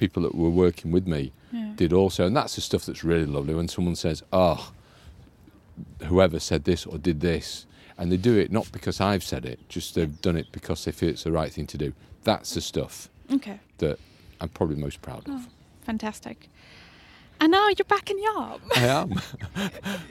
people 0.00 0.22
that 0.24 0.34
were 0.34 0.50
working 0.50 0.90
with 0.90 1.06
me 1.06 1.32
Yeah. 1.52 1.72
did 1.76 1.92
also. 1.92 2.26
And 2.26 2.34
that's 2.36 2.54
the 2.56 2.60
stuff 2.62 2.84
that's 2.86 3.04
really 3.04 3.26
lovely 3.26 3.54
when 3.54 3.68
someone 3.68 3.96
says, 3.96 4.22
"Oh, 4.32 4.72
whoever 6.06 6.40
said 6.40 6.64
this 6.64 6.86
or 6.86 6.98
did 6.98 7.20
this," 7.20 7.66
and 7.98 8.10
they 8.10 8.16
do 8.16 8.36
it 8.38 8.50
not 8.50 8.66
because 8.72 9.00
I've 9.00 9.22
said 9.22 9.44
it, 9.44 9.58
just 9.68 9.94
they've 9.94 10.20
done 10.22 10.36
it 10.36 10.46
because 10.52 10.84
they 10.84 10.92
feel 10.92 11.10
it's 11.10 11.24
the 11.24 11.32
right 11.32 11.52
thing 11.52 11.66
to 11.68 11.78
do. 11.78 11.92
That's 12.24 12.54
the 12.54 12.60
stuff 12.60 13.08
Okay, 13.32 13.60
that 13.78 13.98
I'm 14.40 14.48
probably 14.48 14.76
most 14.76 15.00
proud 15.02 15.28
of. 15.28 15.46
fantastic. 15.82 16.48
And 17.42 17.52
now 17.52 17.68
you're 17.68 17.86
back 17.96 18.10
in 18.10 18.18
Yarm, 18.18 18.60
I 18.76 18.86
am. 19.00 19.08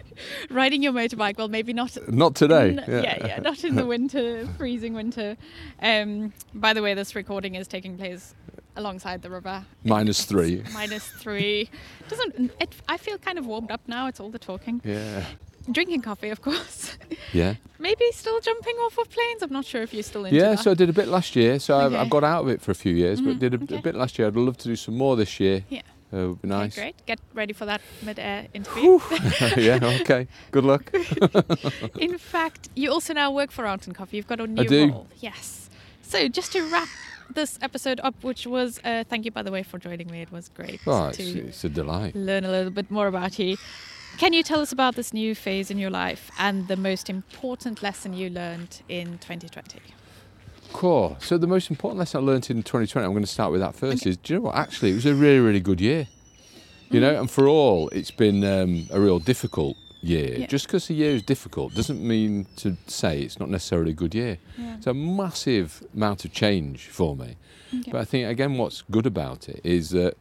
riding 0.49 0.81
your 0.81 0.93
motorbike. 0.93 1.37
Well, 1.37 1.47
maybe 1.47 1.73
not. 1.73 1.95
Not 2.09 2.35
today. 2.35 2.69
n- 2.71 2.83
yeah, 2.87 3.27
yeah, 3.27 3.39
not 3.39 3.63
in 3.63 3.75
the 3.75 3.85
winter, 3.85 4.47
freezing 4.57 4.93
winter. 4.95 5.37
Um, 5.81 6.33
by 6.55 6.73
the 6.73 6.81
way, 6.81 6.95
this 6.95 7.13
recording 7.15 7.53
is 7.55 7.67
taking 7.67 7.97
place 7.97 8.33
alongside 8.79 9.21
the 9.21 9.29
river. 9.29 9.63
Three. 9.85 10.63
Minus 10.73 11.07
three. 11.07 11.69
Doesn't 12.07 12.51
it? 12.59 12.75
I 12.87 12.97
feel 12.97 13.17
kind 13.17 13.37
of 13.37 13.45
warmed 13.45 13.71
up 13.71 13.81
now. 13.87 14.07
It's 14.07 14.19
all 14.19 14.29
the 14.31 14.39
talking. 14.39 14.81
Yeah. 14.83 15.25
Drinking 15.71 16.01
coffee, 16.01 16.29
of 16.29 16.41
course. 16.41 16.97
Yeah. 17.31 17.55
Maybe 17.77 18.05
still 18.11 18.39
jumping 18.39 18.75
off 18.77 18.97
of 18.97 19.07
planes. 19.09 19.43
I'm 19.43 19.51
not 19.53 19.63
sure 19.65 19.83
if 19.83 19.93
you're 19.93 20.01
still 20.01 20.25
into 20.25 20.35
Yeah, 20.35 20.51
that. 20.55 20.59
so 20.63 20.71
I 20.71 20.73
did 20.73 20.89
a 20.89 20.93
bit 20.93 21.07
last 21.07 21.35
year. 21.35 21.59
So 21.59 21.77
I've, 21.77 21.93
Okay. 21.93 21.97
I've 22.01 22.09
got 22.09 22.23
out 22.23 22.41
of 22.43 22.49
it 22.49 22.59
for 22.59 22.71
a 22.71 22.75
few 22.75 22.95
years, 22.95 23.21
but 23.21 23.35
Mhm, 23.35 23.39
did 23.39 23.53
a, 23.53 23.63
okay. 23.63 23.75
a 23.77 23.81
bit 23.81 23.93
last 23.93 24.17
year. 24.17 24.27
I'd 24.27 24.35
love 24.35 24.57
to 24.57 24.67
do 24.67 24.75
some 24.75 24.97
more 24.97 25.15
this 25.15 25.39
year. 25.39 25.63
Yeah. 25.69 25.81
Uh, 26.11 26.29
would 26.29 26.41
be 26.41 26.47
Okay, 26.47 26.57
nice. 26.57 26.75
great. 26.75 26.95
Get 27.05 27.19
ready 27.35 27.53
for 27.53 27.65
that 27.65 27.81
mid-air 28.01 28.47
interview. 28.55 28.99
yeah, 29.57 29.79
okay. 30.01 30.27
Good 30.49 30.63
luck. 30.65 30.91
In 31.99 32.17
fact, 32.17 32.69
you 32.75 32.91
also 32.91 33.13
now 33.13 33.31
work 33.31 33.51
for 33.51 33.63
Roundton 33.63 33.93
Coffee. 33.93 34.17
You've 34.17 34.27
got 34.27 34.39
a 34.39 34.47
new 34.47 34.63
do. 34.65 34.87
role. 34.91 35.07
Yes. 35.19 35.69
So 36.01 36.27
just 36.27 36.51
to 36.53 36.63
wrap 36.71 36.87
this 37.33 37.57
episode 37.61 37.99
up, 38.03 38.15
which 38.23 38.45
was 38.47 38.79
uh, 38.83 39.03
thank 39.09 39.25
you 39.25 39.31
by 39.31 39.41
the 39.43 39.51
way 39.51 39.63
for 39.63 39.77
joining 39.77 40.09
me. 40.09 40.21
It 40.21 40.31
was 40.31 40.49
great 40.49 40.79
Oh, 40.87 41.07
it's, 41.07 41.17
to 41.17 41.47
it's 41.47 41.63
a 41.63 41.69
delight. 41.69 42.15
learn 42.15 42.43
a 42.45 42.49
little 42.51 42.71
bit 42.71 42.89
more 42.91 43.07
about 43.07 43.37
you. 43.39 43.57
Can 44.17 44.33
you 44.33 44.41
tell 44.43 44.59
us 44.59 44.71
about 44.71 44.95
this 44.95 45.13
new 45.13 45.35
phase 45.35 45.69
in 45.69 45.77
your 45.77 45.91
life 45.91 46.31
and 46.39 46.67
the 46.67 46.75
most 46.75 47.09
important 47.09 47.83
lesson 47.83 48.13
you 48.13 48.29
learned 48.29 48.81
in 48.89 49.19
2020? 49.19 49.79
Cool. 50.73 51.15
So 51.19 51.37
the 51.37 51.47
most 51.47 51.69
important 51.69 51.99
lesson 51.99 52.21
I 52.21 52.23
learned 52.23 52.49
in 52.49 52.63
2020, 52.63 53.05
I'm 53.05 53.11
going 53.13 53.23
to 53.23 53.27
start 53.27 53.51
with 53.51 53.61
that 53.61 53.75
first, 53.75 54.05
is 54.05 54.17
do 54.17 54.33
you 54.33 54.39
know 54.39 54.45
what? 54.47 54.55
Actually, 54.55 54.91
it 54.91 54.95
was 54.95 55.05
a 55.05 55.13
really, 55.15 55.39
really 55.39 55.59
good 55.59 55.79
year. 55.81 56.07
You 56.91 56.99
know, 56.99 57.19
and 57.19 57.29
for 57.29 57.47
all, 57.47 57.89
it's 57.89 58.09
been 58.11 58.43
um, 58.43 58.87
a 58.91 58.99
real 58.99 59.19
difficult 59.19 59.77
year. 60.01 60.39
Yeah. 60.39 60.47
Just 60.47 60.67
because 60.67 60.87
the 60.87 60.93
year 60.93 61.11
is 61.11 61.23
difficult 61.23 61.73
doesn't 61.75 62.01
mean 62.01 62.45
to 62.57 62.77
say 62.87 63.21
it's 63.21 63.39
not 63.39 63.49
necessarily 63.49 63.91
a 63.91 63.95
good 63.95 64.15
year. 64.15 64.37
Yeah. 64.57 64.75
It's 64.77 64.87
a 64.87 64.93
massive 64.93 65.83
amount 65.95 66.25
of 66.25 66.31
change 66.33 66.87
for 66.87 67.15
me. 67.15 67.35
Okay. 67.77 67.91
But 67.91 68.01
I 68.01 68.05
think, 68.05 68.27
again, 68.29 68.57
what's 68.57 68.83
good 68.89 69.05
about 69.05 69.49
it 69.49 69.61
is 69.63 69.89
that 69.91 70.15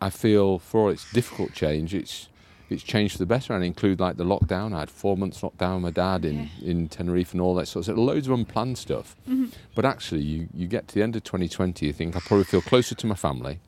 I- 0.00 0.10
feel 0.10 0.58
for 0.60 0.82
all 0.82 0.88
its 0.90 1.10
difficult 1.12 1.52
change, 1.52 1.94
it's 1.94 2.28
it's 2.70 2.82
changed 2.82 3.12
for 3.12 3.18
the 3.18 3.26
better 3.26 3.52
and 3.54 3.62
include 3.62 4.00
like 4.00 4.16
the 4.16 4.24
lockdown. 4.24 4.74
I 4.74 4.80
had 4.80 4.90
four 4.90 5.16
months 5.18 5.42
lockdown 5.42 5.74
with 5.74 5.82
my 5.82 5.90
dad 5.90 6.24
in, 6.24 6.40
Okay. 6.60 6.70
in 6.70 6.88
Tenerife 6.88 7.32
and 7.32 7.40
all 7.40 7.54
that 7.56 7.66
sort 7.68 7.80
of 7.82 7.84
stuff. 7.84 7.98
Loads 7.98 8.26
of 8.26 8.32
unplanned 8.32 8.78
stuff. 8.78 9.14
Mhm. 9.28 9.50
But 9.74 9.84
actually, 9.84 10.22
you, 10.22 10.48
you 10.54 10.66
get 10.66 10.88
to 10.88 10.94
the 10.94 11.02
end 11.02 11.14
of 11.14 11.24
2020, 11.24 11.84
you 11.86 11.92
think, 11.92 12.16
I 12.16 12.20
probably 12.20 12.44
feel 12.44 12.62
closer 12.62 12.94
to 12.94 13.06
my 13.06 13.14
family. 13.16 13.58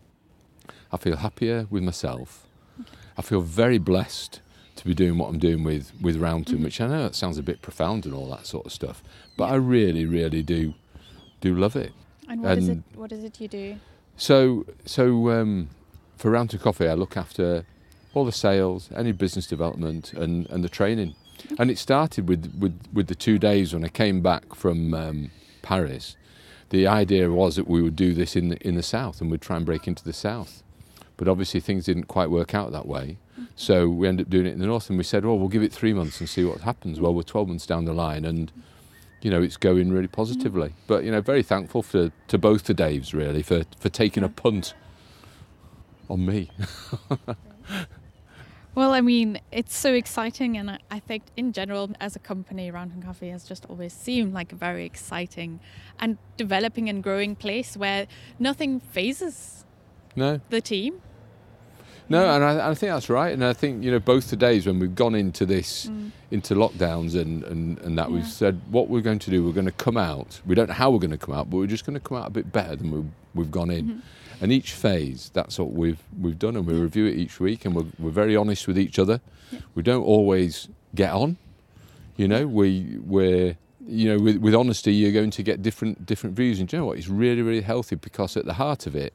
I 0.90 0.96
feel 0.96 1.16
happier 1.16 1.66
with 1.68 1.82
myself. 1.82 2.46
I 3.18 3.22
feel 3.22 3.42
very 3.42 3.78
blessed 3.78 4.40
to 4.76 4.84
be 4.84 4.94
doing 4.94 5.18
what 5.18 5.28
I'm 5.28 5.38
doing 5.38 5.64
with, 5.64 5.92
with 6.00 6.16
Roundton, 6.20 6.58
Mhm. 6.58 6.64
which 6.64 6.80
I 6.80 6.86
know 6.86 7.02
that 7.02 7.14
sounds 7.14 7.38
a 7.38 7.42
bit 7.42 7.62
profound 7.62 8.04
and 8.04 8.14
all 8.14 8.28
that 8.30 8.46
sort 8.46 8.66
of 8.66 8.72
stuff. 8.72 9.02
But 9.36 9.44
I 9.50 9.54
really, 9.56 10.04
really 10.06 10.42
do 10.42 10.74
do 11.40 11.54
love 11.54 11.76
it. 11.76 11.92
And 12.28 12.40
what 12.42 12.48
what 12.50 12.58
is 12.58 12.68
it? 12.68 12.72
and- 12.72 12.82
What 12.94 13.12
is 13.12 13.24
it 13.24 13.40
you 13.40 13.48
do? 13.48 13.76
So, 14.16 14.64
so 14.86 15.30
um, 15.30 15.68
for 16.16 16.30
Roundton 16.30 16.60
Coffee, 16.60 16.88
I 16.88 16.94
look 16.94 17.16
after 17.16 17.66
all 18.14 18.24
the 18.24 18.32
sales, 18.32 18.88
any 18.96 19.12
business 19.12 19.46
development, 19.46 20.12
and, 20.14 20.46
and 20.48 20.64
the 20.64 20.68
training. 20.70 21.14
And 21.58 21.70
it 21.70 21.76
started 21.78 22.26
with, 22.28 22.54
with, 22.58 22.80
with 22.92 23.08
the 23.08 23.14
two 23.14 23.38
Daves 23.38 23.74
when 23.74 23.84
I 23.84 23.88
came 23.88 24.22
back 24.22 24.54
from 24.54 24.94
um, 24.94 25.30
Paris. 25.60 26.16
The 26.70 26.86
idea 26.86 27.30
was 27.30 27.56
that 27.56 27.68
we 27.68 27.82
would 27.82 27.94
do 27.94 28.14
this 28.14 28.34
in 28.34 28.48
the, 28.48 28.66
in 28.66 28.74
the 28.74 28.82
south 28.82 29.20
and 29.20 29.30
we'd 29.30 29.42
try 29.42 29.56
and 29.56 29.66
break 29.66 29.86
into 29.86 30.02
the 30.02 30.14
south. 30.14 30.62
But 31.18 31.28
obviously, 31.28 31.60
things 31.60 31.84
didn't 31.84 32.04
quite 32.04 32.30
work 32.30 32.54
out 32.54 32.72
that 32.72 32.86
way. 32.86 33.18
So 33.54 33.88
we 33.88 34.08
ended 34.08 34.26
up 34.26 34.30
doing 34.30 34.46
it 34.46 34.52
in 34.52 34.58
the 34.58 34.66
north, 34.66 34.88
and 34.88 34.98
we 34.98 35.04
said, 35.04 35.24
"Well, 35.24 35.38
we'll 35.38 35.48
give 35.48 35.62
it 35.62 35.72
three 35.72 35.92
months 35.92 36.20
and 36.20 36.28
see 36.28 36.44
what 36.44 36.60
happens." 36.60 37.00
Well, 37.00 37.14
we're 37.14 37.22
12 37.22 37.48
months 37.48 37.66
down 37.66 37.84
the 37.84 37.92
line, 37.92 38.24
and 38.24 38.50
you 39.22 39.30
know 39.30 39.42
it's 39.42 39.56
going 39.56 39.92
really 39.92 40.08
positively. 40.08 40.68
Mm. 40.68 40.74
But 40.86 41.04
you 41.04 41.10
know, 41.10 41.20
very 41.20 41.42
thankful 41.42 41.82
for 41.82 42.12
to 42.28 42.38
both 42.38 42.64
the 42.64 42.74
Daves 42.74 43.12
really 43.12 43.42
for 43.42 43.64
for 43.78 43.88
taking 43.88 44.22
a 44.22 44.28
punt 44.28 44.74
on 46.08 46.24
me. 46.24 46.50
Well, 48.76 48.92
I 48.92 49.00
mean, 49.00 49.40
it's 49.50 49.74
so 49.74 49.94
exciting, 49.94 50.58
and 50.58 50.72
I, 50.72 50.78
I 50.90 50.98
think 50.98 51.22
in 51.34 51.54
general, 51.54 51.92
as 51.98 52.14
a 52.14 52.18
company, 52.18 52.70
Roundton 52.70 53.02
Coffee 53.02 53.30
has 53.30 53.48
just 53.48 53.64
always 53.70 53.94
seemed 53.94 54.34
like 54.34 54.52
a 54.52 54.54
very 54.54 54.84
exciting 54.84 55.60
and 55.98 56.18
developing 56.36 56.90
and 56.90 57.02
growing 57.02 57.36
place 57.36 57.74
where 57.74 58.06
nothing 58.38 58.80
phases 58.80 59.64
No, 60.14 60.42
the 60.50 60.60
team. 60.60 61.00
No, 62.08 62.22
Yeah. 62.24 62.34
and 62.36 62.44
I, 62.44 62.70
I 62.70 62.74
think 62.74 62.92
that's 62.92 63.08
right. 63.10 63.32
And 63.32 63.44
I 63.44 63.52
think 63.52 63.82
you 63.82 63.90
know 63.90 63.98
both 63.98 64.30
the 64.30 64.36
Daves 64.36 64.66
when 64.66 64.78
we've 64.78 64.94
gone 64.94 65.14
into 65.14 65.44
this 65.46 65.86
Mm. 65.86 66.10
into 66.30 66.54
lockdowns 66.54 67.14
and, 67.20 67.42
and, 67.44 67.78
and 67.80 67.98
that 67.98 68.10
we've 68.10 68.26
said 68.26 68.60
what 68.70 68.88
we're 68.88 69.00
going 69.00 69.18
to 69.20 69.30
do. 69.30 69.44
We're 69.44 69.52
going 69.52 69.66
to 69.66 69.72
come 69.72 69.96
out. 69.96 70.40
We 70.46 70.54
don't 70.54 70.68
know 70.68 70.74
how 70.74 70.90
we're 70.90 70.98
going 71.00 71.10
to 71.12 71.18
come 71.18 71.34
out, 71.34 71.50
but 71.50 71.56
we're 71.58 71.66
just 71.66 71.84
going 71.86 71.94
to 71.94 72.00
come 72.00 72.16
out 72.18 72.26
a 72.28 72.30
bit 72.30 72.52
better 72.52 72.76
than 72.76 72.90
we, 72.90 73.04
we've 73.34 73.50
gone 73.50 73.70
in. 73.70 73.84
Mhm. 73.86 74.00
And 74.40 74.52
each 74.52 74.72
phase, 74.72 75.30
that's 75.32 75.58
what 75.58 75.72
we've 75.72 75.98
we've 76.20 76.38
done, 76.38 76.56
and 76.56 76.66
we 76.66 76.74
review 76.78 77.06
it 77.06 77.16
each 77.16 77.40
week, 77.40 77.64
and 77.64 77.74
we're, 77.74 77.86
we're 77.98 78.10
very 78.10 78.36
honest 78.36 78.66
with 78.68 78.78
each 78.78 78.98
other. 78.98 79.20
Yeah. 79.50 79.60
We 79.74 79.82
don't 79.82 80.02
always 80.04 80.68
get 80.94 81.12
on, 81.12 81.38
you 82.16 82.28
know. 82.28 82.46
We 82.46 82.98
we're 83.04 83.56
you 83.88 84.08
know 84.10 84.18
with, 84.22 84.36
with 84.38 84.54
honesty, 84.54 84.92
you're 84.92 85.12
going 85.12 85.30
to 85.30 85.42
get 85.42 85.62
different 85.62 86.04
different 86.04 86.36
views, 86.36 86.60
and 86.60 86.68
do 86.68 86.76
you 86.76 86.80
know 86.82 86.86
what? 86.86 86.98
It's 86.98 87.08
really 87.08 87.40
really 87.42 87.62
healthy 87.62 87.96
because 87.96 88.36
at 88.36 88.44
the 88.44 88.54
heart 88.54 88.86
of 88.86 88.94
it, 88.94 89.14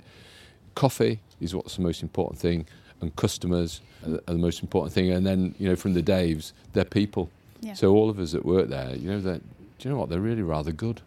coffee 0.75 1.19
is 1.39 1.53
what's 1.53 1.75
the 1.75 1.81
most 1.83 2.01
important 2.01 2.39
thing, 2.39 2.65
and 3.01 3.15
customers 3.15 3.81
are 4.05 4.11
the- 4.11 4.23
are 4.27 4.33
the 4.33 4.39
most 4.39 4.61
important 4.61 4.93
thing, 4.93 5.11
and 5.11 5.25
then 5.25 5.55
you 5.59 5.67
know 5.67 5.75
from 5.75 5.93
the 5.93 6.03
Daves, 6.03 6.53
they're 6.73 6.85
people. 6.85 7.29
Yeah. 7.61 7.73
So 7.73 7.93
all 7.93 8.09
of 8.09 8.19
us 8.19 8.31
that 8.31 8.45
work 8.45 8.69
there, 8.69 8.95
you 8.95 9.09
know, 9.09 9.19
that 9.21 9.41
do 9.77 9.89
you 9.89 9.93
know 9.93 9.99
what? 9.99 10.09
They're 10.09 10.19
really 10.19 10.41
rather 10.43 10.71
good. 10.71 11.01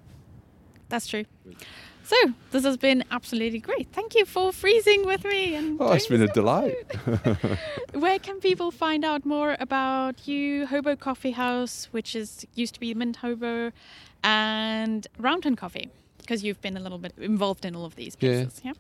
That's 0.89 1.07
true. 1.07 1.25
So 2.05 2.17
this 2.51 2.65
has 2.65 2.77
been 2.77 3.03
absolutely 3.11 3.61
great. 3.61 3.89
Thank 3.93 4.15
you 4.15 4.25
for 4.27 4.53
freezing 4.53 5.07
with 5.07 5.25
me. 5.25 5.55
And 5.55 5.81
Oh, 5.81 5.93
it's 5.93 6.07
been 6.07 6.21
a 6.23 6.29
delight. 6.29 6.75
Where 7.95 8.19
can 8.19 8.41
people 8.41 8.71
find 8.71 9.05
out 9.05 9.25
more 9.25 9.57
about 9.59 10.29
you, 10.29 10.67
Hobo 10.67 10.97
Coffee 10.97 11.31
House, 11.31 11.89
which 11.93 12.15
is 12.15 12.47
used 12.55 12.75
to 12.75 12.81
be 12.81 12.93
Mint 12.95 13.17
Hobo, 13.17 13.73
and 14.23 15.07
Roundton 15.19 15.57
Coffee? 15.57 15.89
Because 16.19 16.45
you've 16.45 16.61
been 16.61 16.77
a 16.77 16.81
little 16.81 16.99
bit 16.99 17.15
involved 17.19 17.65
in 17.65 17.75
all 17.75 17.85
of 17.87 17.97
these 17.97 18.17
Yeah. 18.21 18.43
places. 18.45 18.61
Yeah. 18.65 18.73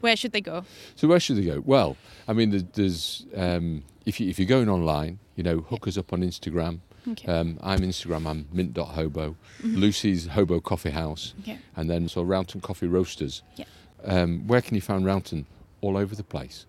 Where 0.00 0.16
should 0.16 0.32
they 0.32 0.40
go? 0.40 0.64
So 0.96 1.08
where 1.08 1.20
should 1.20 1.36
they 1.36 1.44
go? 1.44 1.62
Well, 1.64 1.96
I 2.26 2.32
mean, 2.32 2.50
there's, 2.50 2.64
there's 2.74 3.26
um, 3.36 3.82
if 4.06 4.20
you 4.20 4.28
if 4.28 4.38
you're 4.38 4.48
going 4.48 4.68
online, 4.68 5.18
you 5.36 5.42
know, 5.42 5.58
hook 5.60 5.86
us 5.88 5.96
up 5.98 6.12
on 6.12 6.20
Instagram. 6.22 6.80
Okay. 7.08 7.26
Um, 7.32 7.58
I'm 7.62 7.80
Instagram. 7.80 8.26
I'm 8.26 8.46
mint.hobo. 8.52 9.36
Mhm. 9.62 9.76
Lucy's 9.78 10.26
Hobo 10.26 10.60
Coffee 10.60 10.90
House, 10.90 11.34
okay. 11.40 11.58
and 11.76 11.88
then 11.88 12.08
so 12.08 12.22
Roundton 12.22 12.60
Coffee 12.60 12.86
Roasters. 12.86 13.42
Yeah. 13.56 13.64
Um, 14.04 14.46
where 14.46 14.60
can 14.60 14.74
you 14.74 14.80
find 14.80 15.04
Roundton? 15.04 15.46
All 15.80 15.96
over 15.96 16.14
the 16.14 16.24
place. 16.24 16.66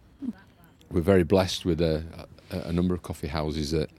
We're 0.92 1.02
very 1.02 1.24
blessed 1.24 1.66
with 1.66 1.82
a, 1.82 2.04
a, 2.52 2.58
a 2.70 2.74
number 2.74 2.94
of 2.96 3.02
coffee 3.04 3.28
houses 3.28 3.72
that 3.72 3.90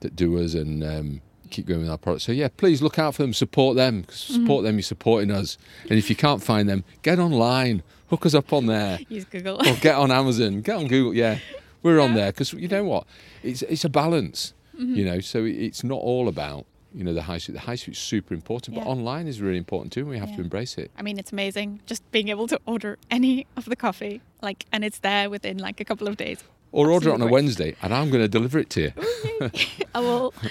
that 0.00 0.14
do 0.16 0.38
us 0.38 0.54
and 0.54 0.84
um, 0.84 1.20
keep 1.50 1.66
going 1.66 1.80
with 1.80 1.90
our 1.90 1.98
product. 1.98 2.22
So 2.22 2.32
yeah, 2.32 2.48
please 2.56 2.82
look 2.82 2.98
out 2.98 3.14
for 3.14 3.22
them. 3.22 3.32
Support 3.32 3.76
them, 3.76 4.04
Support 4.10 4.64
them. 4.64 4.76
You're 4.76 4.82
supporting 4.82 5.30
us. 5.30 5.58
And 5.88 5.98
if 5.98 6.08
you 6.10 6.16
can't 6.16 6.42
find 6.42 6.68
them, 6.68 6.84
get 7.02 7.18
online. 7.18 7.82
Hook 8.10 8.26
us 8.26 8.34
up 8.34 8.52
on 8.52 8.66
there 8.66 8.98
Use 9.08 9.24
Google. 9.24 9.56
or 9.66 9.74
get 9.76 9.96
on 9.96 10.10
Amazon, 10.10 10.60
get 10.60 10.76
on 10.76 10.86
Google. 10.88 11.14
Yeah, 11.14 11.38
we're 11.82 12.00
on 12.00 12.14
there 12.14 12.30
because 12.32 12.52
you 12.52 12.68
know 12.68 12.84
what? 12.84 13.06
It's 13.42 13.62
it's 13.62 13.84
a 13.84 13.88
balance, 13.88 14.52
Mhm. 14.78 14.96
you 14.96 15.04
know. 15.04 15.20
So 15.20 15.44
it's 15.44 15.82
not 15.82 15.96
all 16.00 16.28
about 16.28 16.66
you 16.94 17.02
know 17.02 17.14
the 17.14 17.22
high 17.22 17.38
street. 17.38 17.54
The 17.54 17.60
high 17.60 17.74
street's 17.76 17.98
super 17.98 18.34
important, 18.34 18.76
but 18.76 18.86
online 18.86 19.26
is 19.26 19.40
really 19.40 19.58
important 19.58 19.92
too, 19.92 20.00
and 20.00 20.10
we 20.10 20.18
have 20.18 20.34
to 20.36 20.40
embrace 20.42 20.76
it. 20.78 20.90
I 20.98 21.02
mean, 21.02 21.18
it's 21.18 21.32
amazing 21.32 21.80
just 21.86 22.08
being 22.12 22.28
able 22.28 22.46
to 22.48 22.60
order 22.66 22.98
any 23.10 23.46
of 23.56 23.64
the 23.64 23.74
coffee, 23.76 24.20
like, 24.42 24.66
and 24.70 24.84
it's 24.84 24.98
there 24.98 25.28
within 25.30 25.58
like 25.58 25.80
a 25.80 25.84
couple 25.84 26.06
of 26.06 26.16
days. 26.16 26.44
Or 26.72 26.90
order 26.90 27.08
it 27.10 27.12
on 27.14 27.22
a 27.22 27.26
Wednesday, 27.26 27.74
and 27.82 27.94
I'm 27.94 28.10
going 28.10 28.22
to 28.22 28.28
deliver 28.28 28.58
it 28.58 28.68
to 28.70 28.80
you. 28.82 28.92
I 29.94 30.00
will. 30.00 30.34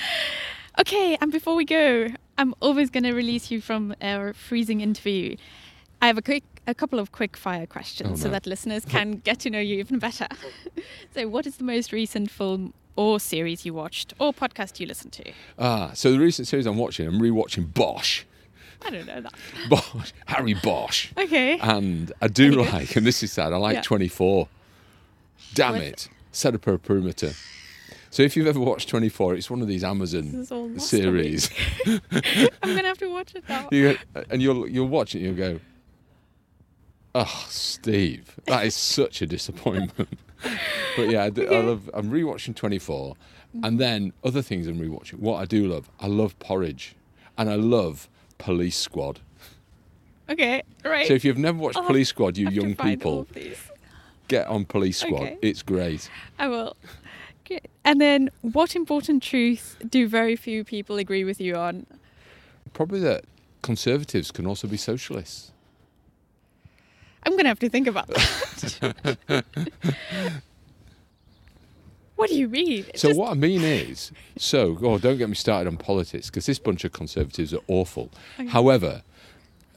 Okay, 0.80 1.18
and 1.22 1.32
before 1.32 1.56
we 1.56 1.66
go, 1.66 2.08
I'm 2.38 2.56
always 2.60 2.90
going 2.90 3.04
to 3.04 3.14
release 3.14 3.52
you 3.52 3.62
from 3.62 3.96
our 4.02 4.34
freezing 4.34 4.82
interview. 4.82 5.36
I 6.02 6.08
have 6.08 6.18
a 6.18 6.22
quick, 6.22 6.44
a 6.66 6.74
couple 6.74 7.00
of 7.00 7.12
quick 7.12 7.38
fire 7.38 7.66
questions 7.68 8.10
Oh, 8.12 8.16
so 8.16 8.28
no. 8.28 8.32
that 8.32 8.48
listeners 8.48 8.84
can 8.90 9.14
get 9.24 9.40
to 9.42 9.50
know 9.50 9.60
you 9.60 9.78
even 9.80 10.00
better. 10.00 10.28
so, 11.14 11.28
what 11.28 11.46
is 11.46 11.58
the 11.58 11.64
most 11.64 11.92
recent 11.92 12.32
film 12.32 12.74
or 12.96 13.20
series 13.20 13.66
you 13.66 13.74
watched 13.74 14.14
or 14.20 14.34
podcast 14.34 14.80
you 14.80 14.88
listened 14.88 15.14
to? 15.14 15.32
Ah, 15.60 15.92
so 15.94 16.12
the 16.12 16.20
recent 16.20 16.48
series 16.48 16.66
I'm 16.66 16.78
watching, 16.78 17.08
I'm 17.08 17.20
rewatching 17.20 17.72
Bosch, 17.74 18.24
I 18.86 18.90
don't 18.90 19.06
know 19.06 19.22
that. 19.22 19.34
Bosch, 19.70 20.12
Harry 20.26 20.56
Bosch, 20.56 21.10
Okay. 21.18 21.58
and 21.60 22.12
I 22.22 22.28
do 22.28 22.56
good? 22.56 22.74
like, 22.74 22.96
and 22.96 23.06
this 23.06 23.22
is 23.24 23.32
sad, 23.32 23.54
I 23.54 23.58
like 23.58 23.76
Yeah. 23.76 23.82
24. 23.84 24.48
Damn 25.54 25.74
What- 25.74 25.82
it, 25.84 26.10
set 26.32 26.56
up 26.56 26.66
a 26.68 26.78
perimeter. 26.80 27.34
So 28.14 28.22
if 28.22 28.38
you've 28.38 28.46
ever 28.46 28.60
watched 28.60 28.90
24, 28.90 29.34
it's 29.34 29.50
one 29.50 29.64
of 29.64 29.68
these 29.68 29.84
Amazon 29.84 30.36
is 30.36 30.52
all 30.52 30.70
lost 30.70 30.94
on 30.94 31.00
me. 31.00 31.04
series. 31.04 31.50
I'm 31.88 32.00
going 32.62 32.78
to 32.78 32.84
have 32.84 33.00
to 33.00 33.12
watch 33.12 33.34
it 33.34 33.44
now. 33.50 33.70
you 33.72 33.98
and 34.30 34.40
you'll 34.40 34.70
you'll 34.70 34.88
watch 34.88 35.16
it 35.16 35.24
and 35.24 35.36
you'll 35.36 35.54
go, 35.54 35.60
oh, 37.16 37.46
Steve, 37.50 38.36
that 38.46 38.68
is 38.68 38.76
such 38.76 39.24
a 39.24 39.26
disappointment. 39.26 40.10
but 40.96 41.10
yeah, 41.10 41.24
I, 41.24 41.32
do, 41.32 41.48
I 41.48 41.62
love. 41.62 41.90
I'm 41.92 42.12
rewatching 42.12 42.56
24, 42.56 43.16
and 43.64 43.80
then 43.80 44.14
other 44.24 44.44
things 44.44 44.68
I'm 44.68 44.78
rewatching. 44.80 45.18
What 45.18 45.42
I 45.42 45.46
do 45.46 45.68
love, 45.68 45.90
I 46.00 46.06
love 46.06 46.38
Porridge, 46.38 46.94
and 47.40 47.50
I 47.50 47.56
love 47.56 48.08
Police 48.38 48.78
Squad. 48.78 49.22
Okay, 50.30 50.62
right. 50.86 51.08
So 51.08 51.16
if 51.16 51.26
you've 51.26 51.40
never 51.40 51.58
watched 51.58 51.78
I'll 51.78 51.88
Police 51.88 52.10
Squad, 52.10 52.38
you 52.38 52.48
young 52.50 52.76
people, 52.76 53.26
get 54.28 54.46
on 54.46 54.66
Police 54.66 55.00
Squad. 55.00 55.24
Okay. 55.24 55.38
It's 55.42 55.64
great. 55.64 56.12
I 56.38 56.48
will. 56.48 56.78
Okay. 57.46 57.60
And 57.84 58.00
then, 58.00 58.30
what 58.42 58.76
important 58.76 59.22
truth 59.24 59.78
do 59.90 60.08
very 60.08 60.36
few 60.36 60.64
people 60.64 60.98
agree 60.98 61.24
with 61.24 61.42
you 61.42 61.56
on? 61.56 61.86
Probably 62.74 63.00
that 63.02 63.26
conservatives 63.62 64.32
can 64.32 64.46
also 64.48 64.68
be 64.68 64.78
socialists. 64.78 65.52
I'm 67.26 67.34
going 67.34 67.44
to 67.44 67.50
have 67.50 67.60
to 67.60 67.70
think 67.70 67.88
about 67.88 68.08
that. 68.08 69.44
what 72.16 72.30
do 72.30 72.36
you 72.36 72.48
mean? 72.50 72.86
It's 72.90 73.02
So 73.02 73.10
just- 73.10 73.20
what 73.20 73.32
I 73.32 73.34
mean 73.34 73.62
is, 73.62 74.12
so 74.38 74.78
oh, 74.82 74.98
don't 74.98 75.18
get 75.18 75.30
me 75.30 75.36
started 75.36 75.68
on 75.70 75.78
politics 75.78 76.30
because 76.30 76.46
this 76.46 76.60
bunch 76.60 76.84
of 76.84 76.92
conservatives 76.92 77.54
are 77.54 77.62
awful. 77.68 78.10
Okay. 78.40 78.48
However, 78.50 79.04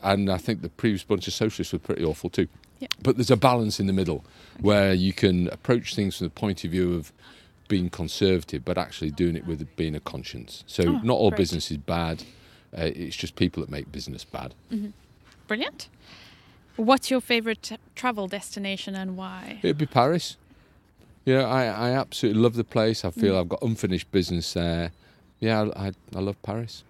and 0.02 0.30
I 0.30 0.38
think 0.38 0.62
the 0.62 0.68
previous 0.68 1.02
bunch 1.04 1.26
of 1.26 1.34
socialists 1.34 1.72
were 1.72 1.78
pretty 1.78 2.04
awful 2.04 2.30
too. 2.30 2.48
Yeah. 2.80 2.88
But 3.02 3.16
there's 3.16 3.30
a 3.30 3.36
balance 3.36 3.80
in 3.80 3.86
the 3.86 3.92
middle 3.92 4.24
where 4.60 4.92
you 4.92 5.12
can 5.12 5.48
approach 5.48 5.94
things 5.94 6.18
from 6.18 6.26
the 6.26 6.30
point 6.32 6.62
of 6.64 6.70
view 6.70 6.94
of 6.94 7.12
being 7.66 7.90
conservative, 7.90 8.64
but 8.64 8.78
actually 8.78 9.10
doing 9.10 9.36
it 9.36 9.46
with 9.46 9.66
being 9.76 9.94
a 9.94 10.00
conscience. 10.00 10.64
So 10.66 10.84
Oh, 10.84 11.00
not 11.02 11.14
all 11.14 11.30
great. 11.30 11.38
business 11.38 11.70
is 11.70 11.78
bad. 11.78 12.22
Uh, 12.76 12.82
it's 12.94 13.16
just 13.16 13.36
people 13.36 13.62
that 13.62 13.70
make 13.70 13.90
business 13.92 14.24
bad. 14.24 14.54
Brilliant. 15.46 15.88
What's 16.76 17.10
your 17.10 17.20
favorite 17.20 17.62
t- 17.62 17.76
travel 17.94 18.26
destination 18.28 18.94
and 18.94 19.16
why? 19.16 19.60
It'd 19.62 19.78
be 19.78 19.86
Paris. 19.86 20.36
Yeah, 21.24 21.42
I, 21.44 21.64
I 21.64 21.90
absolutely 21.92 22.40
love 22.42 22.54
the 22.54 22.64
place. 22.64 23.04
I 23.04 23.10
feel 23.10 23.34
Mm. 23.34 23.40
I've 23.40 23.48
got 23.48 23.62
unfinished 23.62 24.10
business 24.12 24.52
there. 24.52 24.92
Yeah, 25.40 25.62
I, 25.74 25.86
I, 25.88 25.92
I 26.14 26.20
love 26.20 26.40
Paris. 26.42 26.84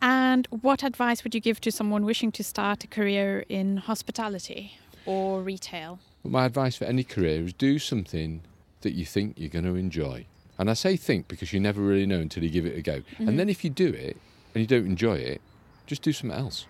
And 0.00 0.46
what 0.50 0.82
advice 0.82 1.24
would 1.24 1.34
you 1.34 1.40
give 1.40 1.60
to 1.62 1.72
someone 1.72 2.04
wishing 2.04 2.30
to 2.32 2.44
start 2.44 2.84
a 2.84 2.86
career 2.86 3.44
in 3.48 3.78
hospitality 3.78 4.78
or 5.06 5.42
retail? 5.42 5.98
My 6.22 6.44
advice 6.46 6.76
for 6.76 6.84
any 6.84 7.04
career 7.04 7.42
is 7.44 7.52
do 7.54 7.78
something 7.78 8.42
that 8.84 8.92
you 8.92 9.04
think 9.04 9.34
you're 9.38 9.50
going 9.50 9.64
to 9.64 9.74
enjoy. 9.74 10.24
And 10.56 10.70
I 10.70 10.74
say 10.74 10.96
think 10.96 11.26
because 11.26 11.52
you 11.52 11.58
never 11.58 11.82
really 11.82 12.06
know 12.06 12.20
until 12.20 12.44
you 12.44 12.50
give 12.50 12.64
it 12.64 12.78
a 12.78 12.82
go. 12.82 13.00
Mm-hmm. 13.00 13.28
And 13.28 13.38
then 13.38 13.48
if 13.48 13.64
you 13.64 13.70
do 13.70 13.88
it 13.88 14.16
and 14.54 14.60
you 14.62 14.66
don't 14.68 14.86
enjoy 14.86 15.16
it, 15.16 15.40
just 15.86 16.02
do 16.02 16.12
something 16.12 16.38
else. 16.38 16.66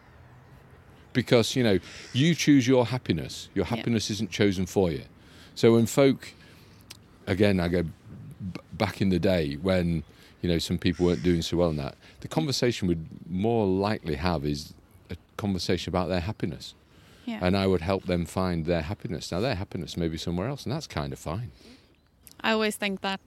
Because, 1.13 1.55
you 1.55 1.63
know, 1.63 1.79
you 2.13 2.35
choose 2.35 2.67
your 2.67 2.87
happiness. 2.87 3.49
Your 3.55 3.67
Yeah. 3.67 3.77
happiness 3.77 4.11
isn't 4.11 4.31
chosen 4.31 4.67
for 4.67 4.91
you. 4.91 5.03
So 5.55 5.75
when 5.75 5.87
folk, 5.87 6.33
again, 7.27 7.61
I 7.61 7.69
go 7.69 7.83
b- 7.83 7.91
back 8.73 9.01
in 9.01 9.11
the 9.11 9.19
day 9.21 9.55
when, 9.55 10.03
you 10.43 10.49
know, 10.49 10.59
some 10.59 10.79
people 10.79 11.07
weren't 11.07 11.23
doing 11.23 11.43
so 11.43 11.57
well 11.59 11.69
in 11.71 11.77
that, 11.77 11.95
the 12.21 12.29
conversation 12.29 12.89
would 12.89 13.07
more 13.29 13.67
likely 13.67 14.17
have 14.17 14.45
is 14.45 14.75
a 15.11 15.17
conversation 15.37 15.91
about 15.91 16.09
their 16.09 16.21
happiness 16.21 16.75
Yeah. 17.27 17.39
and 17.43 17.57
I 17.57 17.67
would 17.67 17.83
help 17.83 18.07
them 18.07 18.25
find 18.27 18.65
their 18.67 18.83
happiness. 18.83 19.31
Now, 19.31 19.41
their 19.41 19.55
happiness 19.55 19.97
may 19.97 20.09
be 20.09 20.17
somewhere 20.19 20.49
else, 20.49 20.65
and 20.65 20.73
that's 20.73 20.87
kind 20.89 21.13
of 21.13 21.19
fine. 21.19 21.53
I 22.45 22.53
always 22.53 22.77
think 22.77 23.01
that 23.01 23.21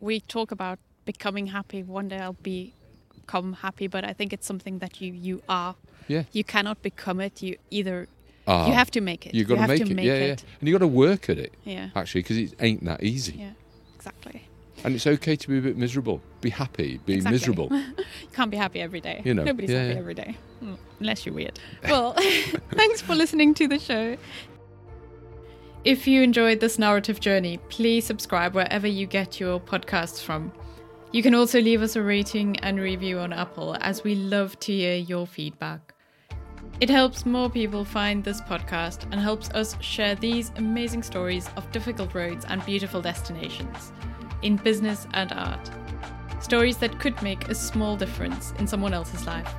we 0.00 0.20
talk 0.20 0.50
about 0.50 0.78
becoming 1.04 1.46
happy. 1.48 1.82
One 1.82 2.08
day 2.08 2.18
I'll 2.18 2.32
be- 2.42 2.72
become 3.14 3.52
happy, 3.52 3.86
but 3.86 4.02
I 4.04 4.12
think 4.12 4.32
it's 4.32 4.46
something 4.46 4.78
that 4.80 5.00
you 5.00 5.12
you 5.12 5.42
are. 5.48 5.74
Yeah. 6.08 6.24
You 6.32 6.42
cannot 6.42 6.82
become 6.82 7.20
it. 7.20 7.42
You 7.42 7.56
either 7.70 8.08
Ah, 8.46 8.66
you 8.66 8.72
have 8.72 8.90
to 8.92 9.00
make 9.00 9.26
it. 9.26 9.34
You've 9.34 9.46
got 9.46 9.54
you 9.54 9.60
have 9.60 9.68
make, 9.68 9.84
to 9.84 9.90
it. 9.92 9.94
make 9.94 10.06
yeah, 10.06 10.14
it. 10.32 10.42
yeah. 10.42 10.56
And 10.58 10.68
you 10.68 10.74
got 10.74 10.84
to 10.90 10.94
work 11.06 11.28
at 11.32 11.38
it, 11.38 11.52
Yeah. 11.64 11.90
actually, 11.94 12.22
because 12.22 12.38
it 12.38 12.54
ain't 12.58 12.82
that 12.86 13.02
easy. 13.02 13.34
Yeah. 13.38 13.52
Exactly. 13.96 14.48
And 14.82 14.94
it's 14.96 15.06
okay 15.06 15.36
to 15.36 15.46
be 15.48 15.58
a 15.58 15.60
bit 15.60 15.76
miserable. 15.76 16.22
Be 16.40 16.48
happy. 16.50 16.98
Be 17.04 17.12
Exactly. 17.14 17.34
miserable. 17.36 17.68
You 18.26 18.32
can't 18.32 18.50
be 18.50 18.56
happy 18.56 18.80
every 18.80 19.02
day. 19.02 19.20
You 19.24 19.34
know, 19.34 19.44
Nobody's 19.44 19.70
yeah, 19.70 19.82
happy 19.82 19.92
yeah. 19.92 19.98
every 20.04 20.14
day. 20.14 20.36
Mm, 20.64 20.78
Unless 21.00 21.26
you're 21.26 21.34
weird. 21.34 21.60
Well, 21.84 22.14
thanks 22.80 23.02
for 23.02 23.14
listening 23.14 23.52
to 23.54 23.68
the 23.68 23.78
show. 23.78 24.16
If 25.82 26.06
you 26.06 26.20
enjoyed 26.20 26.60
this 26.60 26.78
narrative 26.78 27.20
journey, 27.20 27.56
please 27.70 28.04
subscribe 28.04 28.54
wherever 28.54 28.86
you 28.86 29.06
get 29.06 29.40
your 29.40 29.58
podcasts 29.58 30.22
from. 30.22 30.52
You 31.10 31.22
can 31.22 31.34
also 31.34 31.58
leave 31.58 31.80
us 31.80 31.96
a 31.96 32.02
rating 32.02 32.58
and 32.58 32.78
review 32.78 33.18
on 33.18 33.32
Apple, 33.32 33.78
as 33.80 34.04
we 34.04 34.14
love 34.14 34.60
to 34.60 34.72
hear 34.72 34.96
your 34.96 35.26
feedback. 35.26 35.94
It 36.80 36.90
helps 36.90 37.24
more 37.24 37.48
people 37.48 37.86
find 37.86 38.22
this 38.22 38.42
podcast 38.42 39.04
and 39.10 39.18
helps 39.18 39.48
us 39.52 39.74
share 39.80 40.14
these 40.14 40.52
amazing 40.56 41.02
stories 41.02 41.48
of 41.56 41.72
difficult 41.72 42.14
roads 42.14 42.44
and 42.46 42.64
beautiful 42.66 43.00
destinations 43.00 43.92
in 44.42 44.56
business 44.56 45.06
and 45.14 45.32
art. 45.32 45.70
Stories 46.40 46.76
that 46.76 47.00
could 47.00 47.20
make 47.22 47.48
a 47.48 47.54
small 47.54 47.96
difference 47.96 48.52
in 48.58 48.66
someone 48.66 48.92
else's 48.92 49.26
life. 49.26 49.50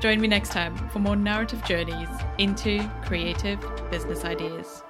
Join 0.00 0.20
me 0.20 0.26
next 0.26 0.50
time 0.50 0.76
for 0.88 0.98
more 0.98 1.16
narrative 1.16 1.64
journeys 1.64 2.08
into 2.38 2.90
creative 3.04 3.60
business 3.88 4.24
ideas. 4.24 4.82